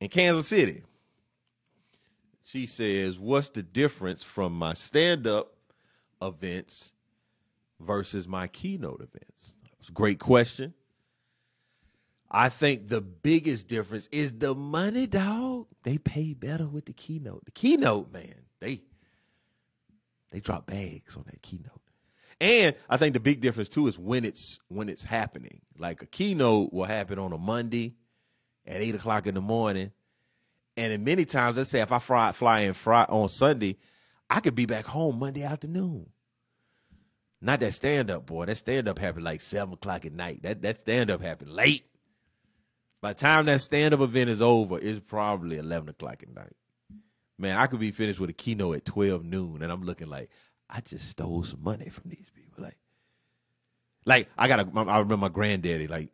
in 0.00 0.08
Kansas 0.08 0.46
City. 0.46 0.82
She 2.44 2.66
says, 2.66 3.18
What's 3.18 3.50
the 3.50 3.62
difference 3.62 4.22
from 4.22 4.52
my 4.52 4.74
stand 4.74 5.26
up 5.26 5.54
events 6.20 6.92
versus 7.80 8.28
my 8.28 8.48
keynote 8.48 9.00
events? 9.00 9.54
Great 9.92 10.18
question. 10.18 10.74
I 12.34 12.48
think 12.48 12.88
the 12.88 13.02
biggest 13.02 13.68
difference 13.68 14.08
is 14.10 14.32
the 14.32 14.54
money, 14.54 15.06
dog. 15.06 15.66
They 15.82 15.98
pay 15.98 16.32
better 16.32 16.66
with 16.66 16.86
the 16.86 16.94
keynote. 16.94 17.44
The 17.44 17.50
keynote, 17.50 18.10
man, 18.10 18.34
they 18.58 18.80
they 20.30 20.40
drop 20.40 20.66
bags 20.66 21.14
on 21.16 21.24
that 21.26 21.42
keynote. 21.42 21.82
And 22.40 22.74
I 22.88 22.96
think 22.96 23.12
the 23.12 23.20
big 23.20 23.42
difference 23.42 23.68
too 23.68 23.86
is 23.86 23.98
when 23.98 24.24
it's 24.24 24.58
when 24.68 24.88
it's 24.88 25.04
happening. 25.04 25.60
Like 25.78 26.02
a 26.02 26.06
keynote 26.06 26.72
will 26.72 26.86
happen 26.86 27.18
on 27.18 27.34
a 27.34 27.38
Monday 27.38 27.96
at 28.66 28.80
eight 28.80 28.94
o'clock 28.94 29.26
in 29.26 29.34
the 29.34 29.42
morning. 29.42 29.92
And 30.78 30.90
in 30.90 31.04
many 31.04 31.26
times, 31.26 31.58
let's 31.58 31.68
say 31.68 31.82
if 31.82 31.92
I 31.92 31.98
fly, 31.98 32.32
fly 32.32 32.60
in 32.60 32.72
fry 32.72 33.04
on 33.04 33.28
Sunday, 33.28 33.76
I 34.30 34.40
could 34.40 34.54
be 34.54 34.64
back 34.64 34.86
home 34.86 35.18
Monday 35.18 35.42
afternoon. 35.42 36.06
Not 37.42 37.60
that 37.60 37.74
stand 37.74 38.10
up, 38.10 38.24
boy. 38.24 38.46
That 38.46 38.56
stand 38.56 38.88
up 38.88 38.98
happened 38.98 39.24
like 39.24 39.42
seven 39.42 39.74
o'clock 39.74 40.06
at 40.06 40.12
night. 40.12 40.44
That 40.44 40.62
that 40.62 40.80
stand 40.80 41.10
up 41.10 41.20
happened 41.20 41.50
late. 41.50 41.84
By 43.02 43.12
the 43.12 43.18
time 43.18 43.46
that 43.46 43.60
stand 43.60 43.92
up 43.92 44.00
event 44.00 44.30
is 44.30 44.40
over, 44.40 44.78
it's 44.78 45.00
probably 45.00 45.58
eleven 45.58 45.88
o'clock 45.88 46.22
at 46.22 46.32
night. 46.32 46.54
Man, 47.36 47.56
I 47.58 47.66
could 47.66 47.80
be 47.80 47.90
finished 47.90 48.20
with 48.20 48.30
a 48.30 48.32
keynote 48.32 48.76
at 48.76 48.84
twelve 48.84 49.24
noon, 49.24 49.62
and 49.62 49.72
I'm 49.72 49.82
looking 49.82 50.08
like 50.08 50.30
I 50.70 50.80
just 50.80 51.08
stole 51.08 51.42
some 51.42 51.64
money 51.64 51.88
from 51.88 52.10
these 52.10 52.30
people. 52.32 52.62
Like, 52.62 52.76
like 54.06 54.28
I 54.38 54.46
got. 54.46 54.60
I 54.60 54.98
remember 55.00 55.16
my 55.16 55.28
granddaddy. 55.28 55.88
Like, 55.88 56.10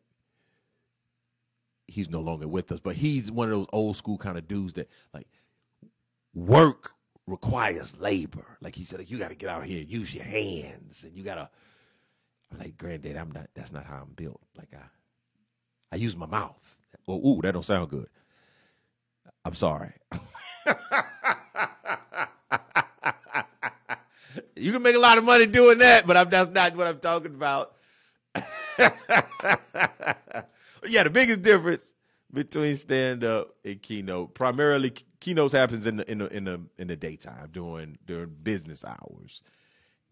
he's 1.86 2.08
no 2.08 2.20
longer 2.20 2.48
with 2.48 2.72
us, 2.72 2.80
but 2.80 2.96
he's 2.96 3.30
one 3.30 3.48
of 3.48 3.58
those 3.58 3.66
old 3.70 3.96
school 3.96 4.16
kind 4.16 4.38
of 4.38 4.48
dudes 4.48 4.72
that 4.72 4.88
like 5.12 5.28
work 6.34 6.92
requires 7.26 7.98
labor. 8.00 8.56
Like 8.62 8.74
he 8.74 8.84
said, 8.84 8.98
like, 8.98 9.10
you 9.10 9.18
got 9.18 9.28
to 9.28 9.36
get 9.36 9.50
out 9.50 9.64
here, 9.64 9.80
and 9.80 9.90
use 9.90 10.14
your 10.14 10.24
hands, 10.24 11.04
and 11.04 11.14
you 11.14 11.22
gotta. 11.22 11.50
I'm 12.50 12.60
like, 12.60 12.78
granddad, 12.78 13.18
I'm 13.18 13.30
not. 13.30 13.50
That's 13.52 13.72
not 13.72 13.84
how 13.84 13.96
I'm 13.96 14.14
built. 14.16 14.40
Like 14.56 14.70
I, 14.74 14.86
I 15.92 15.96
use 15.96 16.16
my 16.16 16.24
mouth. 16.24 16.77
Oh, 17.08 17.16
ooh, 17.16 17.40
that 17.42 17.52
don't 17.52 17.64
sound 17.64 17.90
good. 17.90 18.08
I'm 19.44 19.54
sorry. 19.54 19.92
you 24.56 24.72
can 24.72 24.82
make 24.82 24.96
a 24.96 25.00
lot 25.00 25.18
of 25.18 25.24
money 25.24 25.46
doing 25.46 25.78
that, 25.78 26.06
but 26.06 26.16
I'm, 26.16 26.28
that's 26.30 26.50
not 26.50 26.76
what 26.76 26.86
I'm 26.86 26.98
talking 26.98 27.34
about. 27.34 27.74
yeah, 30.86 31.02
the 31.04 31.10
biggest 31.12 31.42
difference 31.42 31.92
between 32.32 32.76
stand 32.76 33.24
up 33.24 33.54
and 33.64 33.80
keynote, 33.82 34.34
primarily 34.34 34.92
keynotes 35.20 35.52
happens 35.54 35.86
in 35.86 35.96
the 35.96 36.10
in 36.10 36.18
the 36.18 36.36
in 36.36 36.44
the 36.44 36.60
in 36.78 36.88
the 36.88 36.96
daytime 36.96 37.48
during 37.52 37.98
during 38.06 38.28
business 38.42 38.84
hours, 38.84 39.42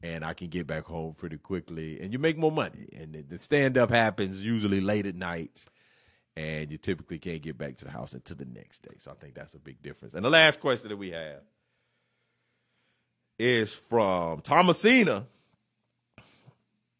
and 0.02 0.24
I 0.24 0.34
can 0.34 0.48
get 0.48 0.66
back 0.66 0.84
home 0.84 1.14
pretty 1.14 1.38
quickly, 1.38 2.00
and 2.00 2.12
you 2.12 2.18
make 2.18 2.38
more 2.38 2.52
money. 2.52 2.88
And 2.96 3.14
the, 3.14 3.22
the 3.22 3.38
stand 3.38 3.78
up 3.78 3.90
happens 3.90 4.42
usually 4.42 4.80
late 4.80 5.06
at 5.06 5.14
night, 5.16 5.64
and 6.36 6.70
you 6.70 6.76
typically 6.78 7.18
can't 7.18 7.42
get 7.42 7.56
back 7.56 7.78
to 7.78 7.84
the 7.86 7.90
house 7.90 8.12
until 8.12 8.36
the 8.36 8.44
next 8.44 8.82
day. 8.82 8.94
So 8.98 9.10
I 9.10 9.14
think 9.14 9.34
that's 9.34 9.54
a 9.54 9.58
big 9.58 9.80
difference. 9.82 10.14
And 10.14 10.24
the 10.24 10.30
last 10.30 10.60
question 10.60 10.90
that 10.90 10.96
we 10.96 11.10
have 11.12 11.40
is 13.38 13.74
from 13.74 14.40
Thomasina 14.40 15.26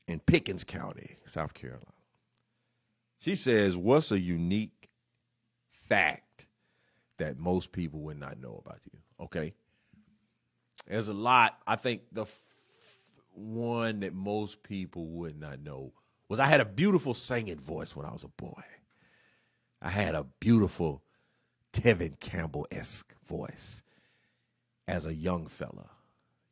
in 0.08 0.20
Pickens 0.20 0.64
County, 0.64 1.16
South 1.26 1.52
Carolina. 1.52 1.84
She 3.20 3.36
says, 3.36 3.76
What's 3.76 4.12
a 4.12 4.18
unique 4.18 4.88
fact 5.88 6.46
that 7.18 7.38
most 7.38 7.72
people 7.72 8.00
would 8.00 8.18
not 8.18 8.40
know 8.40 8.62
about 8.64 8.80
you? 8.92 8.98
Okay. 9.24 9.54
There's 10.86 11.08
a 11.08 11.14
lot. 11.14 11.58
I 11.66 11.76
think 11.76 12.02
the 12.12 12.22
f- 12.22 12.40
one 13.34 14.00
that 14.00 14.14
most 14.14 14.62
people 14.62 15.06
would 15.06 15.38
not 15.38 15.60
know 15.60 15.92
was 16.28 16.38
I 16.38 16.46
had 16.46 16.60
a 16.60 16.64
beautiful 16.64 17.14
singing 17.14 17.58
voice 17.58 17.96
when 17.96 18.06
I 18.06 18.12
was 18.12 18.24
a 18.24 18.28
boy. 18.28 18.62
I 19.80 19.90
had 19.90 20.14
a 20.14 20.24
beautiful 20.40 21.02
Tevin 21.72 22.18
Campbell 22.18 22.66
esque 22.70 23.12
voice 23.26 23.82
as 24.88 25.06
a 25.06 25.14
young 25.14 25.48
fella. 25.48 25.88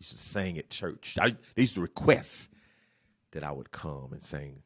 Used 0.00 0.12
to 0.12 0.18
sing 0.18 0.58
at 0.58 0.70
church. 0.70 1.16
I 1.20 1.30
they 1.54 1.62
used 1.62 1.74
to 1.74 1.80
request 1.80 2.50
that 3.32 3.44
I 3.44 3.52
would 3.52 3.70
come 3.70 4.12
and 4.12 4.22
sing 4.22 4.62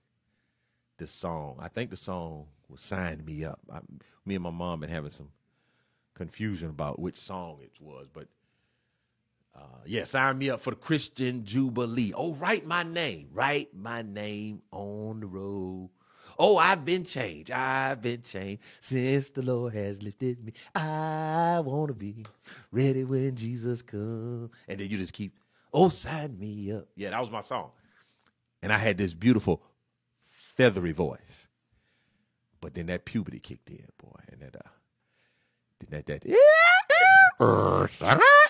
this 0.98 1.12
song. 1.12 1.59
I 1.61 1.68
think 1.68 1.90
the 1.90 1.96
song 1.96 2.46
was 2.68 2.80
"Sign 2.80 3.24
Me 3.24 3.44
Up." 3.44 3.61
I, 3.72 3.80
me 4.24 4.34
and 4.34 4.44
my 4.44 4.50
mom 4.50 4.80
been 4.80 4.90
having 4.90 5.11
some 5.11 5.30
confusion 6.14 6.70
about 6.70 6.98
which 6.98 7.16
song 7.16 7.59
it 7.62 7.72
was, 7.80 8.09
but 8.12 8.26
uh, 9.54 9.82
yeah, 9.86 10.04
sign 10.04 10.38
me 10.38 10.50
up 10.50 10.61
for 10.61 10.70
the 10.70 10.76
Christian 10.76 11.44
Jubilee. 11.44 12.12
Oh, 12.14 12.34
write 12.34 12.66
my 12.66 12.82
name, 12.82 13.28
write 13.32 13.74
my 13.74 14.02
name 14.02 14.62
on 14.72 15.20
the 15.20 15.26
road. 15.26 15.90
Oh, 16.39 16.57
I've 16.57 16.84
been 16.84 17.05
changed. 17.05 17.51
I've 17.51 18.01
been 18.01 18.22
changed 18.22 18.62
since 18.80 19.30
the 19.30 19.43
Lord 19.43 19.74
has 19.74 20.03
lifted 20.03 20.45
me. 20.45 20.53
I 20.74 21.61
want 21.64 21.89
to 21.89 21.95
be 21.95 22.24
ready 22.70 23.05
when 23.05 23.34
Jesus 23.34 23.82
comes. 23.82 24.51
And 24.68 24.78
then 24.78 24.89
you 24.89 24.99
just 24.99 25.12
keep, 25.12 25.36
oh, 25.72 25.89
sign 25.89 26.39
me 26.39 26.72
up. 26.72 26.86
Yeah, 26.95 27.11
that 27.11 27.20
was 27.20 27.30
my 27.30 27.41
song. 27.41 27.70
And 28.62 28.72
I 28.72 28.78
had 28.78 28.97
this 28.97 29.14
beautiful 29.14 29.62
feathery 30.57 30.93
voice. 30.93 31.47
But 32.61 32.74
then 32.74 32.86
that 32.86 33.05
puberty 33.05 33.41
kicked 33.41 33.70
in, 33.70 33.86
boy. 33.99 34.20
And 34.30 34.41
that, 34.41 34.57
uh, 34.57 34.68
then 35.80 36.03
that, 36.07 36.22
that, 36.22 36.39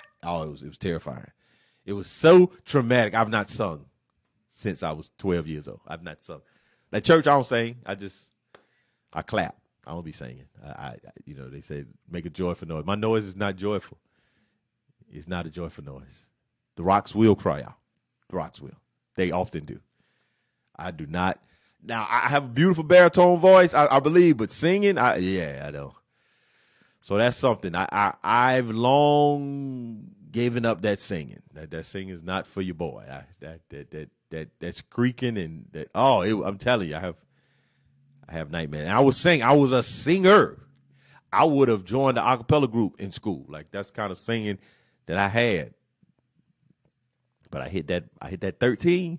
oh, 0.23 0.43
it 0.43 0.51
was, 0.51 0.63
it 0.63 0.69
was 0.69 0.79
terrifying. 0.79 1.31
It 1.87 1.93
was 1.95 2.09
so 2.09 2.53
traumatic. 2.67 3.15
I've 3.15 3.31
not 3.31 3.49
sung 3.49 3.87
since 4.51 4.83
I 4.83 4.93
was 4.93 5.11
12 5.19 5.47
years 5.47 5.69
old. 5.69 5.81
I've 5.87 6.03
not 6.03 6.21
sung. 6.21 6.43
At 6.93 7.05
church, 7.05 7.27
I 7.27 7.35
don't 7.35 7.47
sing. 7.47 7.77
I 7.85 7.95
just 7.95 8.31
I 9.13 9.23
clap. 9.23 9.57
I 9.87 9.93
don't 9.93 10.05
be 10.05 10.13
singing. 10.13 10.45
I, 10.65 10.69
I 10.71 10.97
you 11.25 11.35
know 11.35 11.49
they 11.49 11.61
say 11.61 11.85
make 12.11 12.27
a 12.27 12.31
joyful 12.31 12.69
noise. 12.69 12.85
My 12.85 12.95
noise 12.95 13.25
is 13.25 13.37
not 13.37 13.57
joyful. 13.57 13.99
It's 15.11 15.29
not 15.29 15.47
a 15.47 15.51
joyful 15.51 15.85
noise. 15.85 16.27
The 16.77 16.83
rocks 16.83 17.15
will 17.15 17.35
cry 17.35 17.63
out. 17.63 17.77
The 18.29 18.37
rocks 18.37 18.61
will. 18.61 18.77
They 19.15 19.31
often 19.31 19.65
do. 19.65 19.81
I 20.77 20.91
do 20.91 21.07
not. 21.07 21.41
Now 21.83 22.07
I 22.09 22.29
have 22.29 22.45
a 22.45 22.49
beautiful 22.49 22.85
baritone 22.85 23.39
voice, 23.39 23.75
I, 23.75 23.87
I 23.97 24.01
believe, 24.01 24.37
but 24.37 24.51
singing, 24.51 24.99
I 24.99 25.17
yeah, 25.17 25.65
I 25.67 25.71
don't. 25.71 25.95
So 27.01 27.17
that's 27.17 27.37
something 27.37 27.75
I, 27.75 27.87
I 27.91 28.15
I've 28.23 28.71
long 28.71 30.11
given 30.31 30.65
up 30.65 30.83
that 30.83 30.99
singing. 30.99 31.43
That 31.55 31.71
that 31.71 31.87
singing 31.87 32.11
is 32.11 32.23
not 32.23 32.47
for 32.47 32.61
your 32.61 32.75
boy. 32.75 33.05
I, 33.11 33.23
that 33.41 33.61
that 33.71 33.91
that 33.91 34.11
that 34.31 34.49
that's 34.61 34.83
creaking 34.83 35.39
and 35.39 35.67
that 35.73 35.89
oh 35.95 36.23
it, 36.23 36.35
I'm 36.47 36.59
telling 36.59 36.89
you 36.89 36.97
I 36.97 37.01
have 37.01 37.17
I 38.29 38.33
have 38.35 38.51
nightmares. 38.51 38.85
And 38.85 38.93
I 38.93 39.01
was 39.01 39.17
sing 39.17 39.43
I 39.43 39.53
was 39.53 39.73
a 39.73 39.83
singer. 39.83 40.59
I 41.33 41.45
would 41.45 41.69
have 41.69 41.85
joined 41.85 42.17
the 42.17 42.23
acapella 42.23 42.71
group 42.71 43.01
in 43.01 43.13
school. 43.13 43.45
Like 43.49 43.71
that's 43.71 43.91
kind 43.91 44.11
of 44.11 44.19
singing 44.19 44.59
that 45.07 45.19
I 45.19 45.29
had. 45.29 45.75
But 47.51 47.63
I 47.63 47.69
hit 47.69 47.89
that 47.89 48.05
I 48.21 48.29
hit 48.29 48.43
that 48.43 48.61
13. 48.61 49.19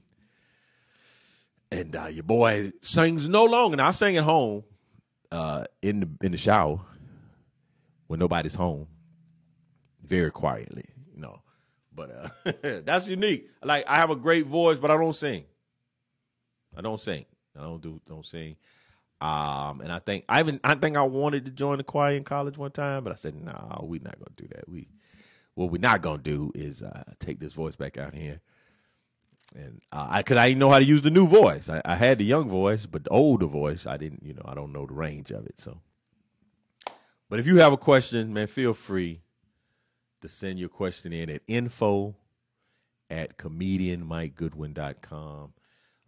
And 1.71 1.95
uh, 1.95 2.07
your 2.07 2.23
boy 2.23 2.71
sings 2.81 3.29
no 3.29 3.45
longer. 3.45 3.75
And 3.75 3.81
I 3.81 3.91
sing 3.91 4.17
at 4.17 4.23
home 4.23 4.63
uh, 5.31 5.65
in 5.81 5.99
the 5.99 6.09
in 6.21 6.31
the 6.31 6.37
shower 6.37 6.79
when 8.07 8.19
nobody's 8.19 8.55
home, 8.55 8.87
very 10.03 10.31
quietly, 10.31 10.85
know. 11.19 11.41
But 11.93 12.33
uh, 12.45 12.51
that's 12.85 13.07
unique. 13.07 13.49
Like 13.63 13.85
I 13.87 13.97
have 13.97 14.09
a 14.09 14.15
great 14.15 14.45
voice, 14.45 14.77
but 14.77 14.91
I 14.91 14.97
don't 14.97 15.15
sing. 15.15 15.45
I 16.75 16.81
don't 16.81 16.99
sing. 16.99 17.25
I 17.57 17.61
don't 17.61 17.81
do 17.81 17.99
don't 18.07 18.25
sing. 18.25 18.55
Um, 19.21 19.81
and 19.81 19.91
I 19.91 19.99
think 19.99 20.23
I 20.29 20.39
even 20.39 20.59
I 20.63 20.75
think 20.75 20.95
I 20.95 21.01
wanted 21.01 21.45
to 21.45 21.51
join 21.51 21.77
the 21.77 21.83
choir 21.83 22.15
in 22.15 22.23
college 22.23 22.57
one 22.57 22.71
time, 22.71 23.03
but 23.03 23.11
I 23.11 23.15
said, 23.15 23.35
no, 23.35 23.51
nah, 23.51 23.83
we're 23.83 24.01
not 24.01 24.17
gonna 24.17 24.31
do 24.37 24.47
that. 24.55 24.69
We 24.69 24.87
what 25.55 25.71
we're 25.71 25.81
not 25.81 26.01
gonna 26.01 26.21
do 26.21 26.51
is 26.55 26.81
uh, 26.81 27.03
take 27.19 27.39
this 27.39 27.53
voice 27.53 27.75
back 27.75 27.97
out 27.97 28.13
here. 28.13 28.39
And 29.55 29.81
uh, 29.91 30.07
I, 30.11 30.23
cause 30.23 30.37
I 30.37 30.47
didn't 30.47 30.59
know 30.59 30.69
how 30.69 30.77
to 30.77 30.85
use 30.85 31.01
the 31.01 31.09
new 31.09 31.25
voice. 31.25 31.69
I, 31.69 31.81
I 31.83 31.95
had 31.95 32.19
the 32.19 32.23
young 32.23 32.47
voice, 32.47 32.85
but 32.85 33.03
the 33.03 33.09
older 33.09 33.47
voice, 33.47 33.87
I 33.87 33.97
didn't, 33.97 34.21
you 34.23 34.35
know, 34.35 34.43
I 34.45 34.53
don't 34.53 34.71
know 34.71 34.85
the 34.85 34.93
range 34.93 35.31
of 35.31 35.47
it. 35.47 35.59
So, 35.59 35.81
but 37.29 37.39
if 37.39 37.47
you 37.47 37.57
have 37.57 37.73
a 37.73 37.77
question, 37.77 38.31
man, 38.31 38.45
feel 38.45 38.75
free 38.75 39.21
to 40.21 40.27
send 40.27 40.59
your 40.59 40.69
question 40.69 41.13
in 41.13 41.29
at 41.29 41.41
info 41.47 42.15
at 43.09 43.37
comedianmikegoodwin.com. 43.37 45.53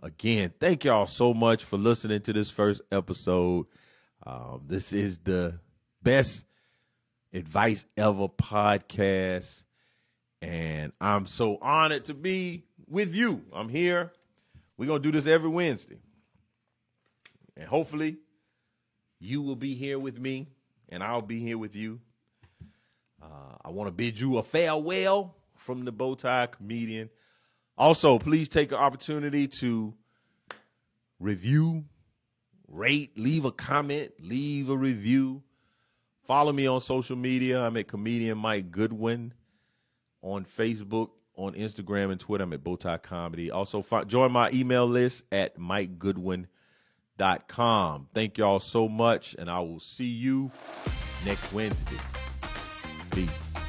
Again, 0.03 0.51
thank 0.59 0.83
y'all 0.83 1.07
so 1.07 1.33
much 1.33 1.63
for 1.63 1.77
listening 1.77 2.21
to 2.21 2.33
this 2.33 2.49
first 2.49 2.81
episode. 2.91 3.67
Um, 4.25 4.63
this 4.67 4.93
is 4.93 5.19
the 5.19 5.59
best 6.01 6.43
advice 7.33 7.85
ever 7.97 8.27
podcast. 8.27 9.61
And 10.41 10.91
I'm 10.99 11.27
so 11.27 11.59
honored 11.61 12.05
to 12.05 12.15
be 12.15 12.63
with 12.87 13.13
you. 13.13 13.43
I'm 13.53 13.69
here. 13.69 14.11
We're 14.77 14.87
going 14.87 15.03
to 15.03 15.11
do 15.11 15.15
this 15.15 15.27
every 15.27 15.49
Wednesday. 15.49 15.99
And 17.55 17.67
hopefully, 17.67 18.17
you 19.19 19.43
will 19.43 19.55
be 19.55 19.75
here 19.75 19.99
with 19.99 20.19
me, 20.19 20.47
and 20.89 21.03
I'll 21.03 21.21
be 21.21 21.39
here 21.39 21.59
with 21.59 21.75
you. 21.75 21.99
Uh, 23.21 23.55
I 23.63 23.69
want 23.69 23.87
to 23.87 23.91
bid 23.91 24.19
you 24.19 24.37
a 24.37 24.43
farewell 24.43 25.35
from 25.57 25.85
the 25.85 25.93
Bowtie 25.93 26.51
Comedian. 26.51 27.09
Also, 27.77 28.19
please 28.19 28.49
take 28.49 28.71
an 28.71 28.77
opportunity 28.77 29.47
to 29.47 29.93
review, 31.19 31.85
rate, 32.67 33.17
leave 33.17 33.45
a 33.45 33.51
comment, 33.51 34.11
leave 34.19 34.69
a 34.69 34.77
review. 34.77 35.41
Follow 36.27 36.51
me 36.51 36.67
on 36.67 36.81
social 36.81 37.15
media. 37.15 37.61
I'm 37.61 37.77
at 37.77 37.87
Comedian 37.87 38.37
Mike 38.37 38.71
Goodwin 38.71 39.33
on 40.21 40.45
Facebook, 40.45 41.09
on 41.35 41.53
Instagram, 41.53 42.11
and 42.11 42.19
Twitter. 42.19 42.43
I'm 42.43 42.53
at 42.53 42.63
Bowtie 42.63 43.01
Comedy. 43.01 43.49
Also, 43.51 43.83
join 44.05 44.31
my 44.31 44.51
email 44.51 44.85
list 44.85 45.23
at 45.31 45.57
MikeGoodwin.com. 45.57 48.07
Thank 48.13 48.37
y'all 48.37 48.59
so 48.59 48.87
much, 48.87 49.35
and 49.37 49.49
I 49.49 49.59
will 49.59 49.79
see 49.79 50.05
you 50.05 50.51
next 51.25 51.51
Wednesday. 51.51 51.97
Peace. 53.11 53.60